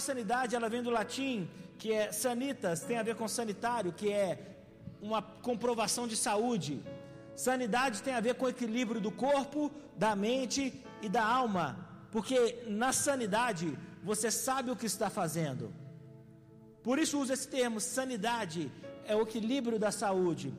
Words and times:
palavra 0.00 0.08
sanidade, 0.08 0.56
ela 0.56 0.68
vem 0.68 0.82
do 0.82 0.90
latim, 0.90 1.48
que 1.78 1.92
é 1.92 2.10
sanitas, 2.10 2.80
tem 2.80 2.98
a 2.98 3.02
ver 3.02 3.14
com 3.14 3.28
sanitário, 3.28 3.92
que 3.92 4.10
é 4.10 4.38
uma 5.00 5.22
comprovação 5.22 6.08
de 6.08 6.16
saúde. 6.16 6.82
Sanidade 7.36 8.02
tem 8.02 8.14
a 8.14 8.20
ver 8.20 8.34
com 8.34 8.46
o 8.46 8.48
equilíbrio 8.48 9.00
do 9.00 9.12
corpo, 9.12 9.70
da 9.96 10.16
mente 10.16 10.62
e 11.02 11.08
da 11.08 11.24
alma, 11.24 11.66
porque 12.10 12.64
na 12.66 12.92
sanidade 12.92 13.78
você 14.02 14.30
sabe 14.30 14.70
o 14.70 14.76
que 14.76 14.86
está 14.86 15.08
fazendo. 15.10 15.72
Por 16.82 16.98
isso 16.98 17.20
usa 17.20 17.34
esse 17.34 17.48
termo, 17.48 17.78
sanidade 17.80 18.72
é 19.04 19.14
o 19.14 19.22
equilíbrio 19.22 19.78
da 19.78 19.90
saúde. 19.90 20.52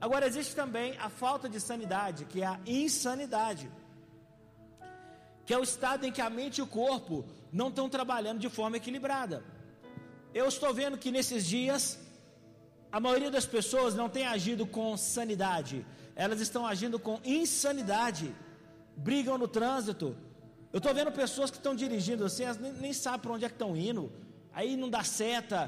Agora 0.00 0.26
existe 0.26 0.54
também 0.54 0.96
a 0.98 1.08
falta 1.08 1.48
de 1.48 1.60
sanidade, 1.60 2.24
que 2.24 2.42
é 2.42 2.46
a 2.46 2.60
insanidade, 2.66 3.70
que 5.44 5.54
é 5.54 5.58
o 5.58 5.62
estado 5.62 6.04
em 6.06 6.12
que 6.12 6.22
a 6.22 6.30
mente 6.30 6.58
e 6.58 6.62
o 6.62 6.66
corpo 6.66 7.24
não 7.60 7.68
estão 7.72 7.86
trabalhando 7.96 8.40
de 8.44 8.50
forma 8.56 8.76
equilibrada. 8.80 9.36
Eu 10.40 10.46
estou 10.54 10.70
vendo 10.80 10.96
que 11.02 11.10
nesses 11.16 11.42
dias 11.54 11.82
a 12.96 12.98
maioria 13.06 13.30
das 13.36 13.46
pessoas 13.56 13.94
não 14.00 14.08
tem 14.16 14.24
agido 14.36 14.64
com 14.76 14.86
sanidade, 14.96 15.76
elas 16.24 16.40
estão 16.46 16.62
agindo 16.72 16.98
com 17.06 17.16
insanidade, 17.24 18.26
brigam 19.08 19.36
no 19.42 19.48
trânsito. 19.56 20.08
Eu 20.74 20.78
estou 20.78 20.92
vendo 20.98 21.10
pessoas 21.22 21.50
que 21.50 21.56
estão 21.56 21.74
dirigindo 21.82 22.24
assim, 22.28 22.44
elas 22.44 22.58
nem, 22.58 22.72
nem 22.86 22.92
sabem 22.92 23.20
para 23.20 23.32
onde 23.32 23.44
é 23.46 23.48
que 23.48 23.54
estão 23.60 23.72
indo, 23.90 24.04
aí 24.52 24.76
não 24.82 24.90
dá 24.96 25.02
seta, 25.02 25.58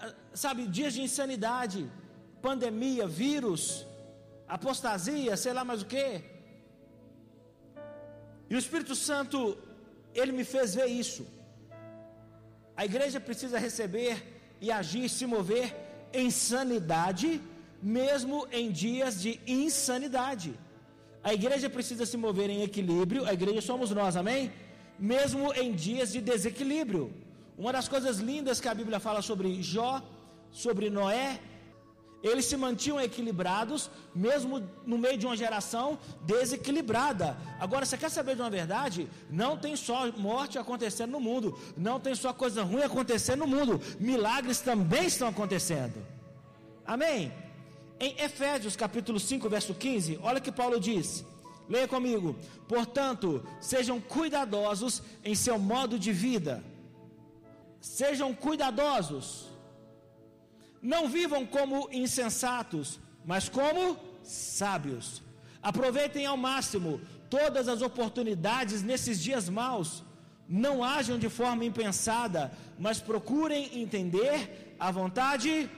ah, 0.00 0.12
sabe, 0.44 0.66
dias 0.78 0.94
de 0.94 1.02
insanidade, 1.08 1.80
pandemia, 2.42 3.06
vírus, 3.06 3.86
apostasia, 4.56 5.36
sei 5.36 5.52
lá 5.52 5.64
mais 5.64 5.82
o 5.82 5.86
que. 5.86 6.08
E 8.50 8.54
o 8.56 8.58
Espírito 8.64 8.96
Santo, 8.96 9.38
ele 10.12 10.32
me 10.32 10.44
fez 10.44 10.74
ver 10.74 10.86
isso. 10.86 11.35
A 12.76 12.84
igreja 12.84 13.18
precisa 13.18 13.58
receber 13.58 14.14
e 14.60 14.70
agir, 14.70 15.08
se 15.08 15.26
mover 15.26 15.74
em 16.12 16.30
sanidade, 16.30 17.40
mesmo 17.82 18.46
em 18.52 18.70
dias 18.70 19.20
de 19.20 19.40
insanidade. 19.46 20.54
A 21.22 21.32
igreja 21.34 21.68
precisa 21.68 22.04
se 22.06 22.16
mover 22.16 22.48
em 22.50 22.62
equilíbrio, 22.62 23.24
a 23.24 23.32
igreja 23.32 23.60
somos 23.60 23.90
nós, 23.90 24.14
amém? 24.16 24.52
Mesmo 24.98 25.52
em 25.54 25.72
dias 25.72 26.12
de 26.12 26.20
desequilíbrio. 26.20 27.12
Uma 27.58 27.72
das 27.72 27.88
coisas 27.88 28.18
lindas 28.18 28.60
que 28.60 28.68
a 28.68 28.74
Bíblia 28.74 29.00
fala 29.00 29.22
sobre 29.22 29.62
Jó, 29.62 30.02
sobre 30.50 30.88
Noé, 30.90 31.40
eles 32.22 32.46
se 32.46 32.56
mantinham 32.56 33.00
equilibrados, 33.00 33.90
mesmo 34.14 34.62
no 34.84 34.98
meio 34.98 35.18
de 35.18 35.26
uma 35.26 35.36
geração 35.36 35.98
desequilibrada. 36.22 37.36
Agora, 37.60 37.84
você 37.84 37.96
quer 37.96 38.10
saber 38.10 38.34
de 38.34 38.42
uma 38.42 38.50
verdade? 38.50 39.08
Não 39.30 39.56
tem 39.56 39.76
só 39.76 40.10
morte 40.12 40.58
acontecendo 40.58 41.12
no 41.12 41.20
mundo, 41.20 41.58
não 41.76 42.00
tem 42.00 42.14
só 42.14 42.32
coisa 42.32 42.62
ruim 42.62 42.82
acontecendo 42.82 43.40
no 43.40 43.46
mundo, 43.46 43.80
milagres 44.00 44.60
também 44.60 45.06
estão 45.06 45.28
acontecendo. 45.28 46.04
Amém? 46.86 47.32
Em 47.98 48.14
Efésios 48.18 48.76
capítulo 48.76 49.18
5, 49.18 49.48
verso 49.48 49.74
15, 49.74 50.18
olha 50.22 50.40
que 50.40 50.52
Paulo 50.52 50.78
diz. 50.80 51.24
Leia 51.68 51.88
comigo. 51.88 52.36
Portanto, 52.68 53.44
sejam 53.60 54.00
cuidadosos 54.00 55.02
em 55.24 55.34
seu 55.34 55.58
modo 55.58 55.98
de 55.98 56.12
vida. 56.12 56.62
Sejam 57.80 58.32
cuidadosos 58.34 59.55
não 60.82 61.08
vivam 61.08 61.44
como 61.46 61.88
insensatos, 61.92 63.00
mas 63.24 63.48
como 63.48 63.98
sábios. 64.22 65.22
Aproveitem 65.62 66.26
ao 66.26 66.36
máximo 66.36 67.00
todas 67.28 67.68
as 67.68 67.82
oportunidades 67.82 68.82
nesses 68.82 69.20
dias 69.22 69.48
maus. 69.48 70.04
Não 70.48 70.84
ajam 70.84 71.18
de 71.18 71.28
forma 71.28 71.64
impensada, 71.64 72.52
mas 72.78 73.00
procurem 73.00 73.80
entender 73.80 74.76
a 74.78 74.90
vontade 74.90 75.68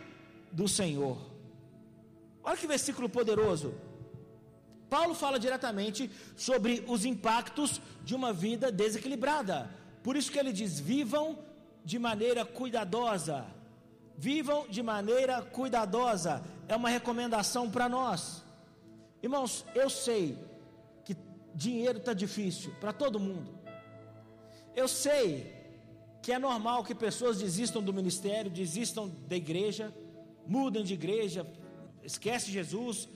do 0.52 0.68
Senhor. 0.68 1.16
Olha 2.44 2.56
que 2.56 2.66
versículo 2.66 3.08
poderoso. 3.08 3.74
Paulo 4.90 5.14
fala 5.14 5.38
diretamente 5.38 6.10
sobre 6.36 6.84
os 6.86 7.04
impactos 7.04 7.80
de 8.04 8.14
uma 8.14 8.32
vida 8.32 8.72
desequilibrada. 8.72 9.70
Por 10.02 10.16
isso 10.16 10.30
que 10.32 10.38
ele 10.38 10.52
diz: 10.52 10.78
vivam 10.80 11.38
de 11.84 11.98
maneira 11.98 12.44
cuidadosa 12.44 13.46
Vivam 14.20 14.66
de 14.68 14.82
maneira 14.82 15.40
cuidadosa, 15.42 16.42
é 16.66 16.74
uma 16.74 16.88
recomendação 16.88 17.70
para 17.70 17.88
nós. 17.88 18.42
Irmãos, 19.22 19.64
eu 19.76 19.88
sei 19.88 20.36
que 21.04 21.16
dinheiro 21.54 21.98
está 21.98 22.12
difícil 22.12 22.74
para 22.80 22.92
todo 22.92 23.20
mundo. 23.20 23.48
Eu 24.74 24.88
sei 24.88 25.54
que 26.20 26.32
é 26.32 26.38
normal 26.38 26.82
que 26.82 26.96
pessoas 26.96 27.38
desistam 27.38 27.80
do 27.80 27.92
ministério, 27.92 28.50
desistam 28.50 29.08
da 29.28 29.36
igreja, 29.36 29.94
mudem 30.44 30.82
de 30.82 30.94
igreja, 30.94 31.46
esquece 32.02 32.50
Jesus. 32.50 33.08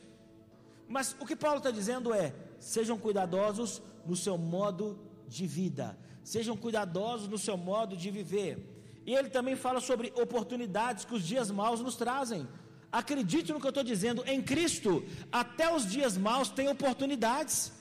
Mas 0.88 1.16
o 1.18 1.26
que 1.26 1.34
Paulo 1.34 1.58
está 1.58 1.72
dizendo 1.72 2.14
é: 2.14 2.32
sejam 2.60 2.96
cuidadosos 2.96 3.82
no 4.06 4.14
seu 4.14 4.38
modo 4.38 5.00
de 5.26 5.48
vida, 5.48 5.98
sejam 6.22 6.56
cuidadosos 6.56 7.26
no 7.26 7.38
seu 7.38 7.56
modo 7.56 7.96
de 7.96 8.08
viver. 8.08 8.71
E 9.06 9.14
ele 9.14 9.28
também 9.28 9.56
fala 9.56 9.80
sobre 9.80 10.12
oportunidades 10.16 11.04
que 11.04 11.14
os 11.14 11.24
dias 11.24 11.50
maus 11.50 11.80
nos 11.80 11.96
trazem. 11.96 12.46
Acredite 12.90 13.52
no 13.52 13.60
que 13.60 13.66
eu 13.66 13.70
estou 13.70 13.82
dizendo, 13.82 14.22
em 14.26 14.42
Cristo, 14.42 15.04
até 15.30 15.74
os 15.74 15.90
dias 15.90 16.16
maus 16.16 16.50
têm 16.50 16.68
oportunidades. 16.68 17.72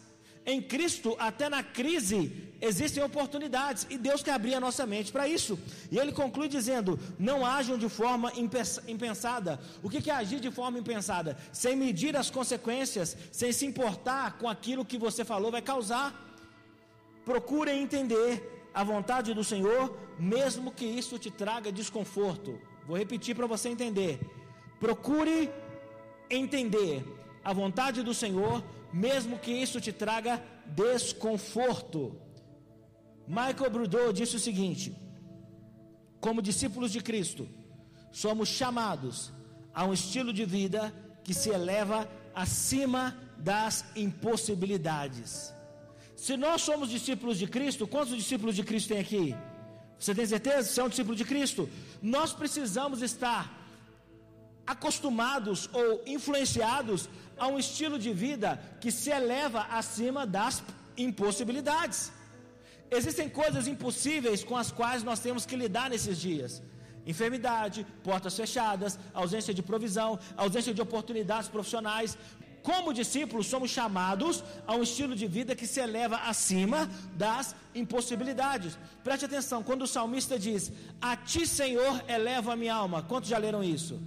Em 0.43 0.59
Cristo, 0.59 1.15
até 1.19 1.49
na 1.49 1.61
crise, 1.61 2.51
existem 2.59 3.03
oportunidades 3.03 3.85
e 3.91 3.97
Deus 3.97 4.23
quer 4.23 4.31
abrir 4.31 4.55
a 4.55 4.59
nossa 4.59 4.87
mente 4.87 5.11
para 5.11 5.27
isso. 5.27 5.59
E 5.91 5.99
ele 5.99 6.11
conclui 6.11 6.47
dizendo: 6.47 6.99
não 7.19 7.45
ajam 7.45 7.77
de 7.77 7.87
forma 7.87 8.31
impensada. 8.87 9.59
O 9.83 9.89
que 9.89 10.09
é 10.09 10.13
agir 10.13 10.39
de 10.39 10.49
forma 10.49 10.79
impensada? 10.79 11.37
Sem 11.51 11.75
medir 11.75 12.17
as 12.17 12.31
consequências, 12.31 13.15
sem 13.31 13.51
se 13.51 13.67
importar 13.67 14.39
com 14.39 14.49
aquilo 14.49 14.83
que 14.83 14.97
você 14.97 15.23
falou 15.23 15.51
vai 15.51 15.61
causar. 15.61 16.07
Procurem 17.23 17.83
entender 17.83 18.60
a 18.73 18.83
vontade 18.83 19.33
do 19.33 19.43
Senhor, 19.43 19.97
mesmo 20.17 20.71
que 20.71 20.85
isso 20.85 21.17
te 21.19 21.29
traga 21.29 21.71
desconforto. 21.71 22.59
Vou 22.87 22.97
repetir 22.97 23.35
para 23.35 23.47
você 23.47 23.69
entender. 23.69 24.19
Procure 24.79 25.49
entender 26.29 27.03
a 27.43 27.53
vontade 27.53 28.01
do 28.01 28.13
Senhor, 28.13 28.63
mesmo 28.93 29.37
que 29.37 29.51
isso 29.51 29.79
te 29.81 29.91
traga 29.91 30.43
desconforto. 30.65 32.15
Michael 33.27 33.69
Brudot 33.69 34.13
disse 34.13 34.35
o 34.35 34.39
seguinte: 34.39 34.95
como 36.19 36.41
discípulos 36.41 36.91
de 36.91 37.01
Cristo, 37.01 37.47
somos 38.11 38.47
chamados 38.49 39.33
a 39.73 39.85
um 39.85 39.93
estilo 39.93 40.31
de 40.31 40.45
vida 40.45 40.93
que 41.23 41.33
se 41.33 41.49
eleva 41.49 42.09
acima 42.33 43.17
das 43.37 43.85
impossibilidades. 43.95 45.53
Se 46.25 46.33
nós 46.37 46.61
somos 46.61 46.87
discípulos 46.95 47.35
de 47.41 47.47
Cristo, 47.55 47.87
quantos 47.93 48.15
discípulos 48.15 48.55
de 48.55 48.63
Cristo 48.69 48.89
tem 48.89 48.99
aqui? 49.05 49.35
Você 49.97 50.13
tem 50.17 50.27
certeza? 50.33 50.63
Você 50.67 50.79
é 50.79 50.83
um 50.83 50.91
discípulo 50.93 51.15
de 51.21 51.25
Cristo? 51.31 51.67
Nós 52.15 52.31
precisamos 52.31 53.01
estar 53.01 53.43
acostumados 54.73 55.67
ou 55.73 55.87
influenciados 56.05 57.09
a 57.43 57.47
um 57.47 57.57
estilo 57.57 57.97
de 57.97 58.13
vida 58.13 58.49
que 58.79 58.91
se 58.91 59.09
eleva 59.09 59.61
acima 59.81 60.27
das 60.27 60.63
impossibilidades. 60.95 62.11
Existem 62.91 63.27
coisas 63.27 63.65
impossíveis 63.73 64.43
com 64.43 64.55
as 64.55 64.71
quais 64.71 65.01
nós 65.01 65.19
temos 65.19 65.43
que 65.43 65.55
lidar 65.55 65.89
nesses 65.89 66.19
dias. 66.19 66.61
Enfermidade, 67.13 67.85
portas 68.03 68.35
fechadas, 68.35 68.99
ausência 69.11 69.55
de 69.55 69.63
provisão, 69.63 70.19
ausência 70.37 70.71
de 70.71 70.83
oportunidades 70.83 71.49
profissionais. 71.49 72.15
Como 72.63 72.93
discípulos, 72.93 73.47
somos 73.47 73.71
chamados 73.71 74.43
a 74.67 74.75
um 74.75 74.83
estilo 74.83 75.15
de 75.15 75.27
vida 75.27 75.55
que 75.55 75.65
se 75.65 75.79
eleva 75.79 76.17
acima 76.17 76.89
das 77.15 77.55
impossibilidades. 77.73 78.77
Preste 79.03 79.25
atenção, 79.25 79.63
quando 79.63 79.83
o 79.83 79.87
salmista 79.87 80.37
diz: 80.37 80.71
A 81.01 81.15
ti, 81.15 81.47
Senhor, 81.47 82.03
eleva 82.07 82.53
a 82.53 82.55
minha 82.55 82.75
alma. 82.75 83.01
Quantos 83.01 83.29
já 83.29 83.37
leram 83.37 83.63
isso? 83.63 83.99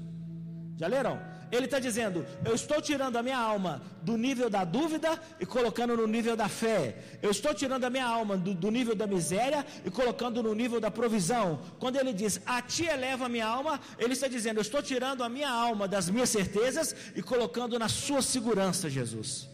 Já 0.76 0.86
leram? 0.86 1.33
Ele 1.54 1.66
está 1.66 1.78
dizendo: 1.78 2.26
Eu 2.44 2.54
estou 2.54 2.80
tirando 2.82 3.16
a 3.16 3.22
minha 3.22 3.38
alma 3.38 3.80
do 4.02 4.16
nível 4.16 4.50
da 4.50 4.64
dúvida 4.64 5.10
e 5.38 5.46
colocando 5.46 5.96
no 5.96 6.06
nível 6.06 6.36
da 6.36 6.48
fé. 6.48 7.18
Eu 7.22 7.30
estou 7.30 7.54
tirando 7.54 7.84
a 7.84 7.90
minha 7.90 8.06
alma 8.06 8.36
do, 8.36 8.52
do 8.54 8.70
nível 8.70 8.94
da 8.94 9.06
miséria 9.06 9.64
e 9.84 9.90
colocando 9.90 10.42
no 10.42 10.54
nível 10.54 10.80
da 10.80 10.90
provisão. 10.90 11.60
Quando 11.78 11.96
ele 11.96 12.12
diz: 12.12 12.40
A 12.44 12.60
ti 12.60 12.86
eleva 12.86 13.26
a 13.26 13.28
minha 13.28 13.46
alma, 13.46 13.80
ele 13.98 14.14
está 14.14 14.26
dizendo: 14.26 14.58
Eu 14.58 14.62
estou 14.62 14.82
tirando 14.82 15.22
a 15.22 15.28
minha 15.28 15.50
alma 15.50 15.86
das 15.86 16.10
minhas 16.10 16.30
certezas 16.30 16.94
e 17.14 17.22
colocando 17.22 17.78
na 17.78 17.88
sua 17.88 18.20
segurança, 18.20 18.90
Jesus. 18.90 19.48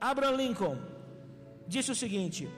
Abraham 0.00 0.36
Lincoln 0.36 0.78
disse 1.68 1.92
o 1.92 1.94
seguinte: 1.94 2.48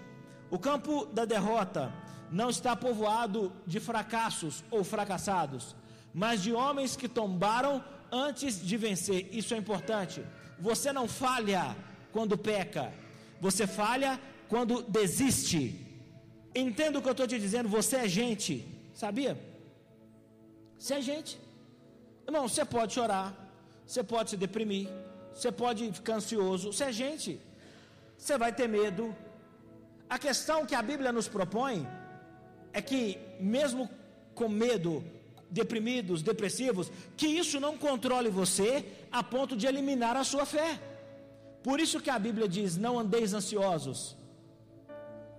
O 0.50 0.58
campo 0.58 1.06
da 1.06 1.24
derrota 1.24 1.92
não 2.30 2.48
está 2.48 2.76
povoado 2.76 3.52
de 3.66 3.80
fracassos 3.80 4.64
ou 4.70 4.84
fracassados 4.84 5.74
mas 6.22 6.42
de 6.44 6.52
homens 6.52 6.96
que 6.96 7.08
tombaram 7.08 7.84
antes 8.26 8.64
de 8.68 8.76
vencer. 8.76 9.28
Isso 9.32 9.52
é 9.52 9.56
importante. 9.56 10.24
Você 10.58 10.92
não 10.92 11.06
falha 11.08 11.76
quando 12.12 12.38
peca, 12.38 12.92
você 13.40 13.66
falha 13.66 14.20
quando 14.48 14.82
desiste. 14.82 15.62
Entenda 16.54 16.98
o 16.98 17.02
que 17.02 17.08
eu 17.08 17.16
estou 17.18 17.26
te 17.26 17.38
dizendo, 17.38 17.68
você 17.68 17.96
é 17.96 18.08
gente, 18.08 18.52
sabia? 18.94 19.32
Você 20.78 20.94
é 20.94 21.02
gente. 21.02 21.32
Irmão, 22.26 22.46
você 22.48 22.64
pode 22.64 22.94
chorar, 22.94 23.26
você 23.84 24.02
pode 24.04 24.30
se 24.30 24.36
deprimir, 24.36 24.88
você 25.34 25.50
pode 25.50 25.90
ficar 25.92 26.14
ansioso, 26.20 26.72
você 26.72 26.84
é 26.84 26.92
gente. 26.92 27.40
Você 28.16 28.38
vai 28.38 28.52
ter 28.52 28.68
medo. 28.68 29.14
A 30.08 30.18
questão 30.18 30.64
que 30.64 30.76
a 30.76 30.82
Bíblia 30.90 31.10
nos 31.10 31.26
propõe 31.26 31.86
é 32.72 32.80
que, 32.80 33.18
mesmo 33.40 33.90
com 34.34 34.48
medo, 34.48 35.04
deprimidos, 35.50 36.22
depressivos, 36.22 36.90
que 37.16 37.26
isso 37.26 37.60
não 37.60 37.76
controle 37.76 38.28
você 38.28 38.84
a 39.10 39.22
ponto 39.22 39.56
de 39.56 39.66
eliminar 39.66 40.16
a 40.16 40.24
sua 40.24 40.44
fé. 40.44 40.80
Por 41.62 41.80
isso 41.80 42.00
que 42.00 42.10
a 42.10 42.18
Bíblia 42.18 42.48
diz: 42.48 42.76
não 42.76 42.98
andeis 42.98 43.32
ansiosos, 43.32 44.16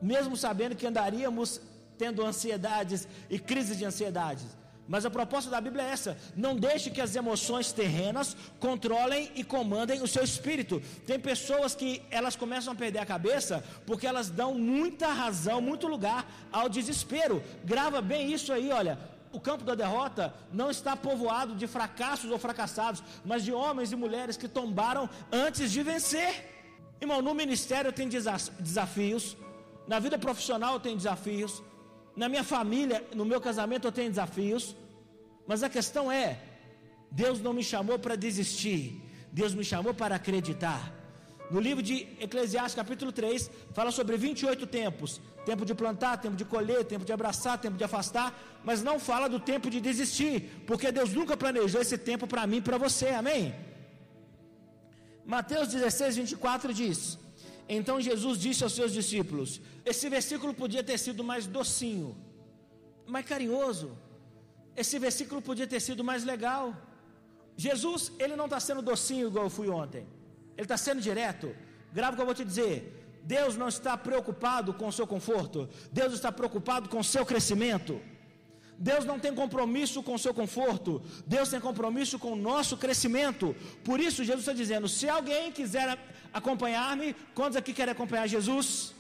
mesmo 0.02 0.36
sabendo 0.36 0.76
que 0.76 0.88
andaríamos 0.88 1.62
tendo 1.98 2.26
ansiedades 2.26 3.08
e 3.30 3.40
crises 3.40 3.78
de 3.78 3.86
ansiedades. 3.86 4.46
Mas 4.88 5.04
a 5.06 5.10
proposta 5.10 5.50
da 5.50 5.60
Bíblia 5.60 5.84
é 5.84 5.90
essa: 5.90 6.18
não 6.36 6.56
deixe 6.56 6.90
que 6.90 7.02
as 7.02 7.16
emoções 7.16 7.72
terrenas 7.72 8.36
controlem 8.60 9.32
e 9.36 9.44
comandem 9.44 10.02
o 10.02 10.08
seu 10.08 10.24
espírito. 10.24 10.82
Tem 11.06 11.20
pessoas 11.20 11.76
que 11.76 12.02
elas 12.10 12.36
começam 12.36 12.74
a 12.74 12.76
perder 12.76 13.00
a 13.00 13.06
cabeça 13.06 13.64
porque 13.86 14.08
elas 14.08 14.30
dão 14.30 14.54
muita 14.54 15.08
razão, 15.08 15.60
muito 15.60 15.88
lugar 15.88 16.48
ao 16.52 16.70
desespero. 16.70 17.44
Grava 17.64 18.02
bem 18.02 18.32
isso 18.32 18.54
aí, 18.54 18.72
olha 18.72 19.15
o 19.36 19.40
campo 19.40 19.66
da 19.66 19.76
derrota 19.76 20.34
não 20.60 20.72
está 20.72 20.96
povoado 20.96 21.54
de 21.56 21.68
fracassos 21.68 22.32
ou 22.32 22.40
fracassados, 22.40 23.04
mas 23.26 23.44
de 23.44 23.52
homens 23.52 23.92
e 23.92 23.96
mulheres 23.96 24.38
que 24.38 24.48
tombaram 24.48 25.10
antes 25.30 25.72
de 25.74 25.84
vencer. 25.84 26.32
Irmão, 27.02 27.22
no 27.22 27.34
ministério 27.34 27.92
tem 27.92 28.08
desafios, 28.08 29.36
na 29.86 30.00
vida 30.00 30.18
profissional 30.18 30.80
tenho 30.80 30.96
desafios, 30.96 31.62
na 32.16 32.30
minha 32.30 32.46
família, 32.46 33.06
no 33.14 33.26
meu 33.26 33.42
casamento 33.42 33.86
eu 33.86 33.92
tenho 33.92 34.10
desafios, 34.10 34.74
mas 35.46 35.64
a 35.64 35.70
questão 35.70 36.10
é: 36.10 36.40
Deus 37.12 37.42
não 37.42 37.52
me 37.52 37.64
chamou 37.64 38.00
para 38.00 38.16
desistir, 38.16 39.02
Deus 39.34 39.54
me 39.54 39.66
chamou 39.66 39.94
para 39.94 40.16
acreditar. 40.16 40.94
No 41.50 41.60
livro 41.60 41.84
de 41.84 42.08
Eclesiastes, 42.20 42.76
capítulo 42.76 43.12
3, 43.12 43.52
fala 43.74 43.92
sobre 43.92 44.18
28 44.18 44.66
tempos: 44.66 45.22
tempo 45.46 45.64
de 45.66 45.76
plantar, 45.76 46.18
tempo 46.18 46.36
de 46.36 46.46
colher, 46.46 46.84
tempo 46.86 47.06
de 47.06 47.14
abraçar, 47.14 47.60
tempo 47.60 47.78
de 47.78 47.84
afastar, 47.84 48.30
mas 48.64 48.82
não 48.82 49.00
fala 49.00 49.28
do 49.28 49.40
tempo 49.40 49.70
de 49.70 49.80
desistir, 49.80 50.64
porque 50.66 50.92
Deus 50.92 51.14
nunca 51.14 51.38
planejou 51.38 51.82
esse 51.82 51.98
tempo 51.98 52.26
para 52.26 52.48
mim 52.48 52.58
e 52.58 52.62
para 52.62 52.78
você, 52.78 53.10
amém? 53.10 53.54
Mateus 55.26 55.68
16, 55.68 56.16
24 56.18 56.74
diz: 56.74 57.20
Então 57.70 58.02
Jesus 58.02 58.40
disse 58.40 58.64
aos 58.64 58.74
seus 58.74 58.92
discípulos: 58.92 59.62
Esse 59.86 60.10
versículo 60.10 60.54
podia 60.54 60.84
ter 60.84 60.98
sido 60.98 61.24
mais 61.24 61.46
docinho, 61.46 62.18
mais 63.06 63.26
carinhoso, 63.26 63.96
esse 64.76 64.98
versículo 64.98 65.42
podia 65.42 65.68
ter 65.68 65.80
sido 65.80 66.04
mais 66.04 66.24
legal. 66.24 66.76
Jesus, 67.56 68.12
ele 68.20 68.36
não 68.36 68.46
está 68.46 68.60
sendo 68.60 68.82
docinho 68.82 69.28
igual 69.28 69.46
eu 69.46 69.50
fui 69.50 69.70
ontem. 69.70 70.06
Ele 70.56 70.66
está 70.66 70.78
sendo 70.78 71.02
direto. 71.02 71.56
Grave 71.94 72.14
o 72.14 72.16
que 72.16 72.22
eu 72.22 72.26
vou 72.26 72.36
te 72.36 72.46
dizer. 72.46 72.78
Deus 73.24 73.58
não 73.58 73.68
está 73.68 73.98
preocupado 73.98 74.74
com 74.74 74.88
o 74.88 74.96
seu 74.98 75.08
conforto. 75.08 75.70
Deus 75.92 76.14
está 76.14 76.32
preocupado 76.32 76.88
com 76.90 77.00
o 77.00 77.04
seu 77.04 77.26
crescimento. 77.26 78.00
Deus 78.78 79.04
não 79.06 79.18
tem 79.20 79.34
compromisso 79.34 80.04
com 80.04 80.14
o 80.16 80.20
seu 80.20 80.34
conforto. 80.34 81.02
Deus 81.26 81.50
tem 81.50 81.60
compromisso 81.60 82.20
com 82.20 82.34
o 82.34 82.42
nosso 82.50 82.78
crescimento. 82.78 83.56
Por 83.84 84.00
isso, 84.00 84.24
Jesus 84.24 84.42
está 84.42 84.54
dizendo: 84.54 84.88
se 84.88 85.08
alguém 85.10 85.52
quiser 85.52 85.98
acompanhar-me, 86.34 87.16
quantos 87.34 87.58
aqui 87.58 87.74
querem 87.74 87.94
acompanhar 87.94 88.28
Jesus? 88.28 88.94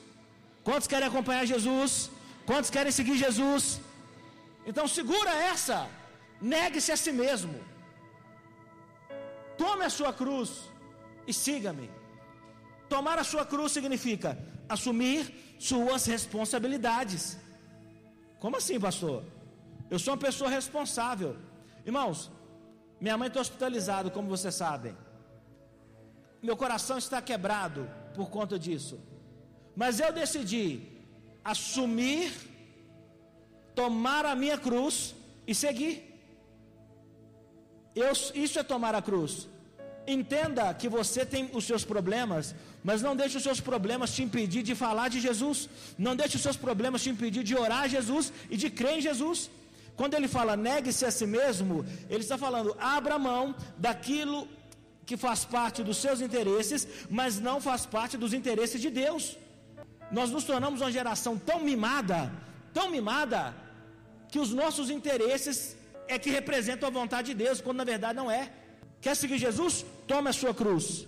Quantos 0.63 0.87
querem 0.87 1.07
acompanhar 1.07 1.45
Jesus? 1.45 2.09
Quantos 2.45 2.69
querem 2.69 2.91
seguir 2.91 3.17
Jesus? 3.17 3.79
Então, 4.65 4.87
segura 4.87 5.31
essa. 5.53 5.87
Negue-se 6.41 6.91
a 6.91 6.97
si 6.97 7.11
mesmo. 7.11 7.55
Tome 9.57 9.83
a 9.85 9.89
sua 9.89 10.11
cruz 10.11 10.49
e 11.27 11.33
siga-me. 11.33 11.89
Tomar 12.89 13.17
a 13.19 13.23
sua 13.23 13.45
cruz 13.45 13.71
significa 13.71 14.37
assumir 14.69 15.55
suas 15.59 16.05
responsabilidades. 16.05 17.37
Como 18.39 18.57
assim, 18.57 18.79
pastor? 18.79 19.23
Eu 19.89 19.99
sou 19.99 20.13
uma 20.13 20.19
pessoa 20.19 20.49
responsável. 20.49 21.35
Irmãos, 21.85 22.31
minha 22.99 23.17
mãe 23.17 23.27
está 23.27 23.39
hospitalizada, 23.39 24.09
como 24.09 24.29
vocês 24.29 24.55
sabem. 24.55 24.95
Meu 26.41 26.55
coração 26.55 26.97
está 26.97 27.21
quebrado 27.21 27.89
por 28.13 28.29
conta 28.29 28.57
disso. 28.57 28.99
Mas 29.75 29.99
eu 29.99 30.11
decidi 30.13 30.81
assumir, 31.43 32.31
tomar 33.73 34.25
a 34.25 34.35
minha 34.35 34.57
cruz 34.57 35.15
e 35.45 35.53
seguir. 35.53 36.11
Eu, 37.95 38.11
isso 38.11 38.59
é 38.59 38.63
tomar 38.63 38.93
a 38.95 39.01
cruz. 39.01 39.47
Entenda 40.07 40.73
que 40.73 40.87
você 40.87 41.25
tem 41.25 41.49
os 41.53 41.65
seus 41.65 41.83
problemas, 41.83 42.53
mas 42.83 43.01
não 43.01 43.15
deixe 43.15 43.37
os 43.37 43.43
seus 43.43 43.59
problemas 43.59 44.13
te 44.15 44.21
impedir 44.23 44.61
de 44.61 44.75
falar 44.75 45.07
de 45.09 45.19
Jesus. 45.19 45.69
Não 45.97 46.15
deixe 46.15 46.35
os 46.35 46.43
seus 46.47 46.57
problemas 46.57 47.03
te 47.03 47.09
impedir 47.09 47.43
de 47.43 47.55
orar 47.55 47.83
a 47.83 47.87
Jesus 47.87 48.31
e 48.49 48.57
de 48.57 48.69
crer 48.69 48.97
em 48.97 49.01
Jesus. 49.01 49.49
Quando 49.95 50.13
ele 50.13 50.27
fala 50.27 50.55
negue-se 50.55 51.05
a 51.05 51.11
si 51.11 51.25
mesmo, 51.25 51.85
ele 52.09 52.23
está 52.25 52.37
falando 52.37 52.75
abra 52.79 53.17
mão 53.17 53.55
daquilo 53.77 54.47
que 55.05 55.15
faz 55.15 55.45
parte 55.45 55.83
dos 55.83 55.97
seus 55.97 56.19
interesses, 56.27 56.87
mas 57.09 57.39
não 57.39 57.57
faz 57.61 57.85
parte 57.85 58.17
dos 58.17 58.33
interesses 58.33 58.81
de 58.81 58.89
Deus. 58.89 59.37
Nós 60.11 60.29
nos 60.29 60.43
tornamos 60.43 60.81
uma 60.81 60.91
geração 60.91 61.37
tão 61.37 61.59
mimada, 61.59 62.31
tão 62.73 62.89
mimada, 62.89 63.55
que 64.31 64.39
os 64.39 64.51
nossos 64.51 64.89
interesses 64.89 65.75
é 66.07 66.19
que 66.19 66.29
representam 66.29 66.87
a 66.89 66.91
vontade 66.91 67.27
de 67.31 67.35
Deus, 67.43 67.61
quando 67.61 67.77
na 67.77 67.83
verdade 67.83 68.17
não 68.21 68.29
é. 68.29 68.51
Quer 69.01 69.15
seguir 69.15 69.37
Jesus? 69.37 69.85
Tome 70.07 70.29
a 70.29 70.33
sua 70.33 70.53
cruz. 70.53 71.07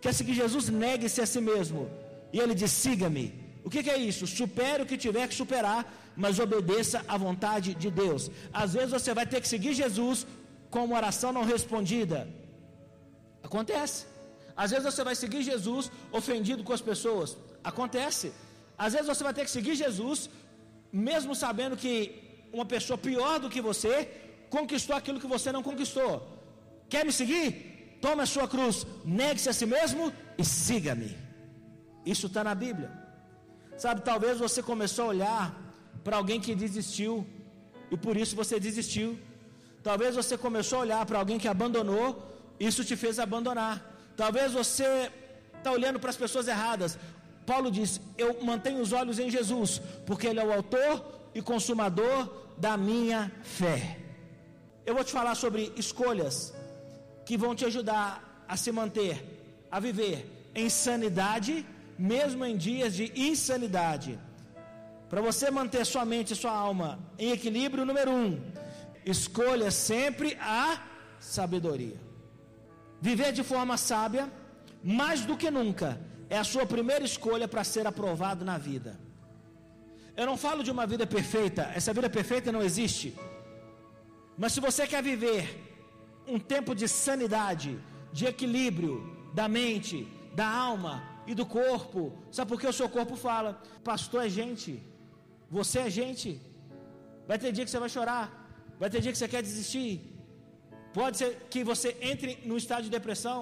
Quer 0.00 0.12
seguir 0.12 0.34
Jesus? 0.34 0.68
Negue-se 0.68 1.20
a 1.20 1.26
si 1.26 1.40
mesmo. 1.40 1.90
E 2.32 2.38
ele 2.38 2.54
diz: 2.54 2.70
siga-me. 2.70 3.26
O 3.64 3.70
que, 3.70 3.82
que, 3.82 3.90
é 3.90 3.98
isso? 3.98 4.26
Supere 4.26 4.82
o 4.82 4.86
que 4.86 4.96
tiver 4.96 5.28
que 5.28 5.34
superar, 5.34 5.80
mas 6.16 6.38
obedeça 6.38 7.04
à 7.06 7.16
vontade 7.16 7.74
de 7.74 7.90
Deus. 7.90 8.30
Às 8.52 8.74
vezes 8.74 8.90
você 8.90 9.14
vai 9.14 9.26
ter 9.26 9.40
que 9.40 9.48
seguir 9.54 9.72
Jesus 9.72 10.26
com 10.70 10.84
uma 10.84 10.96
oração 10.96 11.32
não 11.32 11.44
respondida. 11.44 12.28
Acontece. 13.42 14.06
Às 14.56 14.70
vezes 14.72 14.84
você 14.90 15.04
vai 15.04 15.14
seguir 15.14 15.42
Jesus 15.42 15.90
ofendido 16.10 16.64
com 16.64 16.72
as 16.72 16.84
pessoas. 16.90 17.36
Acontece. 17.62 18.32
Às 18.76 18.92
vezes 18.94 19.06
você 19.06 19.22
vai 19.22 19.34
ter 19.34 19.44
que 19.44 19.50
seguir 19.50 19.74
Jesus, 19.74 20.28
mesmo 20.92 21.34
sabendo 21.34 21.76
que 21.76 21.94
uma 22.52 22.66
pessoa 22.74 22.98
pior 22.98 23.38
do 23.38 23.48
que 23.48 23.60
você 23.60 23.94
conquistou 24.50 24.94
aquilo 24.96 25.20
que 25.20 25.26
você 25.26 25.50
não 25.52 25.62
conquistou. 25.62 26.12
Quer 26.92 27.04
me 27.08 27.12
seguir? 27.20 27.46
Tome 28.04 28.20
a 28.22 28.26
sua 28.32 28.46
cruz, 28.54 28.76
negue-se 29.20 29.48
a 29.48 29.54
si 29.58 29.64
mesmo 29.64 30.12
e 30.40 30.44
siga-me. 30.44 31.10
Isso 32.04 32.26
está 32.26 32.44
na 32.48 32.54
Bíblia. 32.54 32.90
Sabe, 33.78 34.02
talvez 34.10 34.34
você 34.38 34.60
começou 34.70 35.06
a 35.06 35.08
olhar 35.14 35.44
para 36.04 36.18
alguém 36.18 36.38
que 36.38 36.54
desistiu 36.54 37.14
e 37.90 37.96
por 37.96 38.14
isso 38.22 38.36
você 38.36 38.60
desistiu. 38.60 39.18
Talvez 39.88 40.14
você 40.20 40.36
começou 40.36 40.78
a 40.80 40.82
olhar 40.82 41.02
para 41.06 41.18
alguém 41.18 41.38
que 41.42 41.48
abandonou, 41.48 42.06
isso 42.68 42.84
te 42.84 42.94
fez 42.94 43.18
abandonar. 43.18 43.74
Talvez 44.14 44.52
você 44.60 45.10
está 45.56 45.72
olhando 45.72 45.98
para 45.98 46.10
as 46.10 46.22
pessoas 46.24 46.46
erradas. 46.46 46.98
Paulo 47.46 47.70
diz: 47.70 48.02
Eu 48.18 48.30
mantenho 48.50 48.82
os 48.82 48.92
olhos 48.92 49.18
em 49.18 49.30
Jesus, 49.30 49.80
porque 50.04 50.26
Ele 50.26 50.40
é 50.40 50.44
o 50.44 50.52
autor 50.52 51.02
e 51.34 51.40
consumador 51.40 52.18
da 52.58 52.76
minha 52.76 53.32
fé. 53.42 53.80
Eu 54.84 54.94
vou 54.96 55.04
te 55.04 55.12
falar 55.18 55.34
sobre 55.36 55.72
escolhas 55.84 56.36
que 57.32 57.42
vão 57.44 57.54
te 57.60 57.64
ajudar 57.64 58.08
a 58.46 58.56
se 58.62 58.70
manter, 58.78 59.14
a 59.74 59.78
viver 59.80 60.18
em 60.54 60.68
sanidade, 60.68 61.52
mesmo 62.12 62.44
em 62.48 62.58
dias 62.66 62.92
de 62.98 63.06
insanidade. 63.28 64.12
Para 65.08 65.22
você 65.28 65.46
manter 65.50 65.82
sua 65.92 66.04
mente 66.04 66.34
e 66.34 66.40
sua 66.42 66.52
alma 66.52 66.90
em 67.18 67.30
equilíbrio, 67.36 67.86
número 67.86 68.10
um, 68.10 68.30
escolha 69.14 69.70
sempre 69.70 70.36
a 70.38 70.82
sabedoria. 71.18 71.98
Viver 73.00 73.32
de 73.32 73.42
forma 73.52 73.78
sábia, 73.78 74.24
mais 75.00 75.22
do 75.24 75.34
que 75.34 75.50
nunca, 75.50 75.90
é 76.28 76.36
a 76.36 76.44
sua 76.52 76.66
primeira 76.66 77.06
escolha 77.12 77.48
para 77.48 77.64
ser 77.64 77.86
aprovado 77.86 78.44
na 78.44 78.58
vida. 78.58 78.92
Eu 80.14 80.26
não 80.26 80.36
falo 80.36 80.62
de 80.62 80.70
uma 80.70 80.86
vida 80.86 81.06
perfeita, 81.06 81.62
essa 81.74 81.94
vida 81.94 82.10
perfeita 82.10 82.52
não 82.52 82.62
existe. 82.70 83.16
Mas 84.36 84.52
se 84.52 84.60
você 84.60 84.86
quer 84.86 85.02
viver 85.02 85.71
um 86.26 86.38
tempo 86.38 86.74
de 86.74 86.86
sanidade, 86.88 87.78
de 88.12 88.26
equilíbrio 88.26 88.94
da 89.34 89.48
mente, 89.48 90.08
da 90.34 90.48
alma 90.48 90.94
e 91.26 91.34
do 91.34 91.46
corpo. 91.46 92.12
Sabe 92.30 92.48
por 92.50 92.60
que 92.60 92.66
o 92.66 92.72
seu 92.72 92.88
corpo 92.88 93.16
fala? 93.16 93.62
Pastor 93.84 94.26
é 94.26 94.28
gente, 94.28 94.82
você 95.50 95.80
é 95.80 95.90
gente. 95.90 96.40
Vai 97.26 97.38
ter 97.38 97.52
dia 97.52 97.64
que 97.64 97.70
você 97.70 97.78
vai 97.78 97.88
chorar, 97.88 98.24
vai 98.78 98.90
ter 98.90 99.00
dia 99.00 99.12
que 99.12 99.18
você 99.18 99.28
quer 99.28 99.42
desistir. 99.42 99.92
Pode 100.92 101.16
ser 101.16 101.30
que 101.52 101.64
você 101.64 101.96
entre 102.00 102.38
num 102.44 102.58
estado 102.62 102.84
de 102.84 102.90
depressão. 102.90 103.40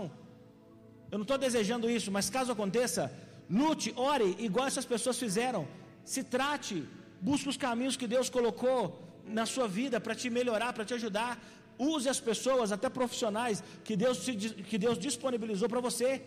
Eu 1.10 1.18
não 1.18 1.26
estou 1.28 1.38
desejando 1.46 1.90
isso, 1.90 2.10
mas 2.16 2.30
caso 2.30 2.52
aconteça, 2.52 3.12
lute, 3.58 3.92
ore, 3.96 4.36
igual 4.38 4.66
essas 4.66 4.84
pessoas 4.84 5.18
fizeram. 5.18 5.66
se 6.12 6.22
trate, 6.34 6.76
busque 7.20 7.48
os 7.52 7.56
caminhos 7.64 7.96
que 8.00 8.06
Deus 8.14 8.28
colocou 8.36 8.80
na 9.38 9.44
sua 9.46 9.66
vida 9.68 9.96
para 10.04 10.14
te 10.20 10.28
melhorar, 10.38 10.72
para 10.72 10.84
te 10.84 10.94
ajudar. 10.94 11.32
Use 11.80 12.06
as 12.10 12.20
pessoas, 12.20 12.72
até 12.72 12.90
profissionais, 12.90 13.64
que 13.82 13.96
Deus, 13.96 14.18
que 14.68 14.76
Deus 14.76 14.98
disponibilizou 14.98 15.66
para 15.66 15.80
você. 15.80 16.22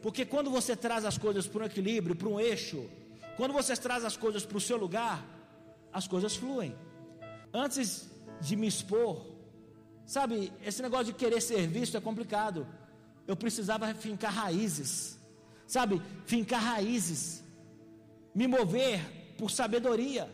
Porque 0.00 0.24
quando 0.24 0.50
você 0.50 0.76
traz 0.76 1.04
as 1.04 1.18
coisas 1.18 1.48
para 1.48 1.64
um 1.64 1.66
equilíbrio, 1.66 2.14
para 2.14 2.28
um 2.28 2.38
eixo, 2.38 2.88
quando 3.36 3.52
você 3.52 3.76
traz 3.76 4.04
as 4.04 4.16
coisas 4.16 4.46
para 4.46 4.56
o 4.56 4.60
seu 4.60 4.76
lugar, 4.76 5.26
as 5.92 6.06
coisas 6.06 6.36
fluem. 6.36 6.76
Antes 7.52 8.08
de 8.40 8.54
me 8.54 8.68
expor, 8.68 9.26
sabe, 10.06 10.52
esse 10.64 10.80
negócio 10.80 11.06
de 11.06 11.14
querer 11.14 11.40
ser 11.40 11.66
visto 11.66 11.96
é 11.96 12.00
complicado. 12.00 12.64
Eu 13.26 13.34
precisava 13.34 13.92
fincar 13.94 14.32
raízes, 14.32 15.18
sabe, 15.66 16.00
fincar 16.24 16.62
raízes, 16.62 17.42
me 18.32 18.46
mover 18.46 19.00
por 19.36 19.50
sabedoria. 19.50 20.30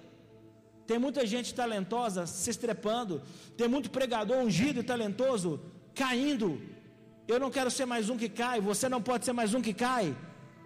Tem 0.86 0.98
muita 0.98 1.26
gente 1.26 1.54
talentosa 1.54 2.26
se 2.26 2.50
estrepando, 2.50 3.22
tem 3.56 3.68
muito 3.68 3.90
pregador 3.90 4.38
ungido 4.38 4.80
e 4.80 4.82
talentoso 4.82 5.60
caindo. 5.94 6.60
Eu 7.26 7.40
não 7.40 7.50
quero 7.50 7.70
ser 7.70 7.86
mais 7.86 8.10
um 8.10 8.16
que 8.16 8.28
cai, 8.28 8.60
você 8.60 8.88
não 8.88 9.00
pode 9.00 9.24
ser 9.24 9.32
mais 9.32 9.54
um 9.54 9.62
que 9.62 9.72
cai. 9.72 10.14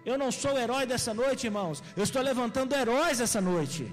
Eu 0.05 0.17
não 0.17 0.31
sou 0.31 0.53
o 0.53 0.57
herói 0.57 0.85
dessa 0.85 1.13
noite, 1.13 1.45
irmãos. 1.45 1.81
Eu 1.95 2.03
estou 2.03 2.21
levantando 2.21 2.75
heróis 2.75 3.19
essa 3.21 3.39
noite. 3.39 3.91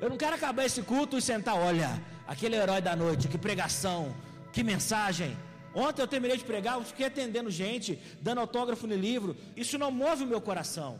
Eu 0.00 0.10
não 0.10 0.16
quero 0.16 0.34
acabar 0.34 0.64
esse 0.64 0.82
culto 0.82 1.16
e 1.16 1.22
sentar, 1.22 1.56
olha, 1.56 1.90
aquele 2.26 2.56
herói 2.56 2.80
da 2.80 2.94
noite, 2.94 3.28
que 3.28 3.38
pregação, 3.38 4.14
que 4.52 4.62
mensagem. 4.62 5.36
Ontem 5.74 6.02
eu 6.02 6.06
terminei 6.06 6.36
de 6.36 6.44
pregar, 6.44 6.74
eu 6.76 6.84
fiquei 6.84 7.06
atendendo 7.06 7.50
gente, 7.50 7.98
dando 8.20 8.40
autógrafo 8.40 8.86
no 8.86 8.96
livro. 8.96 9.36
Isso 9.56 9.78
não 9.78 9.90
move 9.90 10.24
o 10.24 10.26
meu 10.26 10.40
coração. 10.40 10.98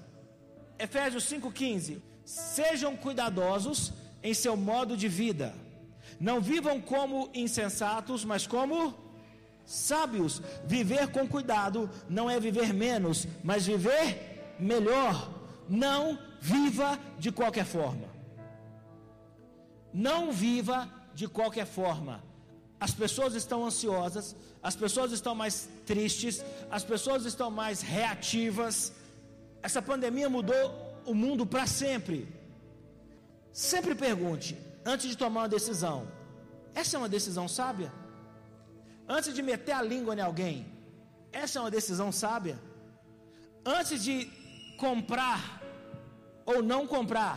Efésios 0.78 1.24
5,15: 1.24 2.00
Sejam 2.26 2.96
cuidadosos 2.96 3.92
em 4.20 4.34
seu 4.34 4.56
modo 4.56 4.96
de 4.96 5.06
vida. 5.06 5.54
Não 6.18 6.40
vivam 6.40 6.80
como 6.80 7.30
insensatos, 7.32 8.24
mas 8.24 8.48
como 8.48 8.94
sábios. 9.64 10.42
Viver 10.64 11.12
com 11.12 11.28
cuidado 11.28 11.88
não 12.08 12.28
é 12.28 12.40
viver 12.40 12.74
menos, 12.74 13.28
mas 13.44 13.64
viver 13.64 14.56
melhor. 14.58 15.30
Não 15.68 16.18
viva 16.40 16.98
de 17.16 17.30
qualquer 17.30 17.64
forma. 17.64 18.08
Não 19.94 20.32
viva 20.32 20.90
de 21.14 21.28
qualquer 21.28 21.64
forma. 21.64 22.24
As 22.80 22.90
pessoas 22.92 23.34
estão 23.34 23.64
ansiosas, 23.64 24.34
as 24.60 24.74
pessoas 24.74 25.12
estão 25.12 25.34
mais 25.34 25.68
tristes, 25.86 26.44
as 26.70 26.82
pessoas 26.82 27.24
estão 27.24 27.52
mais 27.52 27.82
reativas. 27.82 28.92
Essa 29.62 29.80
pandemia 29.80 30.28
mudou 30.28 30.85
o 31.06 31.14
mundo 31.14 31.46
para 31.46 31.66
sempre. 31.66 32.28
Sempre 33.52 33.94
pergunte, 33.94 34.58
antes 34.84 35.08
de 35.08 35.16
tomar 35.16 35.42
uma 35.42 35.48
decisão: 35.48 35.98
essa 36.74 36.96
é 36.96 36.98
uma 36.98 37.08
decisão 37.08 37.48
sábia? 37.48 37.90
Antes 39.08 39.32
de 39.32 39.42
meter 39.42 39.72
a 39.72 39.82
língua 39.82 40.14
em 40.14 40.20
alguém, 40.20 40.66
essa 41.32 41.58
é 41.58 41.62
uma 41.62 41.70
decisão 41.70 42.10
sábia? 42.10 42.58
Antes 43.64 44.02
de 44.02 44.30
comprar 44.76 45.62
ou 46.44 46.62
não 46.62 46.86
comprar, 46.86 47.36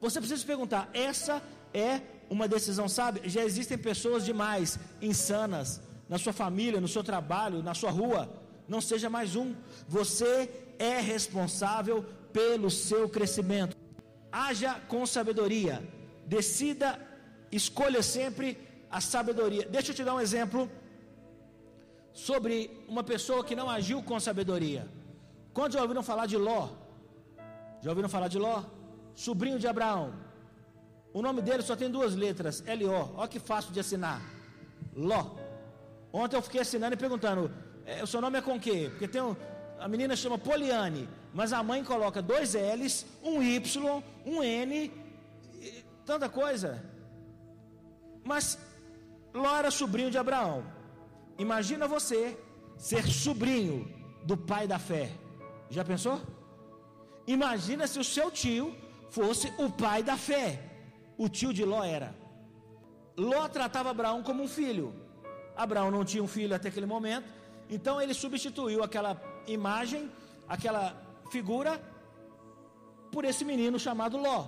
você 0.00 0.18
precisa 0.20 0.40
se 0.40 0.46
perguntar: 0.46 0.88
essa 0.94 1.42
é 1.74 2.00
uma 2.30 2.48
decisão 2.48 2.88
sábia? 2.88 3.28
Já 3.28 3.42
existem 3.44 3.76
pessoas 3.76 4.24
demais, 4.24 4.78
insanas, 5.00 5.80
na 6.08 6.18
sua 6.18 6.32
família, 6.32 6.80
no 6.80 6.88
seu 6.88 7.04
trabalho, 7.04 7.62
na 7.62 7.74
sua 7.74 7.90
rua. 7.90 8.28
Não 8.68 8.80
seja 8.80 9.10
mais 9.10 9.36
um. 9.36 9.54
Você 9.88 10.50
é 10.78 11.00
responsável 11.00 12.04
pelo 12.32 12.70
seu 12.70 13.08
crescimento. 13.08 13.76
Haja 14.30 14.80
com 14.88 15.04
sabedoria. 15.04 15.82
Decida, 16.26 16.98
escolha 17.50 18.02
sempre 18.02 18.46
a 18.90 19.00
sabedoria. 19.00 19.66
Deixa 19.68 19.90
eu 19.90 19.96
te 19.96 20.04
dar 20.04 20.14
um 20.14 20.20
exemplo 20.20 20.70
sobre 22.12 22.84
uma 22.88 23.02
pessoa 23.02 23.44
que 23.44 23.56
não 23.56 23.68
agiu 23.68 24.02
com 24.02 24.18
sabedoria. 24.20 24.88
Quando 25.52 25.74
já 25.74 25.82
ouviram 25.82 26.02
falar 26.02 26.26
de 26.26 26.36
Ló? 26.36 26.68
Já 27.82 27.90
ouviram 27.90 28.08
falar 28.08 28.28
de 28.28 28.38
Ló? 28.38 28.62
sobrinho 29.14 29.58
de 29.58 29.66
Abraão. 29.66 30.14
O 31.12 31.20
nome 31.20 31.42
dele 31.42 31.62
só 31.62 31.76
tem 31.76 31.90
duas 31.90 32.14
letras, 32.14 32.62
L-O. 32.66 33.10
Olha 33.16 33.28
que 33.28 33.38
fácil 33.38 33.72
de 33.72 33.80
assinar. 33.80 34.22
Ló. 34.94 35.36
Ontem 36.12 36.36
eu 36.36 36.42
fiquei 36.42 36.60
assinando 36.60 36.94
e 36.94 36.96
perguntando: 36.96 37.50
é, 37.84 38.02
o 38.02 38.06
seu 38.06 38.20
nome 38.20 38.38
é 38.38 38.42
com 38.42 38.58
quê? 38.58 38.88
Porque 38.90 39.08
tem 39.08 39.20
um, 39.22 39.36
a 39.78 39.88
menina 39.88 40.16
chama 40.16 40.38
Poliane, 40.38 41.08
mas 41.32 41.52
a 41.52 41.62
mãe 41.62 41.82
coloca 41.82 42.20
dois 42.20 42.54
L's, 42.54 43.06
um 43.22 43.42
Y, 43.42 44.02
um 44.26 44.42
N, 44.42 44.92
tanta 46.04 46.28
coisa. 46.28 46.84
Mas 48.24 48.58
Ló 49.32 49.56
era 49.56 49.70
sobrinho 49.70 50.10
de 50.10 50.18
Abraão. 50.18 50.64
Imagina 51.38 51.88
você 51.88 52.38
ser 52.76 53.06
sobrinho 53.06 53.88
do 54.24 54.36
pai 54.36 54.66
da 54.66 54.78
fé. 54.78 55.10
Já 55.70 55.84
pensou? 55.84 56.20
Imagina 57.26 57.86
se 57.86 57.98
o 57.98 58.04
seu 58.04 58.30
tio 58.30 58.76
fosse 59.10 59.52
o 59.58 59.70
pai 59.70 60.02
da 60.02 60.16
fé. 60.16 60.60
O 61.16 61.28
tio 61.28 61.52
de 61.52 61.64
Ló 61.64 61.82
era. 61.82 62.14
Ló 63.16 63.48
tratava 63.48 63.90
Abraão 63.90 64.22
como 64.22 64.42
um 64.42 64.48
filho. 64.48 64.94
Abraão 65.56 65.90
não 65.90 66.04
tinha 66.04 66.22
um 66.22 66.28
filho 66.28 66.54
até 66.54 66.68
aquele 66.68 66.86
momento, 66.86 67.28
então 67.68 68.00
ele 68.00 68.14
substituiu 68.14 68.82
aquela 68.82 69.20
imagem, 69.46 70.10
aquela 70.48 70.96
figura, 71.34 71.72
por 73.12 73.24
esse 73.30 73.44
menino 73.50 73.78
chamado 73.86 74.16
Ló. 74.24 74.40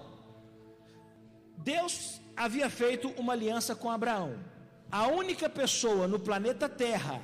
Deus 1.73 1.95
havia 2.37 2.69
feito 2.81 3.09
uma 3.23 3.33
aliança 3.33 3.75
com 3.75 3.91
Abraão. 3.91 4.31
A 4.91 5.07
única 5.23 5.49
pessoa 5.49 6.07
no 6.07 6.19
planeta 6.29 6.69
Terra, 6.69 7.21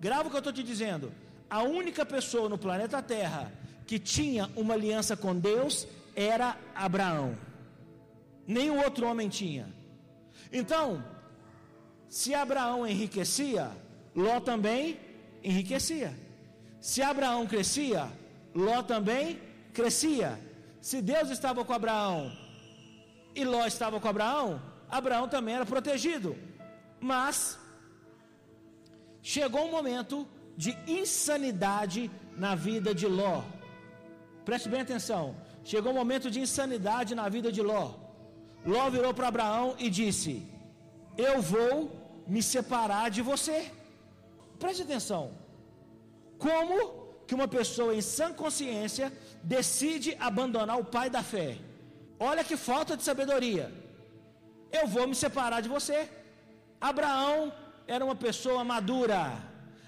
grava 0.00 0.26
o 0.26 0.30
que 0.30 0.36
eu 0.36 0.44
estou 0.44 0.52
te 0.58 0.62
dizendo, 0.62 1.12
a 1.50 1.62
única 1.62 2.04
pessoa 2.06 2.48
no 2.48 2.58
planeta 2.58 3.02
Terra 3.02 3.52
que 3.88 3.98
tinha 3.98 4.50
uma 4.56 4.74
aliança 4.74 5.16
com 5.16 5.34
Deus 5.50 5.86
era 6.14 6.56
Abraão. 6.74 7.36
Nenhum 8.46 8.78
outro 8.86 9.06
homem 9.06 9.28
tinha. 9.28 9.66
Então, 10.52 11.04
se 12.08 12.34
Abraão 12.34 12.86
enriquecia, 12.86 13.70
Ló 14.14 14.40
também 14.40 14.98
enriquecia. 15.42 16.10
Se 16.80 17.02
Abraão 17.02 17.46
crescia, 17.46 18.08
Ló 18.64 18.82
também 18.82 19.24
crescia. 19.78 20.30
Se 20.88 20.98
Deus 21.12 21.28
estava 21.36 21.64
com 21.64 21.74
Abraão 21.80 22.32
e 23.34 23.44
Ló 23.44 23.64
estava 23.66 24.00
com 24.00 24.08
Abraão, 24.08 24.48
Abraão 24.98 25.28
também 25.34 25.54
era 25.58 25.66
protegido. 25.74 26.30
Mas 27.10 27.58
chegou 29.34 29.62
um 29.66 29.74
momento 29.78 30.26
de 30.56 30.70
insanidade 31.00 32.10
na 32.44 32.54
vida 32.54 32.94
de 33.00 33.06
Ló. 33.18 33.42
Preste 34.48 34.68
bem 34.72 34.80
atenção. 34.80 35.24
Chegou 35.64 35.92
um 35.92 36.00
momento 36.02 36.30
de 36.34 36.40
insanidade 36.46 37.14
na 37.20 37.28
vida 37.28 37.50
de 37.56 37.62
Ló. 37.70 37.86
Ló 38.64 38.84
virou 38.96 39.12
para 39.12 39.28
Abraão 39.28 39.74
e 39.78 39.90
disse: 40.00 40.34
Eu 41.28 41.42
vou 41.42 41.74
me 42.26 42.42
separar 42.54 43.10
de 43.16 43.22
você. 43.30 43.58
Preste 44.58 44.82
atenção. 44.82 45.24
Como 46.38 47.05
que 47.26 47.34
uma 47.38 47.48
pessoa 47.48 47.94
em 47.94 48.00
sã 48.16 48.32
consciência 48.42 49.06
decide 49.42 50.16
abandonar 50.28 50.78
o 50.78 50.88
pai 50.96 51.08
da 51.16 51.22
fé? 51.22 51.50
Olha 52.18 52.44
que 52.48 52.56
falta 52.56 52.96
de 52.96 53.02
sabedoria. 53.02 53.66
Eu 54.78 54.86
vou 54.94 55.06
me 55.10 55.14
separar 55.14 55.60
de 55.60 55.68
você. 55.76 55.98
Abraão 56.80 57.52
era 57.86 58.04
uma 58.04 58.18
pessoa 58.26 58.62
madura. 58.64 59.20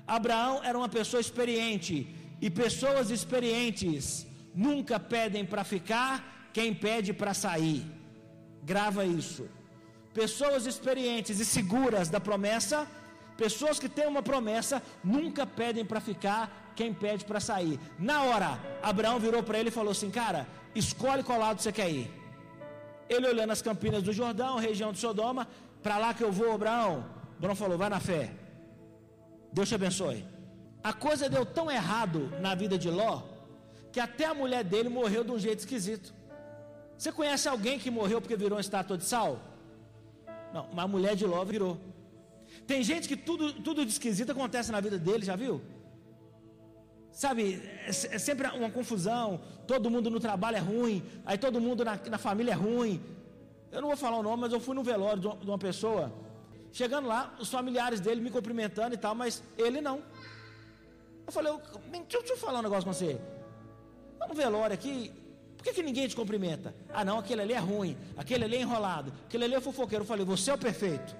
Abraão 0.06 0.56
era 0.68 0.76
uma 0.76 0.88
pessoa 0.88 1.20
experiente. 1.20 1.96
E 2.40 2.48
pessoas 2.50 3.10
experientes 3.10 4.26
nunca 4.54 4.98
pedem 4.98 5.44
para 5.44 5.64
ficar, 5.64 6.50
quem 6.52 6.74
pede 6.74 7.12
para 7.12 7.34
sair. 7.34 7.82
Grava 8.62 9.04
isso. 9.04 9.48
Pessoas 10.20 10.66
experientes 10.66 11.38
e 11.40 11.44
seguras 11.44 12.08
da 12.08 12.20
promessa, 12.28 12.86
pessoas 13.42 13.78
que 13.82 13.88
têm 13.88 14.08
uma 14.14 14.22
promessa, 14.30 14.82
nunca 15.02 15.46
pedem 15.46 15.84
para 15.90 16.00
ficar, 16.08 16.72
quem 16.78 16.92
pede 16.92 17.24
para 17.24 17.40
sair. 17.48 17.78
Na 17.98 18.18
hora, 18.24 18.50
Abraão 18.90 19.18
virou 19.26 19.42
para 19.42 19.58
ele 19.58 19.70
e 19.70 19.78
falou 19.78 19.92
assim: 19.92 20.10
Cara, 20.10 20.40
escolhe 20.74 21.22
qual 21.22 21.38
lado 21.38 21.62
você 21.62 21.72
quer 21.78 21.88
ir. 21.98 22.06
Ele 23.08 23.26
olhando 23.32 23.52
as 23.56 23.62
campinas 23.62 24.02
do 24.02 24.12
Jordão, 24.12 24.58
região 24.58 24.92
de 24.92 24.98
Sodoma, 24.98 25.48
para 25.82 25.96
lá 26.02 26.12
que 26.12 26.24
eu 26.28 26.32
vou, 26.40 26.52
Abraão. 26.52 27.06
Abraão 27.38 27.56
falou: 27.62 27.78
Vai 27.78 27.90
na 27.96 28.00
fé. 28.00 28.24
Deus 29.52 29.68
te 29.68 29.76
abençoe. 29.76 30.20
A 30.82 30.92
coisa 30.92 31.28
deu 31.28 31.44
tão 31.46 31.70
errado 31.70 32.20
na 32.40 32.54
vida 32.54 32.76
de 32.76 32.90
Ló 32.90 33.22
que 33.92 34.00
até 34.00 34.26
a 34.26 34.34
mulher 34.34 34.62
dele 34.62 34.88
morreu 34.88 35.22
de 35.24 35.30
um 35.30 35.38
jeito 35.38 35.60
esquisito. 35.60 36.12
Você 36.96 37.10
conhece 37.12 37.48
alguém 37.48 37.78
que 37.78 37.90
morreu 37.90 38.20
porque 38.20 38.36
virou 38.36 38.56
uma 38.56 38.60
estátua 38.60 38.98
de 38.98 39.04
sal? 39.04 39.40
Não, 40.52 40.68
mas 40.74 40.84
a 40.84 40.88
mulher 40.88 41.14
de 41.16 41.24
Ló 41.24 41.44
virou. 41.44 41.78
Tem 42.68 42.80
gente 42.90 43.08
que 43.10 43.16
tudo, 43.16 43.52
tudo 43.66 43.84
de 43.84 43.90
esquisito 43.90 44.30
acontece 44.30 44.70
na 44.70 44.80
vida 44.86 44.98
dele, 45.06 45.24
já 45.24 45.34
viu? 45.34 45.60
sabe, 47.18 47.60
é, 47.84 47.88
é 47.88 48.18
sempre 48.18 48.46
uma 48.46 48.70
confusão. 48.70 49.40
Todo 49.66 49.90
mundo 49.90 50.08
no 50.08 50.20
trabalho 50.20 50.56
é 50.56 50.60
ruim, 50.60 51.02
aí 51.26 51.36
todo 51.36 51.60
mundo 51.60 51.84
na, 51.84 51.98
na 52.08 52.16
família 52.16 52.52
é 52.52 52.54
ruim. 52.54 53.02
Eu 53.72 53.80
não 53.80 53.88
vou 53.88 53.96
falar 53.96 54.18
o 54.18 54.22
nome, 54.22 54.42
mas 54.42 54.52
eu 54.52 54.60
fui 54.60 54.74
no 54.74 54.84
velório 54.84 55.20
de 55.20 55.50
uma 55.50 55.58
pessoa. 55.58 56.12
Chegando 56.72 57.08
lá, 57.08 57.34
os 57.40 57.50
familiares 57.50 57.98
dele 57.98 58.20
me 58.20 58.30
cumprimentando 58.30 58.94
e 58.94 58.98
tal, 58.98 59.16
mas 59.16 59.42
ele 59.56 59.80
não. 59.80 60.00
Eu 61.26 61.32
falei, 61.32 61.52
deixa 62.08 62.32
eu 62.34 62.36
falar 62.36 62.60
um 62.60 62.62
negócio 62.62 62.84
com 62.84 62.92
você. 62.92 63.20
Vamos 64.20 64.36
velório 64.36 64.74
aqui, 64.74 65.12
por 65.56 65.64
que, 65.64 65.72
que 65.72 65.82
ninguém 65.82 66.06
te 66.06 66.14
cumprimenta? 66.14 66.72
Ah, 66.94 67.04
não, 67.04 67.18
aquele 67.18 67.42
ali 67.42 67.52
é 67.52 67.58
ruim, 67.58 67.96
aquele 68.16 68.44
ali 68.44 68.56
é 68.56 68.60
enrolado, 68.60 69.12
aquele 69.26 69.44
ali 69.44 69.54
é 69.56 69.60
fofoqueiro. 69.60 70.04
Eu 70.04 70.08
falei, 70.08 70.24
você 70.24 70.52
é 70.52 70.54
o 70.54 70.58
perfeito. 70.58 71.16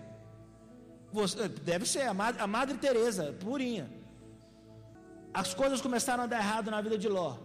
Você, 1.12 1.48
deve 1.48 1.86
ser, 1.86 2.02
a 2.02 2.14
Madre, 2.14 2.40
a 2.40 2.46
Madre 2.46 2.76
Teresa, 2.76 3.34
purinha. 3.40 3.90
As 5.32 5.54
coisas 5.54 5.80
começaram 5.80 6.24
a 6.24 6.26
dar 6.26 6.38
errado 6.38 6.70
na 6.70 6.80
vida 6.80 6.98
de 6.98 7.08
Ló. 7.08 7.36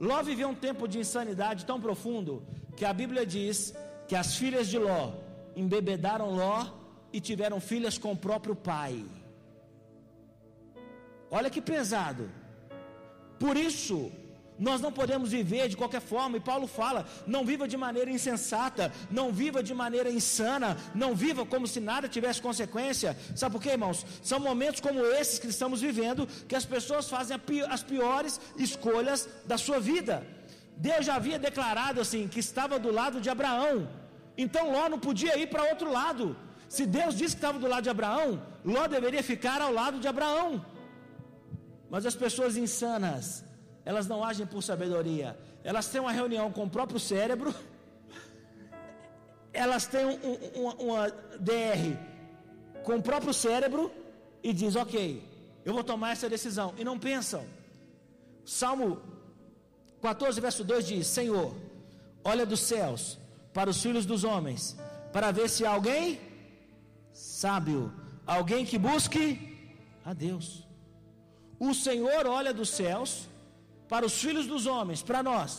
Ló 0.00 0.22
viveu 0.22 0.48
um 0.48 0.54
tempo 0.54 0.88
de 0.88 0.98
insanidade 0.98 1.64
tão 1.64 1.80
profundo 1.80 2.44
que 2.76 2.84
a 2.84 2.92
Bíblia 2.92 3.24
diz 3.24 3.74
que 4.08 4.16
as 4.16 4.34
filhas 4.34 4.66
de 4.68 4.78
Ló 4.78 5.12
embebedaram 5.54 6.34
Ló 6.34 6.66
e 7.12 7.20
tiveram 7.20 7.60
filhas 7.60 7.98
com 7.98 8.12
o 8.12 8.16
próprio 8.16 8.56
pai. 8.56 9.04
Olha 11.30 11.50
que 11.50 11.60
pesado. 11.60 12.30
Por 13.38 13.56
isso, 13.56 14.10
nós 14.66 14.80
não 14.84 14.92
podemos 14.98 15.28
viver 15.36 15.64
de 15.68 15.76
qualquer 15.80 16.00
forma, 16.12 16.36
e 16.36 16.46
Paulo 16.48 16.66
fala: 16.80 17.00
não 17.34 17.42
viva 17.50 17.66
de 17.72 17.76
maneira 17.76 18.10
insensata, 18.16 18.84
não 19.18 19.26
viva 19.40 19.60
de 19.68 19.74
maneira 19.82 20.10
insana, 20.18 20.70
não 20.94 21.10
viva 21.22 21.44
como 21.52 21.66
se 21.72 21.80
nada 21.80 22.12
tivesse 22.16 22.40
consequência. 22.48 23.10
Sabe 23.40 23.52
por 23.54 23.62
quê, 23.64 23.70
irmãos? 23.70 24.06
São 24.30 24.38
momentos 24.38 24.80
como 24.86 25.00
esses 25.20 25.40
que 25.40 25.48
estamos 25.48 25.80
vivendo 25.88 26.28
que 26.48 26.54
as 26.60 26.64
pessoas 26.74 27.08
fazem 27.14 27.36
as 27.76 27.82
piores 27.82 28.40
escolhas 28.56 29.28
da 29.50 29.58
sua 29.58 29.80
vida. 29.80 30.14
Deus 30.76 31.04
já 31.06 31.16
havia 31.16 31.40
declarado 31.48 32.00
assim 32.00 32.22
que 32.28 32.40
estava 32.46 32.78
do 32.78 32.92
lado 33.00 33.20
de 33.20 33.28
Abraão, 33.36 33.76
então 34.44 34.70
Ló 34.74 34.88
não 34.88 35.00
podia 35.08 35.36
ir 35.42 35.48
para 35.48 35.70
outro 35.72 35.90
lado. 36.00 36.36
Se 36.68 36.86
Deus 36.86 37.16
disse 37.20 37.34
que 37.34 37.42
estava 37.44 37.58
do 37.58 37.68
lado 37.72 37.82
de 37.82 37.90
Abraão, 37.96 38.28
Ló 38.64 38.86
deveria 38.86 39.24
ficar 39.32 39.60
ao 39.60 39.72
lado 39.72 39.98
de 39.98 40.06
Abraão. 40.06 40.64
Mas 41.90 42.06
as 42.06 42.14
pessoas 42.14 42.56
insanas, 42.56 43.44
elas 43.84 44.06
não 44.06 44.22
agem 44.24 44.46
por 44.46 44.62
sabedoria. 44.62 45.36
Elas 45.64 45.88
têm 45.88 46.00
uma 46.00 46.12
reunião 46.12 46.50
com 46.50 46.64
o 46.64 46.70
próprio 46.70 47.00
cérebro, 47.00 47.54
elas 49.52 49.86
têm 49.86 50.06
um, 50.06 50.60
um, 50.60 50.68
uma 50.88 51.08
DR 51.38 51.96
com 52.84 52.96
o 52.96 53.02
próprio 53.02 53.34
cérebro 53.34 53.90
e 54.42 54.52
diz: 54.52 54.76
Ok, 54.76 55.22
eu 55.64 55.72
vou 55.72 55.84
tomar 55.84 56.12
essa 56.12 56.28
decisão. 56.28 56.74
E 56.78 56.84
não 56.84 56.98
pensam. 56.98 57.44
Salmo 58.44 59.00
14, 60.00 60.40
verso 60.40 60.64
2 60.64 60.86
diz: 60.86 61.06
Senhor, 61.06 61.54
olha 62.24 62.44
dos 62.44 62.60
céus 62.60 63.18
para 63.52 63.70
os 63.70 63.80
filhos 63.80 64.06
dos 64.06 64.24
homens, 64.24 64.76
para 65.12 65.30
ver 65.30 65.48
se 65.48 65.64
há 65.64 65.70
alguém 65.70 66.20
sábio, 67.12 67.92
alguém 68.26 68.64
que 68.64 68.78
busque 68.78 69.24
a 70.04 70.12
Deus. 70.12 70.66
O 71.58 71.74
Senhor 71.74 72.26
olha 72.26 72.52
dos 72.52 72.70
céus 72.70 73.28
para 73.92 74.06
os 74.08 74.14
filhos 74.24 74.46
dos 74.52 74.64
homens, 74.72 75.00
para 75.08 75.22
nós, 75.30 75.50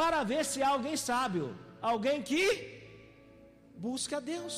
para 0.00 0.24
ver 0.30 0.42
se 0.50 0.58
há 0.60 0.70
alguém 0.76 0.96
sábio, 1.08 1.46
alguém 1.90 2.18
que 2.28 2.42
busca 3.86 4.16
a 4.16 4.22
Deus. 4.34 4.54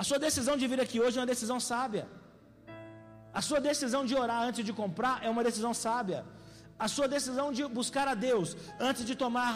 A 0.00 0.04
sua 0.08 0.18
decisão 0.26 0.54
de 0.60 0.68
vir 0.70 0.80
aqui 0.84 0.98
hoje 1.04 1.16
é 1.18 1.20
uma 1.20 1.32
decisão 1.34 1.58
sábia. 1.70 2.04
A 3.38 3.42
sua 3.48 3.60
decisão 3.60 4.02
de 4.08 4.14
orar 4.22 4.42
antes 4.48 4.64
de 4.68 4.72
comprar 4.80 5.16
é 5.26 5.28
uma 5.34 5.42
decisão 5.48 5.72
sábia. 5.74 6.20
A 6.78 6.86
sua 6.94 7.08
decisão 7.16 7.48
de 7.56 7.62
buscar 7.78 8.06
a 8.12 8.14
Deus 8.28 8.56
antes 8.88 9.04
de 9.04 9.16
tomar 9.16 9.52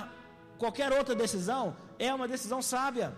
qualquer 0.63 0.91
outra 0.99 1.15
decisão 1.15 1.77
é 2.01 2.13
uma 2.13 2.27
decisão 2.35 2.61
sábia. 2.61 3.09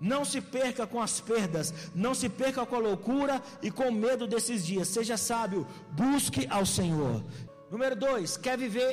Não 0.00 0.22
se 0.24 0.40
perca 0.40 0.86
com 0.92 1.00
as 1.06 1.20
perdas, 1.20 1.74
não 2.04 2.14
se 2.20 2.28
perca 2.28 2.64
com 2.64 2.76
a 2.76 2.84
loucura 2.88 3.42
e 3.66 3.68
com 3.78 3.88
o 3.88 3.98
medo 4.06 4.28
desses 4.28 4.64
dias. 4.64 4.86
Seja 4.96 5.16
sábio, 5.16 5.66
busque 6.02 6.46
ao 6.58 6.64
Senhor. 6.64 7.18
Número 7.74 7.96
dois, 7.96 8.36
quer 8.36 8.56
viver 8.56 8.90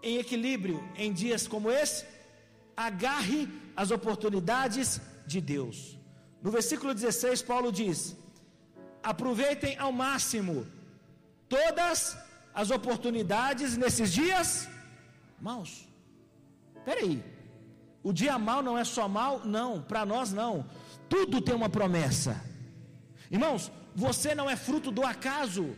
em 0.00 0.18
equilíbrio 0.18 0.76
em 0.94 1.12
dias 1.12 1.48
como 1.52 1.68
esse? 1.68 2.04
Agarre 2.76 3.40
as 3.82 3.90
oportunidades 3.90 5.00
de 5.26 5.40
Deus. 5.40 5.98
No 6.40 6.52
versículo 6.56 6.94
16, 6.94 7.42
Paulo 7.42 7.72
diz: 7.72 8.16
aproveitem 9.02 9.76
ao 9.84 9.90
máximo 9.90 10.64
todas 11.48 12.16
as 12.62 12.70
oportunidades 12.70 13.76
nesses 13.76 14.12
dias 14.12 14.68
maus. 15.40 15.72
Espera 16.76 17.00
aí, 17.00 17.20
o 18.00 18.12
dia 18.12 18.38
mal 18.38 18.62
não 18.62 18.78
é 18.78 18.84
só 18.84 19.08
mal? 19.08 19.40
Não, 19.44 19.82
para 19.82 20.06
nós 20.06 20.32
não. 20.32 20.64
Tudo 21.08 21.40
tem 21.40 21.56
uma 21.62 21.68
promessa. 21.68 22.40
Irmãos, 23.28 23.72
você 23.92 24.36
não 24.36 24.48
é 24.48 24.54
fruto 24.54 24.92
do 24.92 25.04
acaso, 25.04 25.74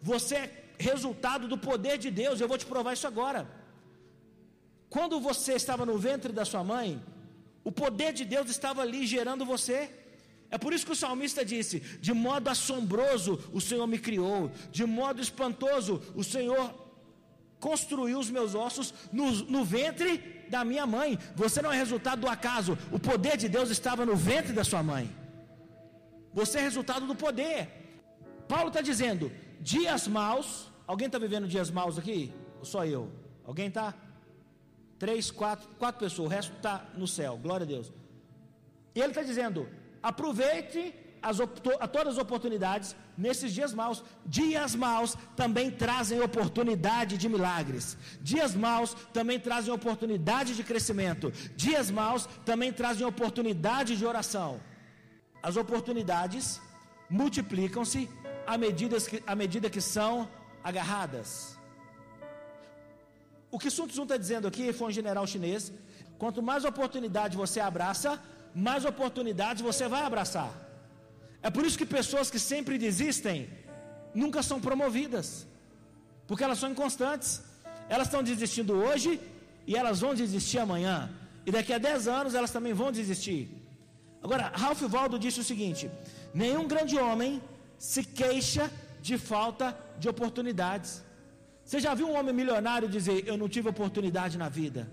você 0.00 0.36
é 0.36 0.62
resultado 0.78 1.48
do 1.48 1.58
poder 1.58 1.98
de 1.98 2.10
Deus. 2.10 2.40
Eu 2.40 2.48
vou 2.48 2.58
te 2.58 2.66
provar 2.66 2.92
isso 2.92 3.06
agora. 3.06 3.48
Quando 4.88 5.20
você 5.20 5.54
estava 5.54 5.84
no 5.84 5.98
ventre 5.98 6.32
da 6.32 6.44
sua 6.44 6.62
mãe, 6.62 7.02
o 7.64 7.72
poder 7.72 8.12
de 8.12 8.24
Deus 8.24 8.48
estava 8.48 8.82
ali 8.82 9.06
gerando 9.06 9.44
você. 9.44 9.90
É 10.50 10.56
por 10.56 10.72
isso 10.72 10.86
que 10.86 10.92
o 10.92 10.96
salmista 10.96 11.44
disse: 11.44 11.80
De 11.80 12.12
modo 12.12 12.48
assombroso 12.48 13.42
o 13.52 13.60
Senhor 13.60 13.86
me 13.86 13.98
criou, 13.98 14.50
de 14.70 14.84
modo 14.84 15.20
espantoso 15.20 16.00
o 16.14 16.22
Senhor 16.22 16.72
construiu 17.58 18.18
os 18.18 18.30
meus 18.30 18.54
ossos 18.54 18.94
no, 19.12 19.30
no 19.54 19.64
ventre 19.64 20.18
da 20.48 20.64
minha 20.64 20.86
mãe. 20.86 21.18
Você 21.34 21.60
não 21.60 21.72
é 21.72 21.76
resultado 21.76 22.20
do 22.20 22.28
acaso, 22.28 22.78
o 22.92 22.98
poder 22.98 23.36
de 23.36 23.48
Deus 23.48 23.70
estava 23.70 24.06
no 24.06 24.14
ventre 24.14 24.52
da 24.52 24.62
sua 24.62 24.82
mãe. 24.82 25.10
Você 26.32 26.58
é 26.58 26.62
resultado 26.62 27.06
do 27.06 27.14
poder. 27.14 27.68
Paulo 28.46 28.68
está 28.68 28.80
dizendo: 28.80 29.32
dias 29.60 30.06
maus. 30.08 30.70
Alguém 30.86 31.06
está 31.06 31.18
vivendo 31.18 31.48
dias 31.48 31.70
maus 31.70 31.98
aqui? 31.98 32.32
Ou 32.58 32.64
só 32.64 32.84
eu? 32.84 33.10
Alguém 33.44 33.68
está? 33.68 33.94
Três, 34.98 35.30
quatro, 35.30 35.68
quatro 35.78 36.00
pessoas, 36.00 36.26
o 36.26 36.30
resto 36.30 36.52
está 36.56 36.86
no 36.96 37.06
céu, 37.06 37.36
glória 37.36 37.64
a 37.64 37.68
Deus. 37.68 37.92
E 38.94 39.00
ele 39.00 39.08
está 39.08 39.22
dizendo: 39.22 39.68
aproveite 40.02 40.94
as, 41.22 41.40
a 41.40 41.88
todas 41.88 42.14
as 42.14 42.18
oportunidades 42.18 42.94
nesses 43.16 43.52
dias 43.52 43.74
maus. 43.74 44.02
Dias 44.24 44.74
maus 44.74 45.16
também 45.34 45.70
trazem 45.70 46.20
oportunidade 46.20 47.18
de 47.18 47.28
milagres. 47.28 47.96
Dias 48.20 48.54
maus 48.54 48.94
também 49.12 49.38
trazem 49.38 49.72
oportunidade 49.72 50.54
de 50.54 50.62
crescimento. 50.62 51.32
Dias 51.56 51.90
maus 51.90 52.26
também 52.44 52.72
trazem 52.72 53.06
oportunidade 53.06 53.96
de 53.96 54.06
oração. 54.06 54.60
As 55.42 55.56
oportunidades 55.56 56.60
multiplicam-se 57.10 58.08
à 58.46 58.56
medida 58.64 58.96
que, 59.00 59.22
à 59.26 59.34
medida 59.42 59.68
que 59.74 59.80
são 59.80 60.28
agarradas. 60.62 61.30
O 63.50 63.58
que 63.58 63.70
Sun 63.70 63.86
Tzu 63.88 64.02
está 64.02 64.16
dizendo 64.16 64.46
aqui 64.50 64.72
foi 64.72 64.88
um 64.88 64.96
general 65.00 65.26
chinês: 65.26 65.72
quanto 66.18 66.42
mais 66.50 66.64
oportunidade 66.64 67.36
você 67.36 67.60
abraça, 67.60 68.10
mais 68.54 68.84
oportunidades 68.84 69.62
você 69.70 69.86
vai 69.94 70.02
abraçar. 70.02 70.50
É 71.42 71.50
por 71.50 71.64
isso 71.66 71.78
que 71.80 71.86
pessoas 71.98 72.30
que 72.30 72.40
sempre 72.52 72.76
desistem 72.86 73.48
nunca 74.22 74.42
são 74.42 74.58
promovidas, 74.60 75.46
porque 76.26 76.44
elas 76.44 76.58
são 76.58 76.70
inconstantes. 76.70 77.30
Elas 77.88 78.08
estão 78.08 78.22
desistindo 78.30 78.72
hoje 78.86 79.20
e 79.66 79.76
elas 79.80 80.00
vão 80.00 80.12
desistir 80.22 80.58
amanhã, 80.58 80.96
e 81.46 81.52
daqui 81.56 81.72
a 81.72 81.78
10 81.78 82.08
anos 82.08 82.34
elas 82.34 82.50
também 82.50 82.72
vão 82.72 82.90
desistir. 82.90 83.42
Agora, 84.22 84.50
Ralph 84.62 84.82
Waldo 84.94 85.18
disse 85.24 85.38
o 85.40 85.44
seguinte: 85.44 85.88
nenhum 86.34 86.66
grande 86.66 86.96
homem 86.98 87.40
se 87.78 88.02
queixa 88.04 88.70
de 89.00 89.16
falta 89.18 89.76
de 89.98 90.08
oportunidades. 90.08 91.02
Você 91.64 91.80
já 91.80 91.94
viu 91.94 92.08
um 92.08 92.16
homem 92.18 92.34
milionário 92.34 92.88
dizer: 92.88 93.24
Eu 93.26 93.36
não 93.36 93.48
tive 93.48 93.68
oportunidade 93.68 94.38
na 94.38 94.48
vida? 94.48 94.88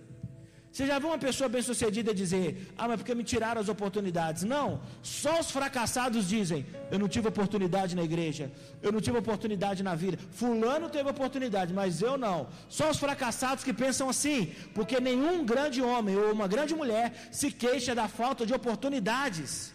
Você 0.73 0.87
já 0.87 0.97
viu 0.97 1.09
uma 1.09 1.19
pessoa 1.19 1.47
bem-sucedida 1.47 2.15
dizer: 2.15 2.73
Ah, 2.75 2.87
mas 2.87 2.97
porque 2.97 3.13
me 3.13 3.23
tiraram 3.23 3.61
as 3.61 3.69
oportunidades? 3.69 4.41
Não, 4.41 4.81
só 5.03 5.39
os 5.39 5.51
fracassados 5.51 6.27
dizem: 6.27 6.65
Eu 6.89 6.97
não 6.97 7.07
tive 7.07 7.27
oportunidade 7.27 7.95
na 7.95 8.03
igreja, 8.03 8.51
eu 8.81 8.91
não 8.91 8.99
tive 8.99 9.19
oportunidade 9.19 9.83
na 9.83 9.93
vida. 9.93 10.17
Fulano 10.31 10.89
teve 10.89 11.07
oportunidade, 11.07 11.71
mas 11.73 12.01
eu 12.01 12.17
não. 12.17 12.47
Só 12.67 12.89
os 12.89 12.97
fracassados 12.97 13.63
que 13.63 13.71
pensam 13.71 14.09
assim, 14.09 14.51
porque 14.73 14.99
nenhum 14.99 15.45
grande 15.45 15.79
homem 15.79 16.15
ou 16.17 16.31
uma 16.31 16.47
grande 16.47 16.73
mulher 16.73 17.29
se 17.31 17.51
queixa 17.51 17.93
da 17.93 18.07
falta 18.07 18.43
de 18.43 18.53
oportunidades. 18.55 19.72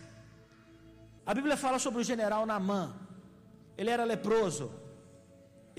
A 1.31 1.35
Bíblia 1.38 1.57
fala 1.64 1.79
sobre 1.85 2.01
o 2.03 2.09
general 2.11 2.43
Namã. 2.51 2.83
Ele 3.81 3.91
era 3.97 4.05
leproso, 4.12 4.67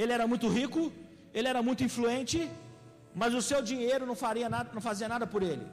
ele 0.01 0.13
era 0.17 0.25
muito 0.31 0.47
rico, 0.57 0.81
ele 1.37 1.47
era 1.53 1.61
muito 1.67 1.83
influente 1.87 2.39
mas 3.13 3.33
o 3.39 3.41
seu 3.49 3.61
dinheiro 3.61 4.05
não 4.09 4.15
faria 4.15 4.49
nada, 4.55 4.69
não 4.73 4.81
fazia 4.89 5.07
nada 5.13 5.25
por 5.33 5.41
ele. 5.51 5.65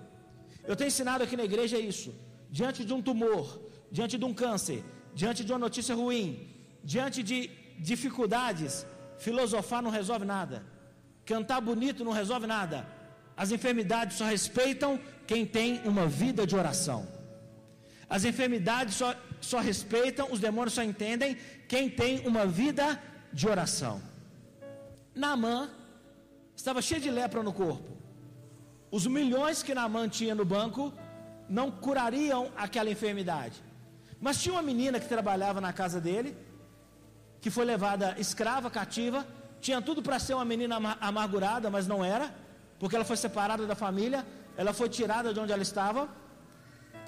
Eu 0.65 0.77
tenho 0.77 0.89
ensinado 0.89 1.23
aqui 1.25 1.37
na 1.37 1.45
igreja 1.45 1.79
isso. 1.79 2.11
Diante 2.51 2.85
de 2.85 2.93
um 2.97 3.03
tumor, 3.09 3.45
diante 3.91 4.17
de 4.19 4.25
um 4.25 4.35
câncer, 4.43 4.83
diante 5.15 5.45
de 5.45 5.53
uma 5.53 5.59
notícia 5.59 5.95
ruim, 5.95 6.49
diante 6.83 7.23
de 7.23 7.39
dificuldades, 7.79 8.87
filosofar 9.19 9.83
não 9.83 9.91
resolve 9.91 10.25
nada, 10.25 10.65
cantar 11.25 11.61
bonito 11.61 12.05
não 12.05 12.13
resolve 12.13 12.47
nada. 12.47 12.87
As 13.37 13.51
enfermidades 13.53 14.17
só 14.17 14.25
respeitam 14.25 14.99
quem 15.27 15.45
tem 15.45 15.81
uma 15.85 16.07
vida 16.07 16.47
de 16.47 16.57
oração. 16.57 17.07
As 18.09 18.25
enfermidades 18.25 18.95
só, 18.95 19.15
só 19.51 19.59
respeitam, 19.71 20.29
os 20.33 20.41
demônios 20.47 20.75
só 20.75 20.83
entendem 20.83 21.37
quem 21.73 21.89
tem 22.01 22.27
uma 22.27 22.45
vida 22.61 23.01
de 23.33 23.47
oração. 23.55 23.97
Naamã 25.15 25.71
estava 26.61 26.83
cheio 26.83 27.01
de 27.01 27.11
lepra 27.11 27.43
no 27.43 27.53
corpo. 27.53 27.89
Os 28.91 29.07
milhões 29.07 29.63
que 29.63 29.75
Naamã 29.75 30.09
tinha 30.09 30.35
no 30.35 30.45
banco 30.45 30.93
não 31.49 31.71
curariam 31.71 32.51
aquela 32.57 32.91
enfermidade. 32.91 33.63
Mas 34.21 34.43
tinha 34.43 34.55
uma 34.57 34.63
menina 34.63 34.99
que 34.99 35.09
trabalhava 35.09 35.61
na 35.61 35.73
casa 35.73 36.01
dele, 36.01 36.37
que 37.41 37.51
foi 37.51 37.65
levada 37.65 38.17
escrava, 38.19 38.69
cativa, 38.69 39.25
tinha 39.61 39.81
tudo 39.81 40.03
para 40.03 40.19
ser 40.19 40.35
uma 40.35 40.45
menina 40.45 40.77
amargurada, 41.01 41.71
mas 41.71 41.87
não 41.87 42.05
era, 42.05 42.35
porque 42.81 42.97
ela 42.97 43.05
foi 43.05 43.17
separada 43.17 43.65
da 43.65 43.77
família, 43.77 44.27
ela 44.57 44.73
foi 44.73 44.89
tirada 44.89 45.33
de 45.33 45.39
onde 45.39 45.53
ela 45.53 45.63
estava, 45.63 46.09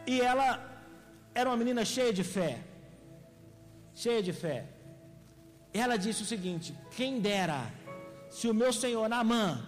e 0.07 0.21
ela 0.21 0.78
era 1.35 1.49
uma 1.49 1.57
menina 1.57 1.85
cheia 1.85 2.13
de 2.13 2.25
fé. 2.25 2.61
Cheia 3.95 4.23
de 4.23 4.33
fé. 4.33 4.67
Ela 5.73 5.97
disse 5.97 6.23
o 6.23 6.27
seguinte: 6.27 6.75
quem 6.97 7.21
dera 7.21 7.73
se 8.31 8.49
o 8.49 8.55
meu 8.55 8.73
senhor 8.73 9.09
Naamã 9.09 9.65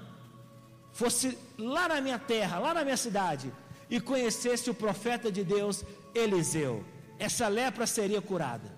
fosse 0.92 1.38
lá 1.58 1.88
na 1.88 2.00
minha 2.00 2.18
terra, 2.18 2.58
lá 2.58 2.74
na 2.74 2.84
minha 2.84 2.96
cidade, 2.96 3.52
e 3.88 4.00
conhecesse 4.00 4.68
o 4.70 4.74
profeta 4.74 5.30
de 5.30 5.42
Deus 5.44 5.84
Eliseu, 6.14 6.84
essa 7.18 7.48
lepra 7.48 7.86
seria 7.86 8.20
curada. 8.20 8.70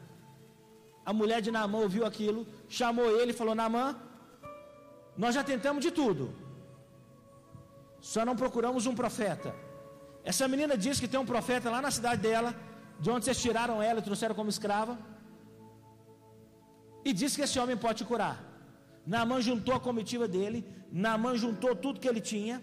A 1.04 1.12
mulher 1.12 1.40
de 1.40 1.50
Naamã 1.50 1.78
ouviu 1.78 2.04
aquilo, 2.06 2.46
chamou 2.68 3.08
ele 3.20 3.32
e 3.32 3.38
falou: 3.40 3.54
Naamã, 3.54 3.96
nós 5.16 5.34
já 5.34 5.44
tentamos 5.44 5.82
de 5.82 5.90
tudo, 5.90 6.34
só 8.00 8.24
não 8.24 8.36
procuramos 8.36 8.86
um 8.86 8.94
profeta. 8.94 9.54
Essa 10.24 10.46
menina 10.46 10.76
disse 10.76 11.00
que 11.00 11.08
tem 11.08 11.18
um 11.18 11.26
profeta 11.26 11.68
lá 11.70 11.80
na 11.82 11.90
cidade 11.90 12.22
dela, 12.22 12.54
de 13.02 13.08
onde 13.12 13.24
vocês 13.24 13.40
tiraram 13.44 13.76
ela 13.88 13.98
e 14.00 14.06
trouxeram 14.08 14.34
como 14.38 14.50
escrava, 14.56 14.94
e 17.08 17.12
disse 17.20 17.36
que 17.36 17.44
esse 17.46 17.58
homem 17.62 17.76
pode 17.84 17.98
te 18.00 18.06
curar. 18.10 18.36
Naamã 19.12 19.36
juntou 19.48 19.74
a 19.78 19.80
comitiva 19.86 20.26
dele, 20.34 20.58
Naamã 21.04 21.30
juntou 21.44 21.72
tudo 21.84 22.00
que 22.02 22.10
ele 22.12 22.22
tinha 22.32 22.56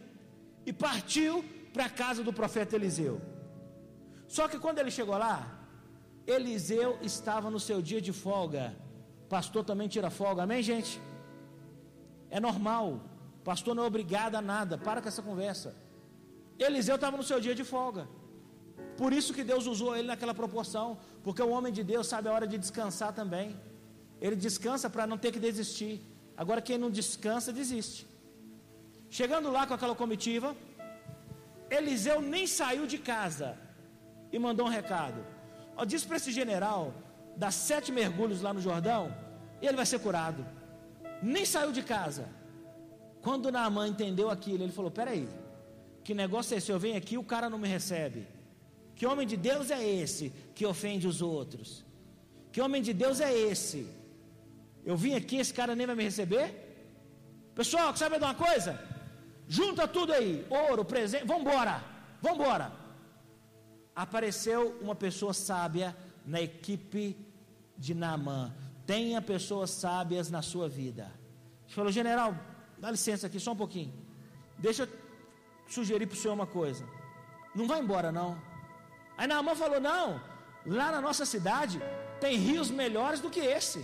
e 0.69 0.71
partiu 0.85 1.33
para 1.73 1.85
a 1.87 1.95
casa 2.01 2.23
do 2.27 2.33
profeta 2.39 2.77
Eliseu. 2.77 3.15
Só 4.35 4.47
que 4.47 4.61
quando 4.63 4.79
ele 4.81 4.91
chegou 4.97 5.17
lá, 5.25 5.37
Eliseu 6.35 6.89
estava 7.01 7.49
no 7.55 7.59
seu 7.67 7.81
dia 7.89 8.01
de 8.07 8.13
folga. 8.23 8.63
Pastor 9.35 9.63
também 9.69 9.89
tira 9.95 10.09
folga, 10.21 10.43
amém, 10.43 10.61
gente? 10.71 10.93
É 12.29 12.39
normal. 12.39 12.87
Pastor 13.49 13.73
não 13.75 13.83
é 13.83 13.87
obrigado 13.87 14.35
a 14.35 14.43
nada. 14.53 14.77
Para 14.87 15.01
com 15.01 15.09
essa 15.11 15.23
conversa. 15.29 15.69
Eliseu 16.67 16.95
estava 16.95 17.17
no 17.17 17.27
seu 17.31 17.41
dia 17.45 17.55
de 17.59 17.65
folga. 17.73 18.03
Por 19.01 19.11
isso 19.17 19.33
que 19.35 19.43
Deus 19.51 19.65
usou 19.73 19.91
ele 19.97 20.07
naquela 20.11 20.33
proporção, 20.39 20.85
porque 21.25 21.41
o 21.41 21.51
homem 21.55 21.71
de 21.77 21.83
Deus 21.91 22.05
sabe 22.13 22.27
a 22.27 22.33
hora 22.35 22.47
de 22.51 22.57
descansar 22.63 23.11
também. 23.19 23.47
Ele 24.25 24.35
descansa 24.47 24.87
para 24.93 25.07
não 25.11 25.17
ter 25.23 25.31
que 25.35 25.41
desistir. 25.47 25.93
Agora 26.41 26.61
quem 26.67 26.77
não 26.77 26.91
descansa 26.99 27.53
desiste. 27.59 28.01
Chegando 29.09 29.49
lá 29.55 29.65
com 29.65 29.73
aquela 29.73 29.95
comitiva, 30.01 30.49
Eliseu 31.77 32.17
nem 32.33 32.45
saiu 32.45 32.85
de 32.93 32.97
casa 32.97 33.49
e 34.33 34.37
mandou 34.37 34.65
um 34.65 34.73
recado. 34.79 35.21
Ó, 35.77 35.85
diz 35.85 36.03
para 36.03 36.17
esse 36.17 36.33
general, 36.39 36.93
dá 37.37 37.49
sete 37.51 37.93
mergulhos 37.99 38.41
lá 38.41 38.51
no 38.53 38.59
Jordão, 38.67 39.03
e 39.61 39.67
ele 39.67 39.77
vai 39.77 39.85
ser 39.85 39.99
curado. 39.99 40.45
Nem 41.23 41.45
saiu 41.45 41.71
de 41.71 41.83
casa. 41.83 42.25
Quando 43.21 43.49
Naamã 43.49 43.87
entendeu 43.87 44.29
aquilo, 44.29 44.63
ele 44.63 44.73
falou: 44.79 44.91
Peraí, 44.91 45.25
que 46.03 46.13
negócio 46.13 46.53
é 46.53 46.57
esse? 46.57 46.69
Eu 46.69 46.79
venho 46.85 46.97
aqui 46.97 47.17
o 47.17 47.23
cara 47.23 47.49
não 47.49 47.57
me 47.57 47.69
recebe. 47.77 48.27
Que 48.99 49.05
homem 49.05 49.25
de 49.25 49.37
Deus 49.37 49.71
é 49.71 49.81
esse 49.81 50.25
que 50.53 50.65
ofende 50.65 51.07
os 51.07 51.21
outros? 51.21 51.85
Que 52.51 52.59
homem 52.59 52.81
de 52.87 52.91
Deus 52.91 53.21
é 53.21 53.33
esse? 53.33 53.87
Eu 54.83 54.97
vim 54.97 55.13
aqui, 55.13 55.37
esse 55.37 55.53
cara 55.53 55.73
nem 55.73 55.87
vai 55.87 55.95
me 55.95 56.03
receber? 56.03 56.47
Pessoal, 57.55 57.95
sabe 57.95 58.17
de 58.17 58.25
uma 58.25 58.35
coisa? 58.35 58.77
Junta 59.47 59.87
tudo 59.87 60.11
aí, 60.11 60.45
ouro, 60.49 60.83
presente, 60.83 61.25
vamos 61.25 61.43
embora. 61.43 62.73
Apareceu 63.95 64.77
uma 64.81 64.95
pessoa 64.95 65.33
sábia 65.33 65.95
na 66.25 66.41
equipe 66.41 67.15
de 67.77 67.93
Naamã. 67.93 68.53
Tenha 68.85 69.21
pessoas 69.21 69.69
sábias 69.69 70.29
na 70.29 70.41
sua 70.41 70.67
vida. 70.67 71.09
Ele 71.65 71.73
falou, 71.73 71.89
general, 71.89 72.35
dá 72.77 72.91
licença 72.91 73.27
aqui 73.27 73.39
só 73.39 73.53
um 73.53 73.61
pouquinho. 73.63 73.93
Deixa 74.57 74.83
eu 74.83 74.89
sugerir 75.69 76.05
para 76.05 76.15
o 76.15 76.19
senhor 76.19 76.33
uma 76.33 76.47
coisa. 76.47 76.85
Não 77.55 77.65
vai 77.65 77.79
embora 77.79 78.11
não. 78.11 78.48
Aí 79.19 79.27
Naamã 79.27 79.53
falou, 79.53 79.79
não, 79.81 80.05
lá 80.65 80.87
na 80.93 81.01
nossa 81.05 81.25
cidade 81.31 81.77
tem 82.21 82.33
rios 82.37 82.69
melhores 82.81 83.19
do 83.19 83.29
que 83.35 83.41
esse. 83.57 83.79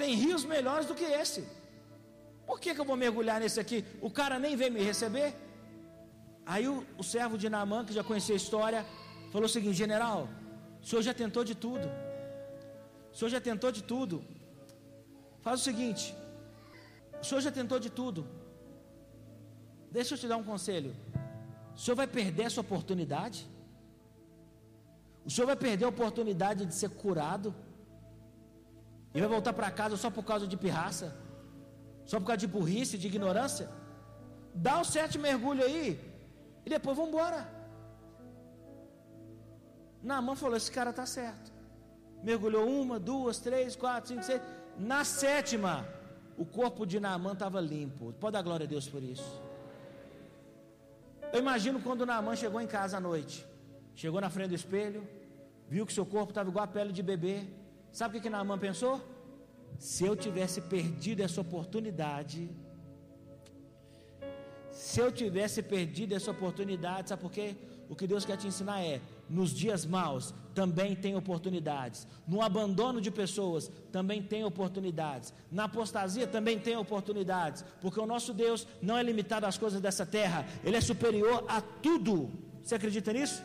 Tem 0.00 0.10
rios 0.24 0.42
melhores 0.44 0.86
do 0.90 0.94
que 0.98 1.06
esse. 1.20 1.42
Por 2.48 2.58
que, 2.62 2.74
que 2.74 2.80
eu 2.82 2.88
vou 2.90 2.96
mergulhar 3.04 3.38
nesse 3.42 3.58
aqui? 3.62 3.78
O 4.08 4.10
cara 4.18 4.38
nem 4.44 4.56
veio 4.60 4.72
me 4.76 4.82
receber. 4.90 5.28
Aí 6.44 6.68
o, 6.68 6.86
o 6.98 7.04
servo 7.12 7.38
de 7.42 7.48
Naamã, 7.54 7.78
que 7.82 7.94
já 7.98 8.04
conhecia 8.10 8.34
a 8.34 8.42
história, 8.42 8.80
falou 9.32 9.46
o 9.46 9.54
seguinte: 9.56 9.76
General, 9.84 10.28
o 10.82 10.86
senhor 10.86 11.00
já 11.08 11.14
tentou 11.22 11.42
de 11.50 11.54
tudo. 11.54 11.86
O 13.12 13.16
senhor 13.16 13.30
já 13.36 13.40
tentou 13.40 13.72
de 13.78 13.82
tudo. 13.92 14.22
Faz 15.46 15.60
o 15.60 15.64
seguinte: 15.64 16.14
o 17.22 17.24
senhor 17.24 17.40
já 17.40 17.52
tentou 17.60 17.78
de 17.86 17.88
tudo. 18.00 18.26
Deixa 19.90 20.12
eu 20.12 20.18
te 20.18 20.28
dar 20.28 20.36
um 20.36 20.44
conselho. 20.52 20.92
O 21.74 21.78
senhor 21.78 21.96
vai 22.02 22.06
perder 22.18 22.44
essa 22.50 22.60
oportunidade? 22.60 23.48
O 25.24 25.30
senhor 25.30 25.46
vai 25.46 25.56
perder 25.56 25.84
a 25.84 25.88
oportunidade 25.88 26.64
de 26.64 26.74
ser 26.74 26.90
curado? 26.90 27.54
E 29.14 29.20
vai 29.20 29.28
voltar 29.28 29.52
para 29.52 29.70
casa 29.70 29.96
só 29.96 30.10
por 30.10 30.24
causa 30.24 30.46
de 30.46 30.56
pirraça? 30.56 31.14
Só 32.04 32.18
por 32.18 32.26
causa 32.26 32.38
de 32.38 32.46
burrice, 32.46 32.98
de 32.98 33.06
ignorância? 33.06 33.68
Dá 34.54 34.80
o 34.80 34.84
sete 34.84 35.18
mergulho 35.18 35.64
aí 35.64 35.88
e 36.64 36.70
depois 36.70 36.96
vamos 36.96 37.12
embora. 37.12 37.48
mão 40.02 40.36
falou: 40.36 40.56
esse 40.56 40.70
cara 40.70 40.90
está 40.90 41.06
certo. 41.06 41.52
Mergulhou 42.22 42.68
uma, 42.68 42.98
duas, 42.98 43.38
três, 43.38 43.76
quatro, 43.76 44.08
cinco, 44.08 44.22
seis. 44.22 44.42
Na 44.76 45.04
sétima, 45.04 45.86
o 46.36 46.44
corpo 46.44 46.86
de 46.86 46.98
Naamã 47.00 47.32
estava 47.32 47.60
limpo. 47.60 48.12
Pode 48.14 48.34
dar 48.34 48.42
glória 48.42 48.64
a 48.64 48.68
Deus 48.68 48.88
por 48.88 49.02
isso. 49.02 49.42
Eu 51.32 51.38
imagino 51.38 51.80
quando 51.80 52.06
Naamã 52.06 52.34
chegou 52.34 52.60
em 52.60 52.66
casa 52.66 52.96
à 52.96 53.00
noite. 53.00 53.46
Chegou 54.00 54.18
na 54.24 54.30
frente 54.34 54.50
do 54.52 54.58
espelho, 54.60 55.00
viu 55.72 55.84
que 55.84 55.92
seu 55.92 56.06
corpo 56.12 56.30
estava 56.30 56.48
igual 56.48 56.64
a 56.64 56.74
pele 56.76 56.92
de 56.98 57.02
bebê. 57.02 57.34
Sabe 57.98 58.10
o 58.10 58.14
que, 58.14 58.22
que 58.24 58.30
Naamã 58.34 58.56
pensou? 58.58 58.94
Se 59.78 60.06
eu 60.08 60.14
tivesse 60.24 60.58
perdido 60.74 61.20
essa 61.26 61.38
oportunidade, 61.42 62.40
se 64.70 64.98
eu 65.04 65.12
tivesse 65.12 65.60
perdido 65.62 66.14
essa 66.14 66.30
oportunidade, 66.30 67.10
sabe 67.10 67.20
por 67.20 67.30
quê? 67.30 67.48
O 67.90 67.94
que 67.94 68.06
Deus 68.06 68.24
quer 68.24 68.38
te 68.38 68.46
ensinar 68.46 68.80
é: 68.80 69.02
nos 69.28 69.50
dias 69.62 69.84
maus 69.84 70.32
também 70.54 70.96
tem 70.96 71.14
oportunidades, 71.14 72.06
no 72.26 72.40
abandono 72.40 73.02
de 73.02 73.10
pessoas 73.10 73.70
também 73.92 74.22
tem 74.22 74.42
oportunidades, 74.44 75.34
na 75.52 75.64
apostasia 75.64 76.26
também 76.26 76.58
tem 76.58 76.74
oportunidades, 76.74 77.66
porque 77.82 78.00
o 78.00 78.06
nosso 78.06 78.32
Deus 78.32 78.66
não 78.80 78.96
é 78.96 79.02
limitado 79.02 79.44
às 79.44 79.58
coisas 79.58 79.78
dessa 79.78 80.06
terra, 80.06 80.46
Ele 80.64 80.78
é 80.78 80.80
superior 80.80 81.44
a 81.46 81.60
tudo. 81.60 82.30
Você 82.62 82.76
acredita 82.76 83.12
nisso? 83.12 83.42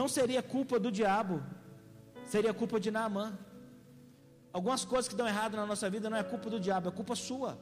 Não 0.00 0.08
seria 0.16 0.42
culpa 0.54 0.78
do 0.84 0.90
diabo, 0.90 1.36
seria 2.24 2.54
culpa 2.60 2.80
de 2.84 2.90
Naamã. 2.96 3.26
Algumas 4.58 4.84
coisas 4.92 5.08
que 5.10 5.18
dão 5.20 5.28
errado 5.32 5.56
na 5.60 5.66
nossa 5.72 5.88
vida 5.94 6.08
não 6.10 6.18
é 6.22 6.24
culpa 6.32 6.48
do 6.54 6.58
diabo, 6.66 6.88
é 6.88 6.92
culpa 7.00 7.14
sua. 7.14 7.52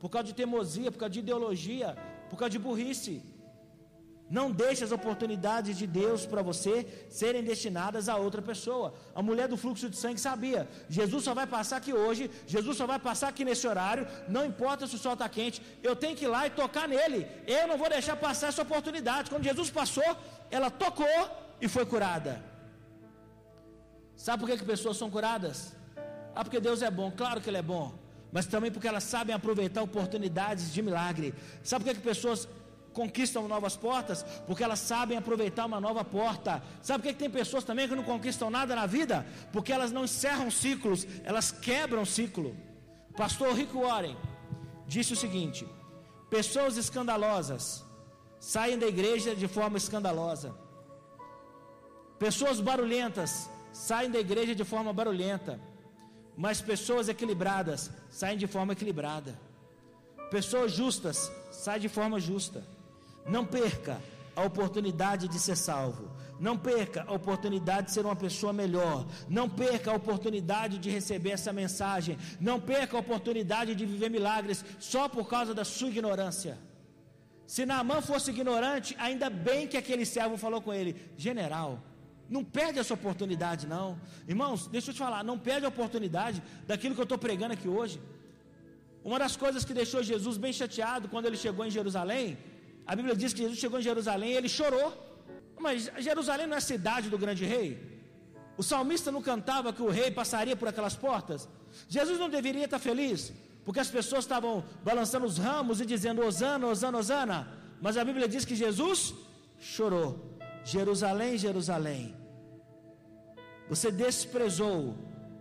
Por 0.00 0.10
causa 0.10 0.26
de 0.28 0.34
teimosia, 0.34 0.90
por 0.90 0.98
causa 1.02 1.14
de 1.16 1.20
ideologia, 1.20 1.88
por 2.30 2.36
causa 2.38 2.50
de 2.56 2.58
burrice. 2.58 3.14
Não 4.28 4.50
deixe 4.50 4.82
as 4.82 4.90
oportunidades 4.90 5.78
de 5.80 5.86
Deus 5.86 6.26
para 6.26 6.42
você 6.42 6.74
serem 7.08 7.44
destinadas 7.44 8.08
a 8.08 8.16
outra 8.16 8.42
pessoa. 8.42 8.92
A 9.14 9.22
mulher 9.22 9.46
do 9.46 9.56
fluxo 9.56 9.88
de 9.88 9.96
sangue 9.96 10.20
sabia: 10.20 10.68
Jesus 10.88 11.22
só 11.24 11.32
vai 11.40 11.46
passar 11.46 11.76
aqui 11.76 11.92
hoje, 11.92 12.28
Jesus 12.54 12.76
só 12.76 12.86
vai 12.92 12.98
passar 12.98 13.28
aqui 13.28 13.44
nesse 13.44 13.66
horário, 13.68 14.06
não 14.28 14.44
importa 14.44 14.86
se 14.86 14.96
o 14.96 14.98
sol 14.98 15.12
está 15.12 15.28
quente, 15.28 15.62
eu 15.82 15.94
tenho 15.94 16.16
que 16.16 16.24
ir 16.24 16.28
lá 16.28 16.46
e 16.46 16.50
tocar 16.50 16.88
nele. 16.88 17.20
Eu 17.46 17.68
não 17.68 17.78
vou 17.78 17.88
deixar 17.88 18.16
passar 18.16 18.48
essa 18.48 18.62
oportunidade. 18.62 19.30
Quando 19.30 19.44
Jesus 19.44 19.70
passou, 19.70 20.10
ela 20.50 20.70
tocou 20.70 21.45
e 21.60 21.68
foi 21.68 21.86
curada. 21.86 22.42
Sabe 24.16 24.40
por 24.40 24.50
que, 24.50 24.58
que 24.58 24.64
pessoas 24.64 24.96
são 24.96 25.10
curadas? 25.10 25.74
Ah, 26.34 26.42
porque 26.44 26.60
Deus 26.60 26.82
é 26.82 26.90
bom, 26.90 27.10
claro 27.10 27.40
que 27.40 27.48
Ele 27.50 27.58
é 27.58 27.62
bom, 27.62 27.94
mas 28.32 28.46
também 28.46 28.70
porque 28.70 28.88
elas 28.88 29.04
sabem 29.04 29.34
aproveitar 29.34 29.82
oportunidades 29.82 30.72
de 30.72 30.82
milagre. 30.82 31.34
Sabe 31.62 31.84
por 31.84 31.90
que, 31.90 32.00
que 32.00 32.06
pessoas 32.06 32.48
conquistam 32.92 33.46
novas 33.46 33.76
portas? 33.76 34.22
Porque 34.46 34.64
elas 34.64 34.78
sabem 34.78 35.18
aproveitar 35.18 35.66
uma 35.66 35.80
nova 35.80 36.04
porta. 36.04 36.62
Sabe 36.82 37.02
por 37.02 37.08
que, 37.08 37.12
que 37.14 37.18
tem 37.20 37.30
pessoas 37.30 37.64
também 37.64 37.88
que 37.88 37.94
não 37.94 38.02
conquistam 38.02 38.50
nada 38.50 38.74
na 38.74 38.86
vida? 38.86 39.26
Porque 39.52 39.72
elas 39.72 39.92
não 39.92 40.04
encerram 40.04 40.50
ciclos, 40.50 41.06
elas 41.24 41.50
quebram 41.50 42.04
ciclo. 42.04 42.56
Pastor 43.16 43.54
Rick 43.54 43.74
Warren 43.74 44.16
disse 44.86 45.12
o 45.12 45.16
seguinte: 45.16 45.66
pessoas 46.30 46.76
escandalosas 46.76 47.84
saem 48.38 48.78
da 48.78 48.86
igreja 48.86 49.34
de 49.34 49.48
forma 49.48 49.76
escandalosa. 49.76 50.65
Pessoas 52.18 52.60
barulhentas 52.60 53.50
saem 53.72 54.10
da 54.10 54.18
igreja 54.18 54.54
de 54.54 54.64
forma 54.64 54.92
barulhenta, 54.92 55.60
mas 56.36 56.60
pessoas 56.60 57.08
equilibradas 57.08 57.90
saem 58.10 58.38
de 58.38 58.46
forma 58.46 58.72
equilibrada. 58.72 59.38
Pessoas 60.30 60.72
justas 60.72 61.30
saem 61.52 61.80
de 61.80 61.88
forma 61.88 62.18
justa. 62.18 62.64
Não 63.26 63.44
perca 63.44 64.00
a 64.34 64.44
oportunidade 64.44 65.28
de 65.28 65.38
ser 65.38 65.56
salvo. 65.56 66.10
Não 66.38 66.56
perca 66.58 67.04
a 67.06 67.12
oportunidade 67.12 67.86
de 67.86 67.92
ser 67.92 68.04
uma 68.04 68.16
pessoa 68.16 68.52
melhor. 68.52 69.06
Não 69.28 69.48
perca 69.48 69.90
a 69.90 69.94
oportunidade 69.94 70.78
de 70.78 70.90
receber 70.90 71.30
essa 71.30 71.52
mensagem. 71.52 72.18
Não 72.40 72.60
perca 72.60 72.96
a 72.96 73.00
oportunidade 73.00 73.74
de 73.74 73.86
viver 73.86 74.10
milagres 74.10 74.64
só 74.78 75.08
por 75.08 75.26
causa 75.28 75.54
da 75.54 75.64
sua 75.64 75.88
ignorância. 75.88 76.58
Se 77.46 77.64
Naamã 77.64 78.00
fosse 78.02 78.30
ignorante, 78.30 78.94
ainda 78.98 79.30
bem 79.30 79.66
que 79.66 79.76
aquele 79.76 80.04
servo 80.04 80.36
falou 80.36 80.60
com 80.60 80.74
ele: 80.74 80.96
General, 81.16 81.80
não 82.28 82.42
perde 82.44 82.78
essa 82.78 82.94
oportunidade, 82.94 83.66
não. 83.66 83.98
Irmãos, 84.26 84.66
deixa 84.66 84.90
eu 84.90 84.94
te 84.94 84.98
falar, 84.98 85.22
não 85.22 85.38
perde 85.38 85.64
a 85.66 85.68
oportunidade 85.68 86.42
daquilo 86.66 86.94
que 86.94 87.00
eu 87.00 87.04
estou 87.04 87.18
pregando 87.18 87.54
aqui 87.54 87.68
hoje. 87.68 88.00
Uma 89.04 89.18
das 89.18 89.36
coisas 89.36 89.64
que 89.64 89.72
deixou 89.72 90.02
Jesus 90.02 90.36
bem 90.36 90.52
chateado 90.52 91.08
quando 91.08 91.26
ele 91.26 91.36
chegou 91.36 91.64
em 91.64 91.70
Jerusalém, 91.70 92.36
a 92.86 92.94
Bíblia 92.94 93.14
diz 93.14 93.32
que 93.32 93.42
Jesus 93.42 93.58
chegou 93.58 93.78
em 93.78 93.82
Jerusalém 93.82 94.32
e 94.32 94.36
ele 94.36 94.48
chorou. 94.48 94.88
Mas 95.58 95.90
Jerusalém 95.98 96.46
não 96.46 96.54
é 96.54 96.58
a 96.58 96.60
cidade 96.72 97.08
do 97.08 97.18
grande 97.18 97.44
rei? 97.44 97.68
O 98.56 98.62
salmista 98.62 99.12
não 99.12 99.22
cantava 99.22 99.72
que 99.72 99.82
o 99.82 99.90
rei 99.90 100.10
passaria 100.10 100.56
por 100.56 100.68
aquelas 100.68 100.96
portas? 100.96 101.48
Jesus 101.88 102.18
não 102.18 102.28
deveria 102.28 102.64
estar 102.64 102.78
feliz, 102.78 103.32
porque 103.64 103.80
as 103.80 103.90
pessoas 103.90 104.24
estavam 104.24 104.64
balançando 104.82 105.26
os 105.26 105.38
ramos 105.38 105.80
e 105.80 105.86
dizendo 105.86 106.24
Osana, 106.24 106.66
Osana, 106.66 106.98
Osana. 106.98 107.48
Mas 107.80 107.96
a 107.96 108.04
Bíblia 108.04 108.28
diz 108.28 108.44
que 108.44 108.54
Jesus 108.54 109.14
chorou. 109.58 110.35
Jerusalém, 110.74 111.32
Jerusalém, 111.38 112.02
você 113.68 113.88
desprezou 114.04 114.78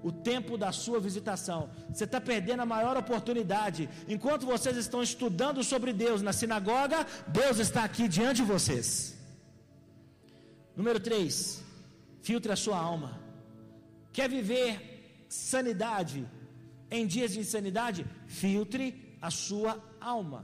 o 0.07 0.11
tempo 0.11 0.55
da 0.63 0.71
sua 0.71 0.99
visitação. 0.99 1.61
Você 1.91 2.03
está 2.03 2.19
perdendo 2.21 2.61
a 2.61 2.71
maior 2.73 2.95
oportunidade. 2.95 3.89
Enquanto 4.07 4.45
vocês 4.45 4.77
estão 4.77 5.01
estudando 5.01 5.63
sobre 5.63 5.91
Deus 5.91 6.21
na 6.21 6.31
sinagoga, 6.31 6.99
Deus 7.39 7.57
está 7.57 7.83
aqui 7.83 8.07
diante 8.07 8.37
de 8.43 8.47
vocês. 8.53 8.89
Número 10.77 10.99
3, 10.99 11.63
filtre 12.21 12.51
a 12.51 12.61
sua 12.65 12.77
alma. 12.77 13.11
Quer 14.13 14.29
viver 14.29 14.69
sanidade 15.27 16.19
em 16.91 17.07
dias 17.07 17.31
de 17.33 17.39
insanidade? 17.39 18.05
Filtre 18.27 19.17
a 19.19 19.31
sua 19.31 19.73
alma. 19.99 20.41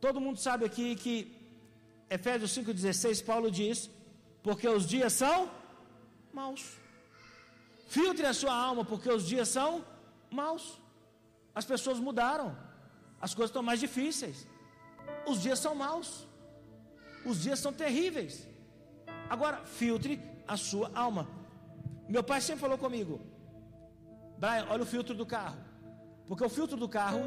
Todo 0.00 0.24
mundo 0.24 0.40
sabe 0.40 0.64
aqui 0.64 0.96
que 0.96 1.39
Efésios 2.10 2.52
5,16, 2.58 3.24
Paulo 3.24 3.50
diz: 3.50 3.88
Porque 4.42 4.68
os 4.68 4.84
dias 4.84 5.12
são 5.12 5.48
maus. 6.32 6.62
Filtre 7.88 8.26
a 8.26 8.34
sua 8.34 8.54
alma, 8.54 8.84
porque 8.84 9.10
os 9.10 9.24
dias 9.24 9.48
são 9.48 9.84
maus. 10.30 10.80
As 11.54 11.64
pessoas 11.64 11.98
mudaram, 11.98 12.56
as 13.20 13.32
coisas 13.34 13.50
estão 13.50 13.62
mais 13.62 13.80
difíceis. 13.80 14.46
Os 15.26 15.40
dias 15.40 15.58
são 15.58 15.74
maus, 15.74 16.26
os 17.24 17.40
dias 17.40 17.58
são 17.58 17.72
terríveis. 17.72 18.48
Agora, 19.28 19.58
filtre 19.64 20.20
a 20.46 20.56
sua 20.56 20.90
alma. 20.94 21.28
Meu 22.08 22.24
pai 22.24 22.40
sempre 22.40 22.60
falou 22.60 22.78
comigo, 22.78 23.20
Brian, 24.36 24.66
olha 24.68 24.82
o 24.82 24.86
filtro 24.86 25.14
do 25.14 25.24
carro, 25.24 25.58
porque 26.26 26.44
o 26.44 26.48
filtro 26.48 26.76
do 26.76 26.88
carro 26.88 27.22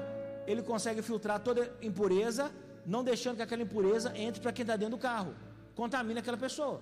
ele 0.46 0.62
consegue 0.62 1.02
filtrar 1.02 1.40
toda 1.40 1.74
impureza 1.82 2.52
não 2.86 3.04
deixando 3.04 3.38
que 3.38 3.42
aquela 3.42 3.64
impureza 3.64 4.12
entre 4.16 4.42
para 4.42 4.52
quem 4.52 4.64
está 4.64 4.76
dentro 4.76 4.98
do 4.98 5.02
carro, 5.10 5.34
contamine 5.76 6.20
aquela 6.20 6.38
pessoa. 6.38 6.82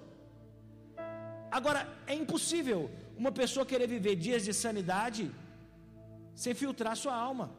Agora, 1.52 1.88
é 2.08 2.14
impossível 2.14 2.90
uma 3.18 3.32
pessoa 3.32 3.66
querer 3.66 3.88
viver 3.88 4.16
dias 4.16 4.44
de 4.44 4.54
sanidade 4.54 5.32
sem 6.34 6.54
filtrar 6.54 6.96
sua 6.96 7.16
alma, 7.16 7.52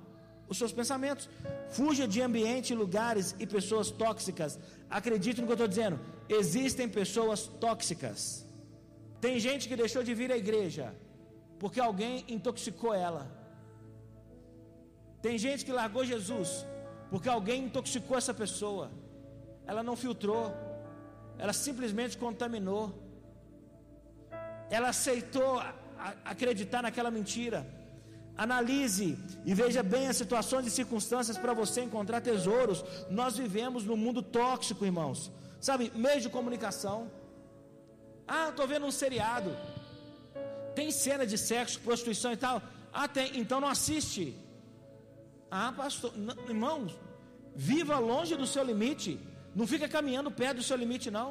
os 0.49 0.59
seus 0.59 0.73
pensamentos. 0.73 1.29
Fuja 1.69 2.07
de 2.09 2.21
ambiente, 2.29 2.75
lugares 2.75 3.35
e 3.39 3.47
pessoas 3.47 3.91
tóxicas. 3.91 4.59
Acredite 4.89 5.41
no 5.41 5.47
que 5.47 5.53
eu 5.53 5.61
estou 5.61 5.69
dizendo. 5.69 5.99
Existem 6.29 6.89
pessoas 6.89 7.47
tóxicas. 7.65 8.47
Tem 9.21 9.39
gente 9.39 9.69
que 9.69 9.77
deixou 9.77 10.03
de 10.03 10.15
vir 10.15 10.33
à 10.33 10.37
igreja 10.37 10.87
porque 11.63 11.81
alguém 11.81 12.25
intoxicou 12.37 12.93
ela. 12.93 13.25
Tem 15.25 15.39
gente 15.39 15.65
que 15.67 15.73
largou 15.81 16.05
Jesus 16.05 16.51
porque 17.13 17.29
alguém 17.29 17.65
intoxicou 17.65 18.17
essa 18.17 18.33
pessoa. 18.33 18.91
Ela 19.67 19.83
não 19.89 19.95
filtrou, 19.95 20.45
ela 21.37 21.53
simplesmente 21.53 22.17
contaminou. 22.17 22.85
Ela 24.71 24.89
aceitou 24.89 25.63
acreditar 26.25 26.81
naquela 26.87 27.11
mentira. 27.11 27.67
Analise 28.45 29.19
e 29.45 29.53
veja 29.53 29.83
bem 29.83 30.09
as 30.09 30.17
situações 30.17 30.67
e 30.67 30.71
circunstâncias 30.71 31.37
para 31.37 31.53
você 31.53 31.83
encontrar 31.83 32.23
tesouros. 32.23 32.83
Nós 33.11 33.37
vivemos 33.37 33.85
num 33.85 33.99
mundo 34.05 34.23
tóxico, 34.23 34.87
irmãos. 34.87 35.31
Sabe, 35.61 35.93
meio 35.95 36.19
de 36.19 36.31
comunicação. 36.31 37.11
Ah, 38.27 38.49
estou 38.49 38.67
vendo 38.67 38.87
um 38.87 38.91
seriado. 39.03 39.55
Tem 40.75 40.91
cena 40.91 41.27
de 41.27 41.37
sexo, 41.37 41.79
prostituição 41.81 42.33
e 42.33 42.39
tal. 42.39 42.63
Ah, 42.91 43.07
tem, 43.07 43.39
então 43.39 43.61
não 43.61 43.69
assiste. 43.69 44.35
Ah, 45.55 45.71
pastor, 45.77 46.17
não, 46.17 46.35
irmãos, 46.49 46.99
viva 47.55 47.99
longe 47.99 48.35
do 48.43 48.47
seu 48.47 48.65
limite. 48.65 49.21
Não 49.55 49.67
fica 49.67 49.87
caminhando 49.87 50.31
perto 50.31 50.57
do 50.61 50.63
seu 50.63 50.79
limite, 50.79 51.11
não. 51.11 51.31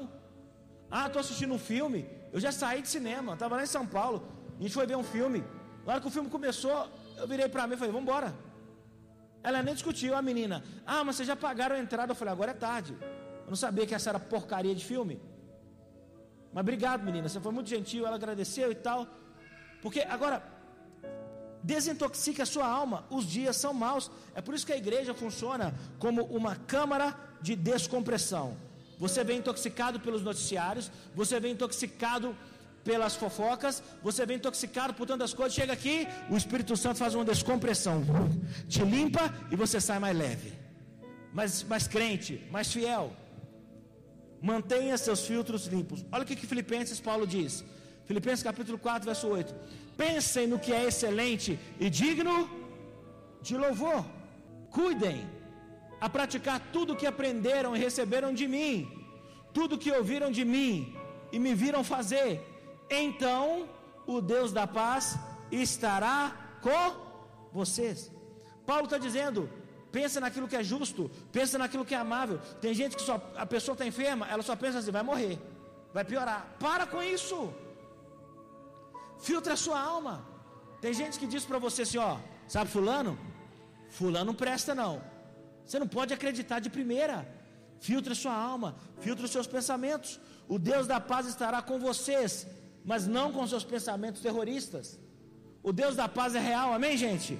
Ah, 0.91 1.07
estou 1.07 1.19
assistindo 1.19 1.55
um 1.55 1.57
filme. 1.57 2.07
Eu 2.31 2.39
já 2.39 2.51
saí 2.51 2.83
de 2.83 2.87
cinema, 2.87 3.33
estava 3.33 3.55
lá 3.55 3.63
em 3.63 3.71
São 3.77 3.85
Paulo. 3.97 4.17
A 4.59 4.61
gente 4.61 4.75
foi 4.75 4.85
ver 4.85 4.95
um 4.95 5.07
filme. 5.15 5.43
Na 5.83 5.93
hora 5.93 6.01
que 6.01 6.07
o 6.07 6.11
filme 6.11 6.29
começou, 6.29 6.87
eu 7.17 7.27
virei 7.27 7.49
para 7.49 7.65
mim 7.65 7.73
e 7.73 7.77
falei: 7.77 7.91
Vamos 7.91 8.07
embora. 8.07 8.31
Ela 9.41 9.63
nem 9.63 9.73
discutiu, 9.73 10.15
a 10.15 10.21
menina. 10.21 10.63
Ah, 10.85 11.03
mas 11.03 11.15
vocês 11.15 11.27
já 11.27 11.35
pagaram 11.35 11.75
a 11.75 11.79
entrada. 11.79 12.11
Eu 12.11 12.15
falei: 12.15 12.31
Agora 12.31 12.51
é 12.51 12.53
tarde. 12.53 12.95
Eu 13.01 13.49
não 13.49 13.55
sabia 13.55 13.87
que 13.87 13.95
essa 13.95 14.11
era 14.11 14.19
porcaria 14.19 14.75
de 14.75 14.85
filme. 14.85 15.19
Mas 16.53 16.61
obrigado, 16.61 17.01
menina. 17.03 17.27
Você 17.27 17.39
foi 17.39 17.51
muito 17.51 17.69
gentil. 17.69 18.05
Ela 18.05 18.17
agradeceu 18.17 18.71
e 18.71 18.75
tal. 18.75 19.07
Porque 19.81 20.01
agora, 20.01 20.43
desintoxique 21.63 22.41
a 22.41 22.45
sua 22.45 22.67
alma. 22.67 23.05
Os 23.09 23.25
dias 23.25 23.55
são 23.55 23.73
maus. 23.73 24.11
É 24.35 24.41
por 24.41 24.53
isso 24.53 24.65
que 24.65 24.73
a 24.73 24.77
igreja 24.77 25.13
funciona 25.13 25.73
como 25.99 26.23
uma 26.25 26.55
câmara 26.55 27.15
de 27.41 27.55
descompressão. 27.55 28.57
Você 28.97 29.23
vem 29.23 29.39
intoxicado 29.39 29.99
pelos 29.99 30.21
noticiários, 30.21 30.91
você 31.15 31.39
vem 31.39 31.53
intoxicado 31.53 32.35
pelas 32.83 33.15
fofocas, 33.15 33.81
você 34.01 34.25
vem 34.25 34.37
intoxicado 34.37 34.93
por 34.93 35.07
tantas 35.07 35.33
coisas. 35.33 35.55
Chega 35.55 35.73
aqui, 35.73 36.07
o 36.29 36.37
Espírito 36.37 36.75
Santo 36.77 36.97
faz 36.97 37.15
uma 37.15 37.25
descompressão, 37.25 38.03
te 38.67 38.83
limpa 38.83 39.33
e 39.51 39.55
você 39.55 39.81
sai 39.81 39.99
mais 39.99 40.15
leve, 40.15 40.53
mais, 41.33 41.63
mais 41.63 41.87
crente, 41.87 42.47
mais 42.51 42.71
fiel. 42.71 43.11
Mantenha 44.41 44.97
seus 44.97 45.25
filtros 45.25 45.65
limpos. 45.67 46.05
Olha 46.11 46.23
o 46.23 46.25
que, 46.25 46.35
que 46.35 46.47
Filipenses 46.47 46.99
Paulo 46.99 47.27
diz. 47.27 47.63
Filipenses 48.11 48.43
capítulo 48.43 48.77
4, 48.77 49.05
verso 49.05 49.25
8. 49.25 49.55
Pensem 49.95 50.45
no 50.45 50.59
que 50.59 50.73
é 50.73 50.83
excelente 50.85 51.57
e 51.79 51.89
digno 51.89 52.35
de 53.41 53.55
louvor. 53.55 54.03
Cuidem 54.69 55.19
a 56.05 56.09
praticar 56.09 56.59
tudo 56.73 56.91
o 56.91 56.95
que 56.99 57.07
aprenderam 57.07 57.73
e 57.73 57.79
receberam 57.79 58.33
de 58.33 58.49
mim, 58.55 58.73
tudo 59.53 59.77
que 59.77 59.89
ouviram 59.99 60.29
de 60.29 60.43
mim 60.43 60.93
e 61.31 61.39
me 61.39 61.53
viram 61.55 61.85
fazer. 61.85 62.29
Então 62.89 63.69
o 64.05 64.19
Deus 64.19 64.51
da 64.51 64.67
paz 64.67 65.17
estará 65.49 66.35
com 66.61 66.83
vocês. 67.53 68.11
Paulo 68.65 68.87
está 68.89 68.97
dizendo: 68.97 69.49
pensa 69.89 70.19
naquilo 70.19 70.49
que 70.49 70.57
é 70.57 70.63
justo, 70.73 71.09
pensa 71.31 71.57
naquilo 71.57 71.85
que 71.85 71.95
é 71.95 71.97
amável. 71.97 72.41
Tem 72.59 72.73
gente 72.73 72.97
que 72.97 73.01
só 73.09 73.15
a 73.37 73.45
pessoa 73.45 73.73
está 73.73 73.87
enferma, 73.87 74.27
ela 74.27 74.43
só 74.43 74.53
pensa 74.53 74.79
assim: 74.79 74.91
vai 74.91 75.03
morrer, 75.11 75.39
vai 75.93 76.03
piorar. 76.03 76.57
Para 76.59 76.85
com 76.85 77.01
isso. 77.01 77.53
Filtra 79.21 79.53
a 79.53 79.57
sua 79.65 79.79
alma. 79.79 80.15
Tem 80.83 80.93
gente 80.93 81.19
que 81.19 81.27
diz 81.27 81.43
para 81.45 81.59
você 81.59 81.83
assim, 81.83 81.97
ó, 81.97 82.17
sabe 82.47 82.69
fulano? 82.69 83.17
Fulano 83.89 84.33
presta 84.33 84.73
não. 84.73 85.01
Você 85.65 85.77
não 85.77 85.87
pode 85.87 86.13
acreditar 86.13 86.59
de 86.59 86.69
primeira. 86.69 87.17
Filtra 87.79 88.13
a 88.13 88.15
sua 88.15 88.33
alma, 88.33 88.75
filtra 88.99 89.25
os 89.25 89.31
seus 89.31 89.47
pensamentos. 89.47 90.19
O 90.47 90.57
Deus 90.59 90.85
da 90.87 90.99
paz 90.99 91.27
estará 91.27 91.61
com 91.61 91.79
vocês, 91.79 92.47
mas 92.85 93.07
não 93.07 93.31
com 93.31 93.45
seus 93.47 93.63
pensamentos 93.63 94.21
terroristas. 94.21 94.99
O 95.63 95.71
Deus 95.71 95.95
da 95.95 96.07
paz 96.07 96.35
é 96.35 96.39
real, 96.39 96.73
amém, 96.73 96.95
gente? 96.97 97.39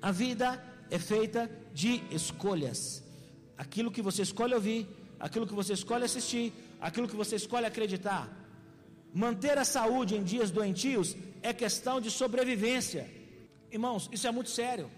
A 0.00 0.10
vida 0.10 0.62
é 0.90 0.98
feita 0.98 1.50
de 1.72 2.02
escolhas. 2.10 3.02
Aquilo 3.56 3.90
que 3.90 4.02
você 4.02 4.22
escolhe 4.22 4.54
ouvir, 4.54 4.88
aquilo 5.18 5.46
que 5.46 5.54
você 5.54 5.72
escolhe 5.72 6.04
assistir, 6.04 6.52
aquilo 6.80 7.08
que 7.08 7.16
você 7.16 7.36
escolhe 7.36 7.66
acreditar. 7.66 8.43
Manter 9.22 9.56
a 9.58 9.64
saúde 9.64 10.16
em 10.16 10.24
dias 10.24 10.50
doentios 10.50 11.16
é 11.40 11.52
questão 11.52 12.00
de 12.00 12.10
sobrevivência. 12.10 13.08
Irmãos, 13.70 14.08
isso 14.10 14.26
é 14.26 14.32
muito 14.32 14.50
sério. 14.50 14.90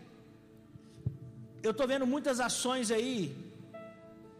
Eu 1.62 1.72
estou 1.72 1.87
vendo 1.87 2.07
muitas 2.07 2.40
ações 2.40 2.90
aí 2.90 3.18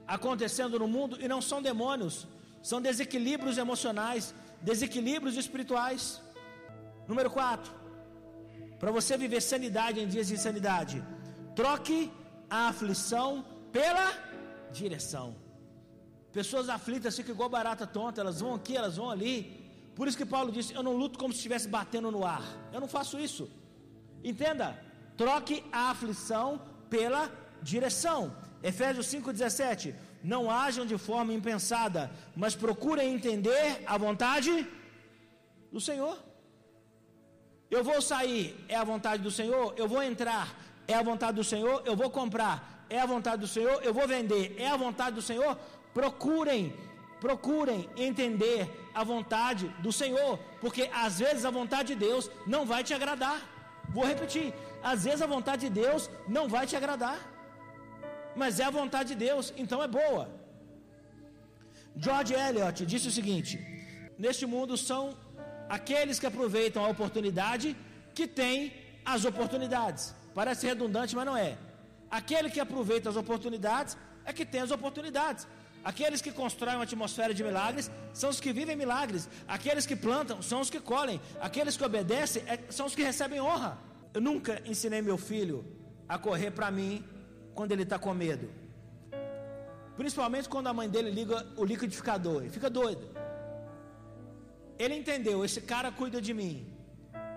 acontecendo 0.07 0.79
no 0.79 0.89
mundo 0.89 1.19
e 1.21 1.29
não 1.29 1.43
são 1.43 1.61
demônios, 1.61 2.27
são 2.63 2.81
desequilíbrios 2.81 3.59
emocionais, 3.59 4.35
desequilíbrios 4.63 5.37
espirituais. 5.37 6.23
Número 7.07 7.31
4. 7.31 7.71
Para 8.79 8.91
você 8.91 9.17
viver 9.17 9.43
sanidade 9.43 10.01
em 10.01 10.09
dias 10.09 10.29
de 10.29 10.35
insanidade, 10.35 11.05
troque 11.55 12.11
a 12.49 12.69
aflição 12.69 13.45
pela 13.73 14.09
direção. 14.73 15.37
Pessoas 16.33 16.69
aflitas 16.69 17.17
ficam 17.17 17.35
igual 17.35 17.49
barata 17.49 17.87
tonta, 17.87 18.21
elas 18.23 18.41
vão 18.41 18.55
aqui, 18.55 18.77
elas 18.77 18.97
vão 18.97 19.11
ali. 19.11 19.66
Por 19.97 20.07
isso 20.07 20.19
que 20.21 20.33
Paulo 20.35 20.53
disse: 20.53 20.75
Eu 20.75 20.83
não 20.83 20.95
luto 21.03 21.19
como 21.19 21.33
se 21.33 21.39
estivesse 21.39 21.69
batendo 21.77 22.11
no 22.11 22.25
ar. 22.25 22.45
Eu 22.73 22.81
não 22.81 22.91
faço 22.97 23.19
isso. 23.19 23.45
Entenda, 24.23 24.79
troque 25.17 25.65
a 25.73 25.91
aflição 25.93 26.61
pela 26.91 27.23
direção. 27.63 28.21
Efésios 28.63 29.07
5,17: 29.07 29.95
Não 30.23 30.51
hajam 30.51 30.85
de 30.85 30.99
forma 30.99 31.33
impensada, 31.33 32.11
mas 32.37 32.55
procurem 32.55 33.15
entender 33.15 33.83
a 33.87 33.97
vontade 33.97 34.53
do 35.73 35.81
Senhor. 35.81 36.17
Eu 37.71 37.83
vou 37.83 38.01
sair, 38.01 38.55
é 38.69 38.77
a 38.77 38.85
vontade 38.85 39.23
do 39.23 39.31
Senhor. 39.31 39.75
Eu 39.77 39.89
vou 39.89 40.03
entrar, 40.03 40.55
é 40.87 40.95
a 40.95 41.03
vontade 41.03 41.37
do 41.37 41.45
Senhor. 41.45 41.83
Eu 41.87 41.97
vou 41.97 42.11
comprar, 42.11 42.87
é 42.91 43.01
a 43.01 43.07
vontade 43.07 43.41
do 43.41 43.49
Senhor. 43.49 43.83
Eu 43.83 43.95
vou 43.95 44.07
vender, 44.07 44.55
é 44.59 44.69
a 44.69 44.77
vontade 44.77 45.17
do 45.17 45.23
Senhor. 45.23 45.59
Procurem, 45.95 46.73
procurem 47.19 47.89
entender 47.97 48.86
a 49.01 49.05
vontade 49.13 49.65
do 49.85 49.93
Senhor, 50.01 50.33
porque 50.63 50.83
às 51.05 51.15
vezes 51.25 51.45
a 51.49 51.53
vontade 51.59 51.89
de 51.93 51.99
Deus 52.07 52.25
não 52.55 52.63
vai 52.73 52.83
te 52.89 52.95
agradar. 52.99 53.39
Vou 53.97 54.07
repetir: 54.13 54.47
às 54.93 55.05
vezes 55.07 55.23
a 55.27 55.31
vontade 55.37 55.63
de 55.67 55.73
Deus 55.83 56.03
não 56.37 56.45
vai 56.55 56.65
te 56.71 56.77
agradar, 56.81 57.19
mas 58.41 58.59
é 58.63 58.65
a 58.65 58.77
vontade 58.81 59.11
de 59.13 59.19
Deus, 59.29 59.53
então 59.63 59.81
é 59.87 59.89
boa. 60.01 60.25
George 62.05 62.33
Eliot 62.47 62.87
disse 62.93 63.09
o 63.11 63.17
seguinte: 63.19 63.53
Neste 64.25 64.47
mundo 64.55 64.77
são 64.89 65.03
aqueles 65.77 66.19
que 66.21 66.31
aproveitam 66.33 66.83
a 66.85 66.89
oportunidade 66.95 67.69
que 68.17 68.27
têm 68.41 68.61
as 69.15 69.25
oportunidades. 69.31 70.15
Parece 70.39 70.67
redundante, 70.73 71.15
mas 71.19 71.27
não 71.31 71.37
é. 71.49 71.53
Aquele 72.19 72.49
que 72.55 72.61
aproveita 72.67 73.11
as 73.13 73.19
oportunidades 73.25 73.93
é 74.25 74.33
que 74.33 74.47
tem 74.53 74.63
as 74.67 74.73
oportunidades. 74.79 75.47
Aqueles 75.91 76.21
que 76.21 76.33
constroem 76.33 76.77
uma 76.79 76.83
atmosfera 76.83 77.33
de 77.33 77.45
milagres 77.49 77.89
são 78.21 78.29
os 78.29 78.41
que 78.41 78.53
vivem 78.53 78.75
milagres. 78.75 79.29
Aqueles 79.57 79.87
que 79.87 79.95
plantam 79.95 80.43
são 80.43 80.61
os 80.61 80.69
que 80.69 80.81
colhem. 80.81 81.21
Aqueles 81.41 81.77
que 81.77 81.85
obedecem 81.85 82.43
é, 82.49 82.59
são 82.71 82.87
os 82.87 82.95
que 82.97 83.05
recebem 83.11 83.41
honra. 83.41 83.79
Eu 84.13 84.21
nunca 84.21 84.61
ensinei 84.73 85.01
meu 85.01 85.17
filho 85.17 85.65
a 86.09 86.19
correr 86.19 86.51
para 86.51 86.73
mim 86.73 87.05
quando 87.55 87.71
ele 87.71 87.85
está 87.85 88.01
com 88.01 88.13
medo. 88.13 88.51
Principalmente 89.97 90.49
quando 90.49 90.67
a 90.67 90.73
mãe 90.73 90.89
dele 90.89 91.09
liga 91.09 91.47
o 91.57 91.65
liquidificador. 91.65 92.39
Ele 92.43 92.51
fica 92.51 92.69
doido. 92.69 93.07
Ele 94.77 94.97
entendeu: 94.97 95.45
esse 95.45 95.61
cara 95.61 95.93
cuida 95.93 96.21
de 96.21 96.35
mim. 96.35 96.67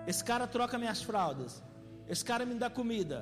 Esse 0.08 0.24
cara 0.24 0.44
troca 0.48 0.76
minhas 0.76 1.00
fraldas. 1.00 1.62
Esse 2.08 2.24
cara 2.24 2.44
me 2.44 2.54
dá 2.54 2.68
comida. 2.68 3.18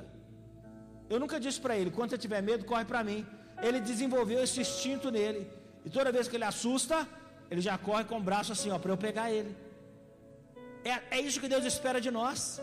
Eu 1.07 1.19
nunca 1.19 1.39
disse 1.39 1.61
para 1.61 1.77
ele: 1.77 1.91
quando 1.91 2.09
você 2.09 2.17
tiver 2.17 2.41
medo, 2.41 2.65
corre 2.65 2.85
para 2.93 3.03
mim. 3.03 3.21
Ele 3.67 3.79
desenvolveu 3.79 4.39
esse 4.43 4.59
instinto 4.65 5.09
nele. 5.17 5.41
E 5.85 5.89
toda 5.89 6.11
vez 6.11 6.27
que 6.27 6.35
ele 6.37 6.49
assusta, 6.53 7.07
ele 7.51 7.61
já 7.61 7.77
corre 7.77 8.03
com 8.09 8.17
o 8.17 8.25
braço 8.29 8.51
assim, 8.51 8.71
ó, 8.71 8.77
para 8.77 8.91
eu 8.91 8.97
pegar 8.97 9.31
ele. 9.31 9.55
É, 10.83 11.17
é 11.17 11.19
isso 11.27 11.41
que 11.41 11.51
Deus 11.53 11.65
espera 11.65 11.99
de 12.05 12.11
nós. 12.19 12.61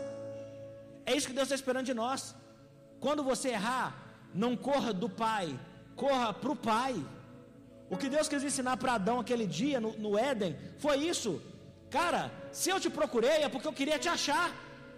É 1.05 1.15
isso 1.15 1.27
que 1.27 1.37
Deus 1.39 1.47
está 1.47 1.55
esperando 1.55 1.85
de 1.91 1.93
nós. 1.93 2.35
Quando 2.99 3.23
você 3.23 3.49
errar, 3.49 3.89
não 4.33 4.55
corra 4.55 4.91
do 4.93 5.09
Pai, 5.09 5.47
corra 5.95 6.33
para 6.33 6.51
o 6.51 6.55
Pai. 6.55 6.95
O 7.89 7.97
que 7.97 8.09
Deus 8.09 8.27
quis 8.27 8.43
ensinar 8.43 8.75
para 8.77 8.93
Adão 8.93 9.19
aquele 9.19 9.47
dia 9.59 9.79
no, 9.79 9.91
no 9.97 10.17
Éden 10.17 10.55
foi 10.77 10.97
isso. 10.97 11.41
Cara, 11.89 12.31
se 12.51 12.69
eu 12.69 12.79
te 12.79 12.89
procurei 12.89 13.43
é 13.43 13.49
porque 13.49 13.67
eu 13.67 13.77
queria 13.79 13.99
te 13.99 14.09
achar. 14.09 14.51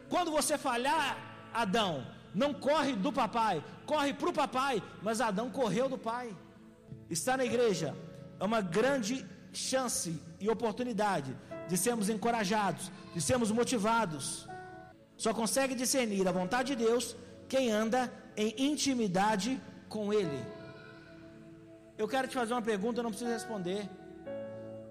Quando 0.10 0.32
você 0.32 0.58
falhar, 0.58 1.18
Adão, 1.54 2.06
não 2.34 2.52
corre 2.54 2.94
do 2.94 3.12
papai, 3.14 3.64
corre 3.92 4.14
para 4.14 4.30
o 4.30 4.38
papai. 4.44 4.76
Mas 5.02 5.22
Adão 5.30 5.50
correu 5.60 5.88
do 5.94 5.98
pai. 5.98 6.28
Estar 7.10 7.38
na 7.38 7.46
igreja 7.52 7.90
é 8.40 8.44
uma 8.52 8.62
grande 8.78 9.16
chance 9.52 10.12
e 10.40 10.48
oportunidade 10.56 11.32
de 11.70 11.78
sermos 11.86 12.08
encorajados, 12.16 12.92
de 13.16 13.22
sermos 13.30 13.52
motivados. 13.60 14.48
Só 15.24 15.34
consegue 15.34 15.74
discernir 15.84 16.28
a 16.28 16.32
vontade 16.32 16.68
de 16.76 16.84
Deus 16.86 17.16
quem 17.54 17.72
anda 17.84 18.02
em 18.44 18.50
intimidade 18.72 19.52
com 19.94 20.14
Ele. 20.14 20.40
Eu 22.02 22.08
quero 22.08 22.28
te 22.28 22.36
fazer 22.42 22.54
uma 22.54 22.68
pergunta, 22.72 23.04
não 23.04 23.14
precisa 23.14 23.34
responder. 23.40 23.90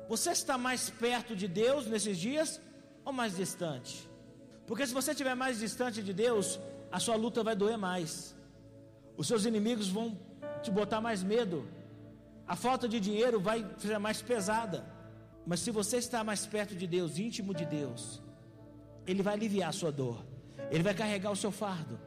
Você 0.08 0.30
está 0.38 0.58
mais 0.58 0.90
perto 0.90 1.34
de 1.40 1.46
Deus 1.62 1.86
nesses 1.86 2.18
dias 2.18 2.60
ou 3.04 3.12
mais 3.12 3.36
distante? 3.42 3.94
Porque 4.66 4.86
se 4.86 4.92
você 4.98 5.12
estiver 5.12 5.36
mais 5.44 5.60
distante 5.64 6.02
de 6.02 6.12
Deus, 6.12 6.46
a 6.92 6.98
sua 7.04 7.16
luta 7.16 7.42
vai 7.48 7.56
doer 7.62 7.78
mais. 7.78 8.37
Os 9.18 9.26
seus 9.26 9.44
inimigos 9.44 9.88
vão 9.88 10.16
te 10.62 10.70
botar 10.70 11.00
mais 11.00 11.22
medo. 11.22 11.66
A 12.46 12.54
falta 12.54 12.88
de 12.88 13.00
dinheiro 13.00 13.40
vai 13.40 13.66
ser 13.78 13.98
mais 13.98 14.22
pesada. 14.22 14.86
Mas 15.44 15.60
se 15.60 15.72
você 15.72 15.96
está 15.96 16.22
mais 16.22 16.46
perto 16.46 16.74
de 16.76 16.86
Deus, 16.86 17.18
íntimo 17.18 17.52
de 17.52 17.66
Deus, 17.66 18.22
Ele 19.06 19.22
vai 19.22 19.34
aliviar 19.34 19.70
a 19.70 19.72
sua 19.72 19.90
dor. 19.90 20.24
Ele 20.70 20.84
vai 20.84 20.94
carregar 20.94 21.32
o 21.32 21.36
seu 21.36 21.50
fardo. 21.50 21.98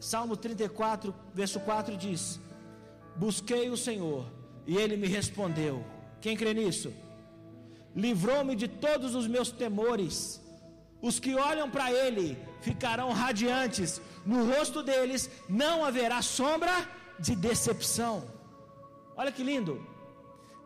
Salmo 0.00 0.36
34, 0.36 1.14
verso 1.32 1.60
4 1.60 1.96
diz: 1.96 2.40
Busquei 3.14 3.70
o 3.70 3.76
Senhor 3.76 4.26
e 4.66 4.76
ele 4.76 4.96
me 4.96 5.06
respondeu. 5.06 5.84
Quem 6.20 6.36
crê 6.36 6.52
nisso? 6.54 6.92
Livrou-me 7.94 8.56
de 8.56 8.66
todos 8.66 9.14
os 9.14 9.28
meus 9.28 9.50
temores. 9.52 10.39
Os 11.02 11.18
que 11.18 11.34
olham 11.34 11.68
para 11.70 11.90
ele 11.92 12.36
ficarão 12.60 13.10
radiantes, 13.12 14.00
no 14.24 14.40
rosto 14.52 14.82
deles 14.82 15.30
não 15.48 15.84
haverá 15.84 16.20
sombra 16.20 16.74
de 17.18 17.34
decepção. 17.34 18.24
Olha 19.16 19.32
que 19.32 19.42
lindo. 19.42 19.74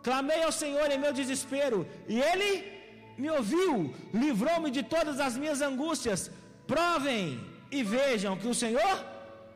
Clamei 0.02 0.42
ao 0.42 0.52
Senhor 0.52 0.90
em 0.90 0.98
meu 0.98 1.12
desespero, 1.12 1.86
e 2.08 2.20
ele 2.20 2.50
me 3.16 3.30
ouviu, 3.30 3.94
livrou-me 4.12 4.70
de 4.70 4.82
todas 4.82 5.18
as 5.20 5.36
minhas 5.36 5.60
angústias. 5.60 6.30
Provem 6.66 7.40
e 7.70 7.82
vejam 7.82 8.36
que 8.36 8.48
o 8.48 8.54
Senhor 8.54 8.96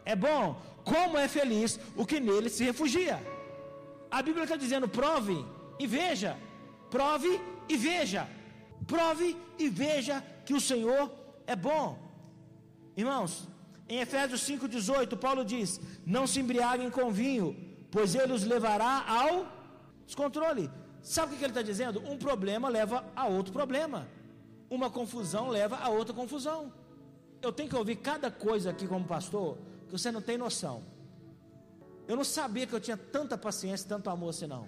é 0.04 0.16
bom, 0.16 0.60
como 0.84 1.18
é 1.18 1.28
feliz 1.28 1.78
o 1.96 2.06
que 2.06 2.18
nele 2.20 2.48
se 2.48 2.64
refugia. 2.64 3.16
A 4.10 4.22
Bíblia 4.22 4.44
está 4.44 4.56
dizendo: 4.56 4.88
prove 4.88 5.44
e 5.78 5.86
veja, 5.86 6.36
prove 6.90 7.40
e 7.68 7.76
veja, 7.76 8.26
prove 8.86 9.36
e 9.58 9.68
veja 9.68 10.24
que 10.48 10.54
o 10.54 10.66
Senhor 10.68 11.02
é 11.46 11.54
bom. 11.54 11.86
Irmãos, 12.96 13.46
em 13.86 13.98
Efésios 14.04 14.40
5,18, 14.48 15.14
Paulo 15.24 15.44
diz: 15.44 15.78
Não 16.06 16.26
se 16.26 16.40
embriaguem 16.40 16.90
com 16.90 17.12
vinho, 17.12 17.48
pois 17.90 18.14
ele 18.14 18.32
os 18.32 18.44
levará 18.44 19.04
ao 19.06 19.34
descontrole. 20.06 20.70
Sabe 21.02 21.34
o 21.34 21.36
que 21.36 21.44
ele 21.44 21.50
está 21.50 21.60
dizendo? 21.60 22.00
Um 22.12 22.16
problema 22.16 22.66
leva 22.70 23.04
a 23.14 23.26
outro 23.26 23.52
problema, 23.52 24.08
uma 24.70 24.88
confusão 24.88 25.48
leva 25.48 25.76
a 25.76 25.90
outra 25.90 26.14
confusão. 26.14 26.72
Eu 27.42 27.52
tenho 27.52 27.68
que 27.68 27.76
ouvir 27.76 27.96
cada 27.96 28.30
coisa 28.30 28.70
aqui 28.70 28.88
como 28.88 29.04
pastor 29.04 29.58
que 29.86 29.92
você 29.98 30.10
não 30.10 30.22
tem 30.22 30.38
noção. 30.38 30.82
Eu 32.10 32.16
não 32.16 32.24
sabia 32.24 32.66
que 32.66 32.72
eu 32.72 32.80
tinha 32.80 32.96
tanta 32.96 33.36
paciência, 33.36 33.86
tanto 33.86 34.08
amor 34.08 34.30
assim 34.30 34.46
não. 34.46 34.66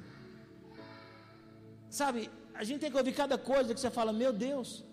Sabe, 1.89 2.31
a 2.53 2.65
gente 2.65 2.81
tem 2.81 2.91
que 2.91 2.99
ouvir 2.99 3.15
cada 3.15 3.39
coisa 3.39 3.73
que 3.73 3.81
você 3.81 3.91
fala, 3.91 4.13
meu 4.13 4.31
Deus, 4.31 4.85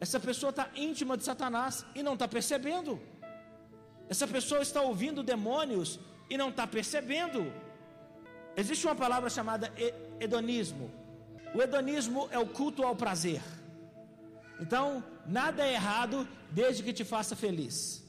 essa 0.00 0.20
pessoa 0.20 0.50
está 0.50 0.68
íntima 0.74 1.16
de 1.16 1.24
Satanás 1.24 1.84
e 1.94 2.02
não 2.02 2.14
está 2.14 2.28
percebendo. 2.28 3.00
Essa 4.08 4.26
pessoa 4.26 4.60
está 4.60 4.82
ouvindo 4.82 5.22
demônios 5.22 5.98
e 6.28 6.36
não 6.36 6.50
está 6.50 6.66
percebendo. 6.66 7.52
Existe 8.56 8.86
uma 8.86 8.94
palavra 8.94 9.30
chamada 9.30 9.72
hedonismo. 10.20 10.90
O 11.54 11.62
hedonismo 11.62 12.28
é 12.30 12.38
o 12.38 12.46
culto 12.46 12.82
ao 12.82 12.94
prazer. 12.94 13.42
Então, 14.60 15.02
nada 15.26 15.66
é 15.66 15.72
errado 15.74 16.28
desde 16.50 16.82
que 16.82 16.92
te 16.92 17.04
faça 17.04 17.34
feliz. 17.34 18.04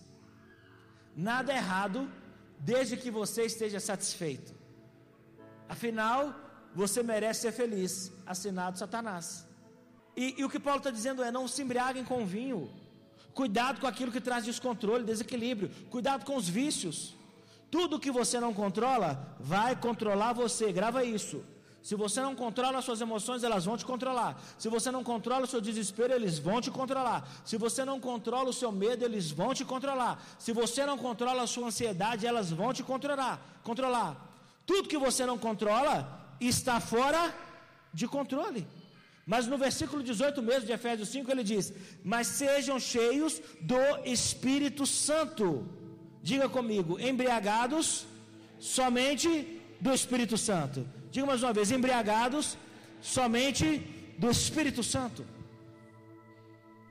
Nada 1.16 1.54
é 1.54 1.58
errado 1.58 2.10
desde 2.60 2.98
que 2.98 3.10
você 3.10 3.46
esteja 3.46 3.80
satisfeito. 3.80 4.54
Afinal, 5.68 6.36
você 6.74 7.02
merece 7.02 7.42
ser 7.42 7.52
feliz, 7.52 8.12
assinado 8.26 8.78
Satanás. 8.78 9.48
E, 10.16 10.36
e 10.38 10.46
o 10.46 10.50
que 10.50 10.60
Paulo 10.60 10.80
está 10.80 10.92
dizendo 10.92 11.24
é: 11.24 11.32
não 11.32 11.48
se 11.48 11.62
embriaguem 11.62 12.04
com 12.04 12.26
vinho. 12.26 12.70
Cuidado 13.34 13.82
com 13.82 13.88
aquilo 13.88 14.12
que 14.12 14.22
traz 14.22 14.46
descontrole, 14.46 15.04
desequilíbrio. 15.04 15.70
Cuidado 15.90 16.26
com 16.26 16.36
os 16.38 16.48
vícios. 16.48 17.14
Tudo 17.70 18.00
que 18.00 18.10
você 18.10 18.40
não 18.40 18.54
controla 18.54 19.36
vai 19.40 19.76
controlar 19.76 20.32
você. 20.32 20.72
Grava 20.72 21.04
isso. 21.04 21.44
Se 21.84 21.94
você 21.94 22.20
não 22.20 22.34
controla 22.34 22.80
as 22.80 22.86
suas 22.86 23.00
emoções, 23.00 23.44
elas 23.44 23.66
vão 23.66 23.78
te 23.78 23.86
controlar. 23.86 24.42
Se 24.58 24.68
você 24.70 24.90
não 24.90 25.04
controla 25.04 25.44
o 25.44 25.48
seu 25.48 25.62
desespero, 25.62 26.14
eles 26.14 26.40
vão 26.40 26.60
te 26.60 26.72
controlar. 26.72 27.30
Se 27.44 27.58
você 27.58 27.86
não 27.86 28.00
controla 28.00 28.50
o 28.50 28.54
seu 28.54 28.72
medo, 28.72 29.06
eles 29.06 29.30
vão 29.30 29.54
te 29.54 29.64
controlar. 29.64 30.20
Se 30.40 30.52
você 30.52 30.84
não 30.84 30.98
controla 30.98 31.44
a 31.44 31.48
sua 31.48 31.68
ansiedade, 31.68 32.26
elas 32.26 32.50
vão 32.50 32.74
te 32.74 32.82
controlar. 32.82 33.40
Controlar. 33.64 34.16
Tudo 34.66 34.90
que 34.90 34.98
você 34.98 35.28
não 35.28 35.38
controla 35.38 36.36
está 36.40 36.80
fora 36.80 37.32
de 37.94 38.08
controle. 38.08 38.66
Mas 39.26 39.48
no 39.48 39.58
versículo 39.58 40.04
18 40.04 40.42
mesmo 40.42 40.68
de 40.68 40.74
Efésios 40.74 41.10
5 41.10 41.32
ele 41.32 41.44
diz: 41.44 41.74
"Mas 42.04 42.28
sejam 42.28 42.80
cheios 42.80 43.42
do 43.60 43.84
Espírito 44.06 44.86
Santo". 44.86 45.46
Diga 46.22 46.48
comigo, 46.58 47.00
embriagados 47.00 48.06
somente 48.60 49.30
do 49.80 49.94
Espírito 49.94 50.38
Santo. 50.38 50.88
Diga 51.12 51.26
mais 51.26 51.44
uma 51.44 51.54
vez: 51.54 51.72
embriagados 51.72 52.58
somente 53.02 53.66
do 54.18 54.30
Espírito 54.30 54.84
Santo. 54.84 55.26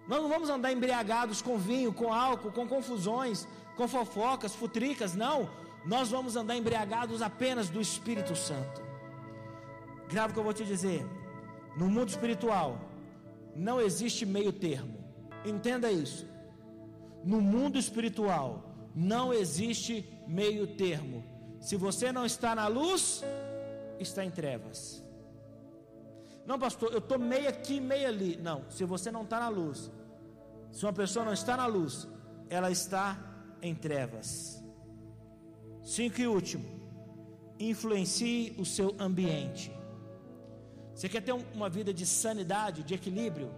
Nós 0.06 0.20
não 0.22 0.28
vamos 0.28 0.50
andar 0.50 0.70
embriagados 0.72 1.40
com 1.40 1.56
vinho, 1.58 1.92
com 1.92 2.12
álcool, 2.12 2.52
com 2.52 2.66
confusões, 2.68 3.48
com 3.76 3.88
fofocas, 3.88 4.54
futricas, 4.54 5.14
não. 5.14 5.50
Nós 5.84 6.10
vamos 6.10 6.36
andar 6.36 6.56
embriagados 6.56 7.22
apenas 7.22 7.68
do 7.68 7.80
Espírito 7.80 8.34
Santo. 8.36 8.82
Grave 10.08 10.30
o 10.30 10.34
que 10.34 10.40
eu 10.40 10.44
vou 10.44 10.52
te 10.52 10.64
dizer. 10.64 11.06
No 11.76 11.88
mundo 11.88 12.08
espiritual, 12.08 12.78
não 13.54 13.80
existe 13.80 14.24
meio 14.24 14.52
termo. 14.52 14.98
Entenda 15.44 15.90
isso. 15.90 16.26
No 17.24 17.40
mundo 17.40 17.78
espiritual, 17.78 18.74
não 18.94 19.32
existe 19.32 20.08
meio 20.26 20.66
termo. 20.76 21.24
Se 21.60 21.76
você 21.76 22.12
não 22.12 22.24
está 22.24 22.54
na 22.54 22.66
luz, 22.66 23.22
está 23.98 24.24
em 24.24 24.30
trevas. 24.30 25.02
Não, 26.46 26.58
pastor, 26.58 26.92
eu 26.92 26.98
estou 26.98 27.18
meio 27.18 27.48
aqui, 27.48 27.80
meio 27.80 28.06
ali. 28.06 28.36
Não, 28.36 28.70
se 28.70 28.84
você 28.84 29.10
não 29.10 29.22
está 29.22 29.40
na 29.40 29.48
luz, 29.48 29.90
se 30.70 30.84
uma 30.84 30.92
pessoa 30.92 31.24
não 31.24 31.32
está 31.32 31.56
na 31.56 31.66
luz, 31.66 32.06
ela 32.48 32.70
está 32.70 33.18
em 33.62 33.74
trevas. 33.74 34.62
Cinco 35.82 36.20
e 36.20 36.26
último, 36.26 36.64
influencie 37.58 38.54
o 38.58 38.64
seu 38.64 38.94
ambiente. 38.98 39.72
Você 40.94 41.08
quer 41.08 41.22
ter 41.22 41.32
uma 41.32 41.68
vida 41.68 41.92
de 41.92 42.06
sanidade, 42.06 42.82
de 42.82 42.94
equilíbrio? 42.94 43.50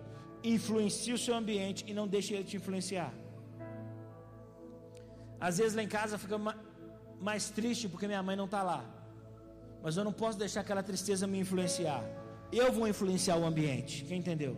Influencie 0.43 1.13
o 1.13 1.19
seu 1.19 1.35
ambiente 1.35 1.85
e 1.87 1.93
não 1.93 2.07
deixe 2.09 2.35
ele 2.35 2.45
te 2.45 2.57
influenciar. 2.57 3.13
Às 5.39 5.59
vezes 5.59 5.75
lá 5.75 5.83
em 5.83 5.89
casa 5.89 6.19
fica 6.19 6.39
mais 7.21 7.51
triste 7.51 7.89
porque 7.89 8.07
minha 8.07 8.23
mãe 8.23 8.37
não 8.37 8.47
está 8.47 8.63
lá 8.63 8.97
mas 9.87 9.97
eu 9.97 10.03
não 10.03 10.13
posso 10.13 10.37
deixar 10.37 10.63
aquela 10.63 10.83
tristeza 10.83 11.29
me 11.29 11.39
influenciar. 11.39 12.03
Eu 12.51 12.73
vou 12.73 12.89
influenciar 12.89 13.37
o 13.37 13.45
ambiente. 13.45 14.05
Quem 14.05 14.19
entendeu? 14.19 14.57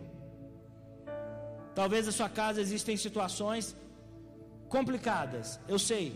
Talvez 1.75 2.07
na 2.07 2.11
sua 2.11 2.27
casa 2.27 2.59
existem 2.59 2.97
situações 2.97 3.75
complicadas. 4.67 5.59
Eu 5.67 5.77
sei. 5.77 6.15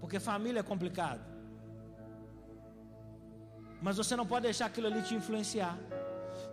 Porque 0.00 0.20
família 0.20 0.60
é 0.60 0.62
complicado. 0.62 1.33
Mas 3.86 3.98
você 4.00 4.14
não 4.20 4.26
pode 4.32 4.44
deixar 4.48 4.66
aquilo 4.66 4.86
ali 4.88 5.02
te 5.02 5.14
influenciar. 5.14 5.76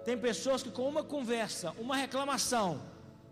Tem 0.06 0.18
pessoas 0.18 0.62
que 0.62 0.72
com 0.78 0.86
uma 0.94 1.04
conversa, 1.16 1.68
uma 1.86 1.96
reclamação, 1.96 2.70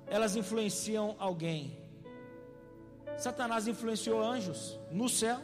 elas 0.07 0.35
influenciam 0.41 1.07
alguém. 1.19 1.77
Satanás 3.17 3.67
influenciou 3.67 4.23
anjos 4.23 4.79
no 4.99 5.09
céu 5.09 5.39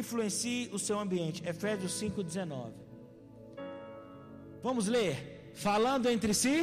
influencie 0.00 0.68
o 0.72 0.78
seu 0.78 0.98
ambiente. 0.98 1.42
Efésios 1.48 1.92
5,19. 2.00 2.72
Vamos 4.62 4.86
ler. 4.86 5.50
Falando 5.54 6.08
entre 6.08 6.34
si, 6.34 6.60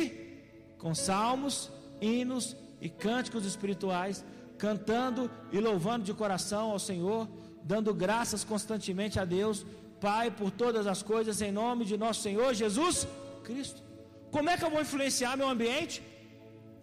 com 0.78 0.94
salmos, 0.94 1.72
hinos 2.00 2.56
e 2.80 2.88
cânticos 2.88 3.46
espirituais, 3.46 4.24
cantando 4.58 5.30
e 5.52 5.60
louvando 5.60 6.06
de 6.06 6.14
coração 6.14 6.72
ao 6.72 6.80
Senhor, 6.80 7.28
dando 7.64 7.94
graças 7.94 8.44
constantemente 8.44 9.20
a 9.20 9.26
Deus, 9.26 9.66
Pai, 10.00 10.30
por 10.30 10.52
todas 10.52 10.88
as 10.88 11.02
coisas, 11.02 11.42
em 11.42 11.52
nome 11.52 11.86
de 11.86 11.98
nosso 11.98 12.22
Senhor 12.22 12.54
Jesus 12.54 13.08
Cristo. 13.44 13.82
Como 14.32 14.50
é 14.50 14.58
que 14.58 14.66
eu 14.66 14.70
vou 14.70 14.82
influenciar 14.82 15.38
meu 15.38 15.48
ambiente? 15.48 16.04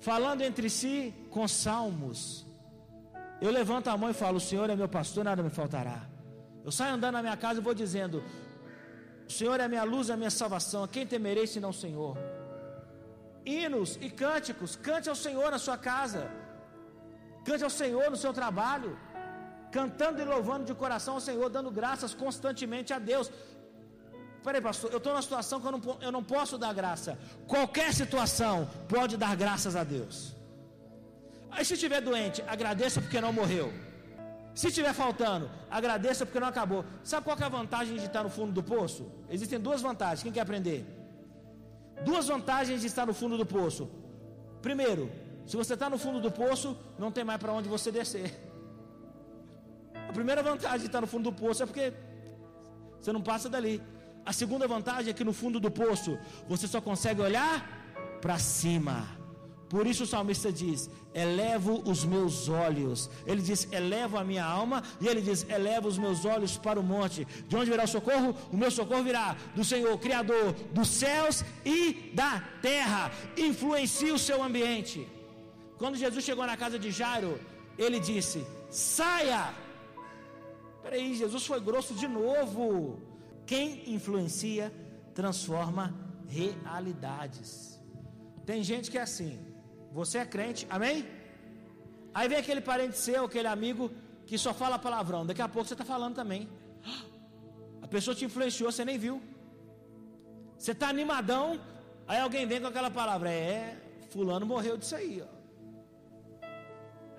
Falando 0.00 0.42
entre 0.42 0.68
si 0.70 1.14
com 1.30 1.46
salmos. 1.46 2.46
Eu 3.40 3.50
levanto 3.50 3.88
a 3.88 3.96
mão 3.96 4.10
e 4.10 4.14
falo: 4.14 4.36
O 4.36 4.40
Senhor 4.40 4.70
é 4.70 4.76
meu 4.76 4.88
pastor, 4.88 5.24
nada 5.24 5.42
me 5.42 5.50
faltará. 5.50 6.00
Eu 6.64 6.72
saio 6.72 6.94
andando 6.94 7.14
na 7.14 7.22
minha 7.22 7.36
casa 7.36 7.60
e 7.60 7.62
vou 7.62 7.74
dizendo: 7.74 8.22
O 9.28 9.32
Senhor 9.32 9.60
é 9.60 9.64
a 9.64 9.68
minha 9.68 9.84
luz, 9.84 10.10
a 10.10 10.16
minha 10.16 10.30
salvação. 10.30 10.84
A 10.84 10.88
quem 10.88 11.06
temerei 11.06 11.46
senão 11.46 11.70
o 11.70 11.74
Senhor? 11.84 12.16
Hinos 13.44 13.98
e 14.00 14.08
cânticos, 14.08 14.76
cante 14.76 15.08
ao 15.08 15.16
Senhor 15.16 15.50
na 15.50 15.58
sua 15.58 15.76
casa, 15.76 16.30
cante 17.44 17.64
ao 17.64 17.70
Senhor 17.70 18.10
no 18.10 18.16
seu 18.16 18.32
trabalho, 18.32 18.96
cantando 19.76 20.20
e 20.20 20.24
louvando 20.24 20.64
de 20.70 20.74
coração 20.82 21.14
ao 21.14 21.24
Senhor, 21.28 21.48
dando 21.56 21.70
graças 21.80 22.12
constantemente 22.22 22.92
a 22.92 22.98
Deus. 23.10 23.30
Peraí, 24.44 24.60
pastor, 24.60 24.90
eu 24.90 24.98
estou 24.98 25.12
numa 25.12 25.22
situação 25.22 25.60
que 25.60 25.66
eu 25.68 25.72
não, 25.76 25.82
eu 26.06 26.12
não 26.16 26.24
posso 26.34 26.58
dar 26.58 26.72
graça. 26.80 27.18
Qualquer 27.46 27.90
situação 28.00 28.68
pode 28.88 29.16
dar 29.16 29.34
graças 29.44 29.74
a 29.74 29.84
Deus. 29.84 30.16
Aí 31.50 31.64
se 31.64 31.74
estiver 31.74 32.00
doente, 32.00 32.42
agradeça 32.56 33.00
porque 33.00 33.20
não 33.20 33.32
morreu. 33.32 33.72
Se 34.54 34.68
estiver 34.68 34.92
faltando, 34.92 35.50
agradeça 35.70 36.26
porque 36.26 36.40
não 36.44 36.48
acabou. 36.48 36.84
Sabe 37.02 37.24
qual 37.24 37.38
é 37.38 37.44
a 37.44 37.48
vantagem 37.48 37.96
de 37.96 38.04
estar 38.04 38.22
no 38.22 38.30
fundo 38.30 38.52
do 38.52 38.62
poço? 38.62 39.10
Existem 39.30 39.58
duas 39.58 39.80
vantagens. 39.80 40.22
Quem 40.22 40.32
quer 40.32 40.40
aprender? 40.40 40.84
Duas 42.04 42.26
vantagens 42.26 42.80
de 42.82 42.86
estar 42.86 43.06
no 43.06 43.14
fundo 43.14 43.38
do 43.38 43.46
poço. 43.46 43.88
Primeiro, 44.60 45.10
se 45.46 45.56
você 45.56 45.74
está 45.74 45.88
no 45.88 45.98
fundo 45.98 46.20
do 46.20 46.30
poço, 46.30 46.76
não 46.98 47.10
tem 47.10 47.24
mais 47.24 47.40
para 47.40 47.52
onde 47.52 47.68
você 47.68 47.90
descer. 47.90 48.51
A 50.12 50.14
primeira 50.20 50.42
vantagem 50.42 50.80
de 50.80 50.88
estar 50.90 51.00
no 51.04 51.06
fundo 51.12 51.30
do 51.30 51.36
poço 51.42 51.62
é 51.62 51.66
porque 51.68 51.84
você 53.00 53.10
não 53.16 53.22
passa 53.28 53.48
dali. 53.54 53.76
A 54.30 54.32
segunda 54.40 54.66
vantagem 54.68 55.08
é 55.10 55.14
que 55.18 55.24
no 55.28 55.32
fundo 55.32 55.58
do 55.58 55.70
poço 55.70 56.18
você 56.46 56.66
só 56.68 56.82
consegue 56.88 57.22
olhar 57.28 57.54
para 58.20 58.36
cima. 58.38 58.96
Por 59.70 59.86
isso 59.90 60.02
o 60.04 60.10
salmista 60.14 60.52
diz: 60.52 60.90
Elevo 61.14 61.72
os 61.92 62.04
meus 62.04 62.36
olhos. 62.66 63.08
Ele 63.30 63.40
diz: 63.40 63.60
Elevo 63.80 64.18
a 64.18 64.24
minha 64.30 64.44
alma. 64.44 64.82
E 65.00 65.08
ele 65.08 65.22
diz: 65.28 65.46
Elevo 65.58 65.88
os 65.92 65.96
meus 66.04 66.26
olhos 66.34 66.58
para 66.58 66.78
o 66.78 66.86
monte. 66.92 67.26
De 67.48 67.56
onde 67.56 67.70
virá 67.70 67.84
o 67.84 67.94
socorro? 67.96 68.36
O 68.52 68.56
meu 68.62 68.70
socorro 68.70 69.02
virá 69.10 69.34
do 69.56 69.64
Senhor, 69.64 69.96
Criador 70.06 70.52
dos 70.76 70.88
céus 70.88 71.42
e 71.64 72.12
da 72.12 72.32
terra. 72.60 73.10
Influencie 73.48 74.12
o 74.12 74.22
seu 74.28 74.42
ambiente. 74.42 75.08
Quando 75.78 75.96
Jesus 76.04 76.22
chegou 76.22 76.46
na 76.46 76.58
casa 76.64 76.78
de 76.78 76.90
Jairo, 77.00 77.40
ele 77.78 77.98
disse: 77.98 78.46
Saia. 78.68 79.42
Peraí, 80.82 81.14
Jesus 81.14 81.46
foi 81.46 81.60
grosso 81.60 81.94
de 81.94 82.08
novo. 82.08 83.00
Quem 83.46 83.94
influencia 83.94 84.72
transforma 85.14 85.94
realidades. 86.28 87.80
Tem 88.44 88.62
gente 88.62 88.90
que 88.90 88.98
é 88.98 89.02
assim. 89.02 89.38
Você 89.92 90.18
é 90.18 90.24
crente, 90.24 90.66
amém? 90.70 91.06
Aí 92.14 92.28
vem 92.28 92.38
aquele 92.38 92.60
parente 92.60 92.96
seu, 92.96 93.24
aquele 93.24 93.48
amigo 93.48 93.90
que 94.26 94.36
só 94.38 94.52
fala 94.52 94.78
palavrão. 94.78 95.24
Daqui 95.24 95.42
a 95.42 95.48
pouco 95.48 95.68
você 95.68 95.74
está 95.74 95.84
falando 95.84 96.14
também. 96.14 96.48
A 97.80 97.86
pessoa 97.86 98.14
te 98.14 98.24
influenciou, 98.24 98.72
você 98.72 98.84
nem 98.84 98.98
viu. 98.98 99.22
Você 100.58 100.72
está 100.72 100.88
animadão, 100.88 101.60
aí 102.06 102.20
alguém 102.20 102.46
vem 102.46 102.60
com 102.60 102.68
aquela 102.68 102.90
palavra. 102.90 103.30
É, 103.30 103.76
fulano 104.10 104.46
morreu 104.46 104.76
disso 104.76 104.94
aí. 104.94 105.22
Ó. 105.22 105.41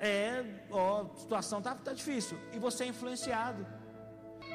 É, 0.05 0.65
ó, 0.69 1.03
a 1.03 1.15
situação 1.15 1.61
tá, 1.61 1.73
tá 1.75 1.93
difícil. 1.93 2.37
E 2.51 2.59
você 2.59 2.83
é 2.83 2.87
influenciado. 2.87 3.65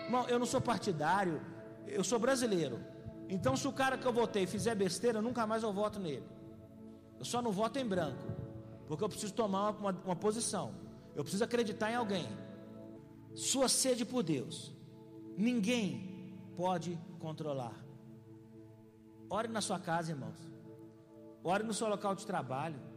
Irmão, 0.05 0.29
eu 0.29 0.39
não 0.39 0.45
sou 0.45 0.61
partidário, 0.61 1.41
eu 1.87 2.05
sou 2.05 2.19
brasileiro. 2.19 2.79
Então, 3.31 3.57
se 3.57 3.67
o 3.67 3.73
cara 3.73 3.97
que 3.97 4.07
eu 4.07 4.13
votei 4.13 4.47
fizer 4.47 4.75
besteira, 4.75 5.23
nunca 5.23 5.47
mais 5.47 5.63
eu 5.63 5.73
voto 5.73 5.99
nele. 5.99 6.27
Eu 7.19 7.25
só 7.25 7.41
não 7.41 7.51
voto 7.51 7.79
em 7.79 7.87
branco, 7.87 8.27
porque 8.87 9.03
eu 9.03 9.09
preciso 9.09 9.33
tomar 9.33 9.71
uma, 9.71 9.79
uma, 9.79 10.03
uma 10.05 10.17
posição. 10.17 10.75
Eu 11.17 11.23
preciso 11.25 11.45
acreditar 11.45 11.91
em 11.91 11.95
alguém. 11.95 12.29
Sua 13.35 13.71
sede 13.71 14.05
por 14.05 14.23
Deus, 14.23 14.77
ninguém 15.37 16.39
pode 16.57 16.99
controlar. 17.19 17.75
Ore 19.31 19.49
na 19.49 19.63
sua 19.63 19.79
casa, 19.79 20.13
irmãos. 20.13 20.39
Ore 21.43 21.65
no 21.65 21.73
seu 21.73 21.89
local 21.89 22.15
de 22.15 22.27
trabalho. 22.27 22.88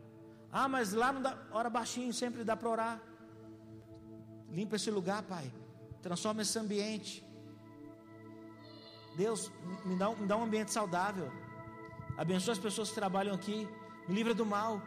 Ah, 0.52 0.68
mas 0.68 0.92
lá 0.92 1.14
não 1.14 1.22
dá, 1.22 1.38
ora 1.52 1.70
baixinho, 1.70 2.14
sempre 2.14 2.44
dá 2.44 2.58
para 2.58 2.70
orar. 2.70 3.02
Limpa 4.50 4.76
esse 4.76 4.92
lugar, 4.92 5.24
Pai. 5.24 5.52
Transforma 6.02 6.42
esse 6.42 6.58
ambiente. 6.60 7.26
Deus, 9.16 9.52
me 9.86 9.96
dá, 9.96 10.10
me 10.10 10.28
dá 10.28 10.36
um 10.36 10.44
ambiente 10.44 10.72
saudável. 10.72 11.32
Abençoa 12.18 12.54
as 12.54 12.60
pessoas 12.60 12.90
que 12.90 12.96
trabalham 12.96 13.34
aqui. 13.34 13.68
Me 14.08 14.16
livra 14.16 14.34
do 14.34 14.46
mal. 14.46 14.82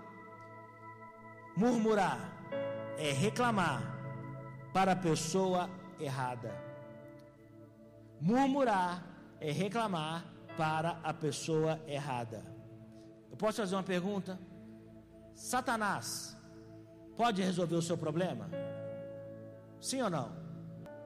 Murmurar 1.56 2.18
é 2.98 3.12
reclamar 3.12 3.82
para 4.72 4.92
a 4.92 4.96
pessoa 4.96 5.70
errada. 5.98 6.52
Murmurar 8.20 9.02
é 9.40 9.50
reclamar 9.50 10.24
para 10.56 10.98
a 11.02 11.14
pessoa 11.14 11.80
errada. 11.86 12.44
Eu 13.30 13.36
posso 13.36 13.58
fazer 13.58 13.74
uma 13.74 13.82
pergunta? 13.82 14.38
Satanás 15.34 16.36
pode 17.16 17.42
resolver 17.42 17.76
o 17.76 17.82
seu 17.82 17.98
problema? 17.98 18.48
Sim 19.80 20.02
ou 20.02 20.10
não? 20.10 20.32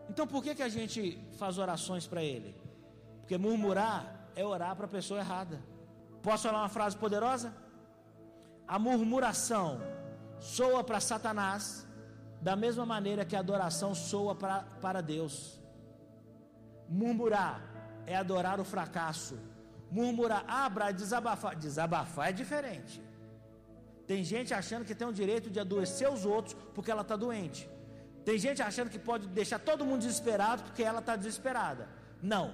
Então 0.09 0.27
por 0.27 0.43
que, 0.43 0.55
que 0.55 0.63
a 0.63 0.69
gente 0.69 1.19
faz 1.39 1.59
orações 1.59 2.07
para 2.07 2.23
ele? 2.23 2.55
Porque 3.21 3.37
murmurar 3.37 4.31
é 4.35 4.45
orar 4.45 4.75
para 4.77 4.87
a 4.87 4.89
pessoa 4.89 5.21
errada. 5.21 5.61
Posso 6.23 6.45
falar 6.45 6.61
uma 6.61 6.69
frase 6.69 6.97
poderosa? 6.97 7.55
A 8.67 8.79
murmuração 8.79 9.81
soa 10.39 10.85
para 10.85 11.01
Satanás 11.01 11.87
da 12.41 12.55
mesma 12.55 12.87
maneira 12.87 13.25
que 13.25 13.35
a 13.35 13.41
adoração 13.41 13.95
soa 13.95 14.35
pra, 14.35 14.65
para 14.81 15.01
Deus. 15.01 15.61
Murmurar 16.89 17.61
é 18.07 18.17
adorar 18.17 18.61
o 18.61 18.65
fracasso. 18.65 19.39
Murmurar, 19.91 20.45
abra, 20.47 20.93
desabafar. 20.93 21.57
Desabafar 21.57 22.29
é 22.29 22.33
diferente. 22.33 23.03
Tem 24.11 24.25
gente 24.25 24.55
achando 24.55 24.87
que 24.87 24.95
tem 24.95 25.07
o 25.07 25.13
direito 25.13 25.51
de 25.55 25.61
adoecer 25.61 26.11
os 26.11 26.25
outros 26.25 26.57
porque 26.75 26.91
ela 26.91 27.03
está 27.03 27.15
doente. 27.15 27.69
Tem 28.25 28.39
gente 28.39 28.63
achando 28.63 28.89
que 28.89 28.99
pode 28.99 29.29
deixar 29.29 29.59
todo 29.59 29.85
mundo 29.85 30.01
desesperado 30.01 30.63
porque 30.63 30.83
ela 30.83 31.01
está 31.01 31.15
desesperada. 31.15 31.89
Não. 32.23 32.47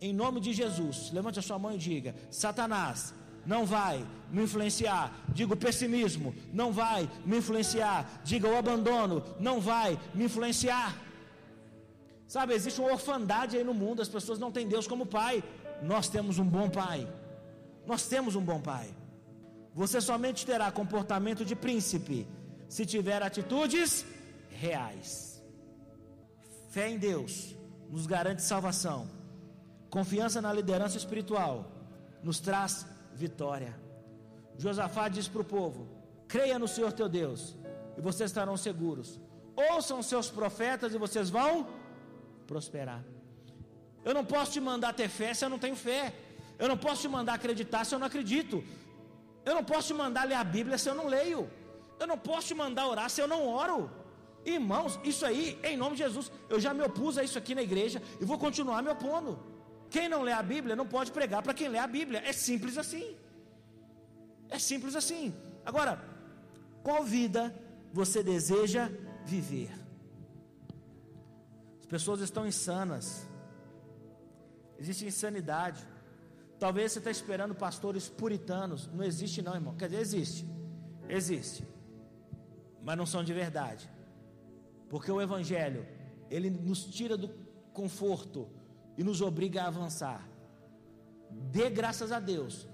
Em 0.00 0.12
nome 0.12 0.38
de 0.40 0.52
Jesus, 0.52 1.10
levante 1.12 1.40
a 1.40 1.42
sua 1.42 1.58
mão 1.58 1.72
e 1.72 1.78
diga: 1.78 2.14
Satanás, 2.30 3.12
não 3.44 3.66
vai 3.66 4.06
me 4.30 4.44
influenciar. 4.44 5.12
Diga 5.28 5.54
o 5.54 5.56
pessimismo, 5.56 6.32
não 6.52 6.72
vai 6.72 7.10
me 7.26 7.38
influenciar. 7.38 8.20
Diga 8.22 8.48
o 8.48 8.56
abandono, 8.56 9.24
não 9.40 9.60
vai 9.60 9.98
me 10.14 10.24
influenciar. 10.26 10.96
Sabe, 12.28 12.54
existe 12.54 12.80
uma 12.80 12.92
orfandade 12.92 13.56
aí 13.56 13.64
no 13.64 13.74
mundo, 13.74 14.00
as 14.00 14.08
pessoas 14.08 14.38
não 14.38 14.52
têm 14.52 14.68
Deus 14.68 14.86
como 14.86 15.06
pai. 15.06 15.42
Nós 15.82 16.08
temos 16.08 16.38
um 16.38 16.48
bom 16.56 16.70
pai. 16.70 17.08
Nós 17.84 18.06
temos 18.06 18.36
um 18.36 18.42
bom 18.42 18.60
pai. 18.60 18.94
Você 19.74 20.00
somente 20.00 20.46
terá 20.46 20.70
comportamento 20.70 21.44
de 21.44 21.56
príncipe 21.56 22.28
se 22.68 22.86
tiver 22.86 23.22
atitudes 23.22 24.06
reais. 24.48 25.42
Fé 26.70 26.88
em 26.90 26.98
Deus 26.98 27.56
nos 27.90 28.06
garante 28.06 28.42
salvação. 28.42 29.08
Confiança 29.90 30.40
na 30.40 30.52
liderança 30.52 30.96
espiritual 30.96 31.70
nos 32.22 32.38
traz 32.40 32.86
vitória. 33.14 33.74
Josafá 34.56 35.08
diz 35.08 35.26
para 35.28 35.42
o 35.42 35.44
povo: 35.44 35.88
creia 36.28 36.58
no 36.58 36.68
Senhor 36.68 36.92
teu 36.92 37.08
Deus, 37.08 37.56
e 37.96 38.00
vocês 38.00 38.30
estarão 38.30 38.56
seguros. 38.56 39.20
Ouçam 39.56 40.02
seus 40.02 40.30
profetas 40.30 40.94
e 40.94 40.98
vocês 40.98 41.30
vão 41.30 41.66
prosperar. 42.46 43.04
Eu 44.04 44.14
não 44.14 44.24
posso 44.24 44.52
te 44.52 44.60
mandar 44.60 44.92
ter 44.94 45.08
fé 45.08 45.32
se 45.32 45.44
eu 45.44 45.48
não 45.48 45.58
tenho 45.58 45.76
fé. 45.76 46.12
Eu 46.58 46.68
não 46.68 46.76
posso 46.76 47.02
te 47.02 47.08
mandar 47.08 47.34
acreditar 47.34 47.84
se 47.84 47.94
eu 47.94 47.98
não 47.98 48.06
acredito. 48.06 48.62
Eu 49.44 49.54
não 49.54 49.64
posso 49.64 49.88
te 49.88 49.94
mandar 49.94 50.24
ler 50.24 50.34
a 50.34 50.44
Bíblia 50.44 50.78
se 50.78 50.88
eu 50.88 50.94
não 50.94 51.06
leio. 51.06 51.50
Eu 51.98 52.06
não 52.06 52.18
posso 52.18 52.48
te 52.48 52.54
mandar 52.54 52.88
orar 52.88 53.08
se 53.10 53.20
eu 53.20 53.28
não 53.28 53.46
oro. 53.46 53.90
Irmãos, 54.44 54.98
isso 55.04 55.24
aí, 55.24 55.58
em 55.62 55.76
nome 55.76 55.96
de 55.96 56.02
Jesus, 56.02 56.30
eu 56.48 56.60
já 56.60 56.74
me 56.74 56.82
opus 56.82 57.16
a 57.16 57.24
isso 57.24 57.38
aqui 57.38 57.54
na 57.54 57.62
igreja 57.62 58.02
e 58.20 58.24
vou 58.24 58.38
continuar 58.38 58.82
me 58.82 58.90
opondo. 58.90 59.38
Quem 59.90 60.08
não 60.08 60.22
lê 60.22 60.32
a 60.32 60.42
Bíblia 60.42 60.76
não 60.76 60.86
pode 60.86 61.12
pregar 61.12 61.42
para 61.42 61.54
quem 61.54 61.68
lê 61.68 61.78
a 61.78 61.86
Bíblia. 61.86 62.22
É 62.24 62.32
simples 62.32 62.76
assim. 62.76 63.16
É 64.48 64.58
simples 64.58 64.94
assim. 64.96 65.34
Agora, 65.64 66.02
qual 66.82 67.02
vida 67.02 67.54
você 67.92 68.22
deseja 68.22 68.90
viver? 69.24 69.70
As 71.80 71.86
pessoas 71.86 72.20
estão 72.20 72.46
insanas. 72.46 73.26
Existe 74.78 75.06
insanidade. 75.06 75.82
Talvez 76.58 76.92
você 76.92 76.98
está 76.98 77.10
esperando 77.10 77.54
pastores 77.54 78.08
puritanos. 78.08 78.88
Não 78.92 79.04
existe, 79.04 79.42
não, 79.42 79.54
irmão. 79.54 79.74
Quer 79.74 79.88
dizer, 79.88 80.00
existe. 80.00 80.46
Existe. 81.08 81.66
Mas 82.82 82.96
não 82.96 83.06
são 83.06 83.24
de 83.24 83.32
verdade. 83.32 83.90
Porque 84.88 85.10
o 85.10 85.20
Evangelho, 85.20 85.86
ele 86.30 86.50
nos 86.50 86.84
tira 86.84 87.16
do 87.16 87.28
conforto 87.72 88.48
e 88.96 89.02
nos 89.02 89.20
obriga 89.20 89.62
a 89.62 89.66
avançar. 89.66 90.28
Dê 91.30 91.68
graças 91.68 92.12
a 92.12 92.20
Deus 92.20 92.68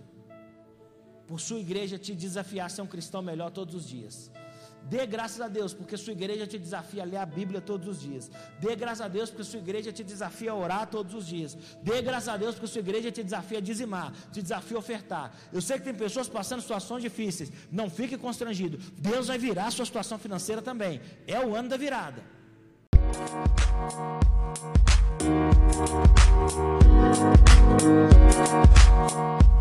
por 1.27 1.41
sua 1.41 1.61
igreja 1.61 1.97
te 1.97 2.15
desafiar 2.15 2.67
a 2.67 2.69
ser 2.69 2.83
um 2.83 2.87
cristão 2.87 3.23
melhor 3.23 3.51
todos 3.51 3.75
os 3.75 3.89
dias. 3.89 4.31
Dê 4.85 5.07
graças 5.07 5.41
a 5.41 5.49
Deus, 5.49 5.73
porque 5.73 5.97
sua 5.97 6.13
igreja 6.13 6.47
te 6.47 6.59
desafia 6.59 7.03
a 7.03 7.07
ler 7.07 7.19
a 7.19 7.27
Bíblia 7.27 7.61
todos 7.61 7.89
os 7.89 8.01
dias. 8.01 8.31
Dê 8.59 8.75
graças 8.75 9.01
a 9.01 9.09
Deus, 9.09 9.31
porque 9.31 9.45
sua 9.45 9.61
igreja 9.61 9.93
te 9.93 10.03
desafia 10.03 10.53
a 10.53 10.55
orar 10.55 10.87
todos 10.87 11.15
os 11.15 11.27
dias. 11.27 11.57
Dê 11.83 12.03
graças 12.03 12.29
a 12.29 12.37
Deus, 12.37 12.55
porque 12.55 12.69
sua 12.69 12.81
igreja 12.81 13.11
te 13.11 13.23
desafia 13.23 13.59
a 13.59 13.61
dizimar, 13.61 14.13
te 14.33 14.43
desafia 14.43 14.77
a 14.77 14.81
ofertar. 14.81 15.33
Eu 15.53 15.61
sei 15.61 15.79
que 15.79 15.85
tem 15.85 15.95
pessoas 15.95 16.29
passando 16.29 16.61
situações 16.61 17.03
difíceis. 17.03 17.53
Não 17.71 17.89
fique 17.89 18.17
constrangido. 18.17 18.79
Deus 18.99 19.29
vai 19.29 19.39
virar 19.39 19.67
a 19.67 19.71
sua 19.71 19.85
situação 19.85 20.19
financeira 20.19 20.63
também. 20.63 21.01
É 21.27 21.39
o 21.41 21.55
ano 21.55 21.69
da 21.69 21.77
virada. 21.77 22.23
Música 27.81 29.60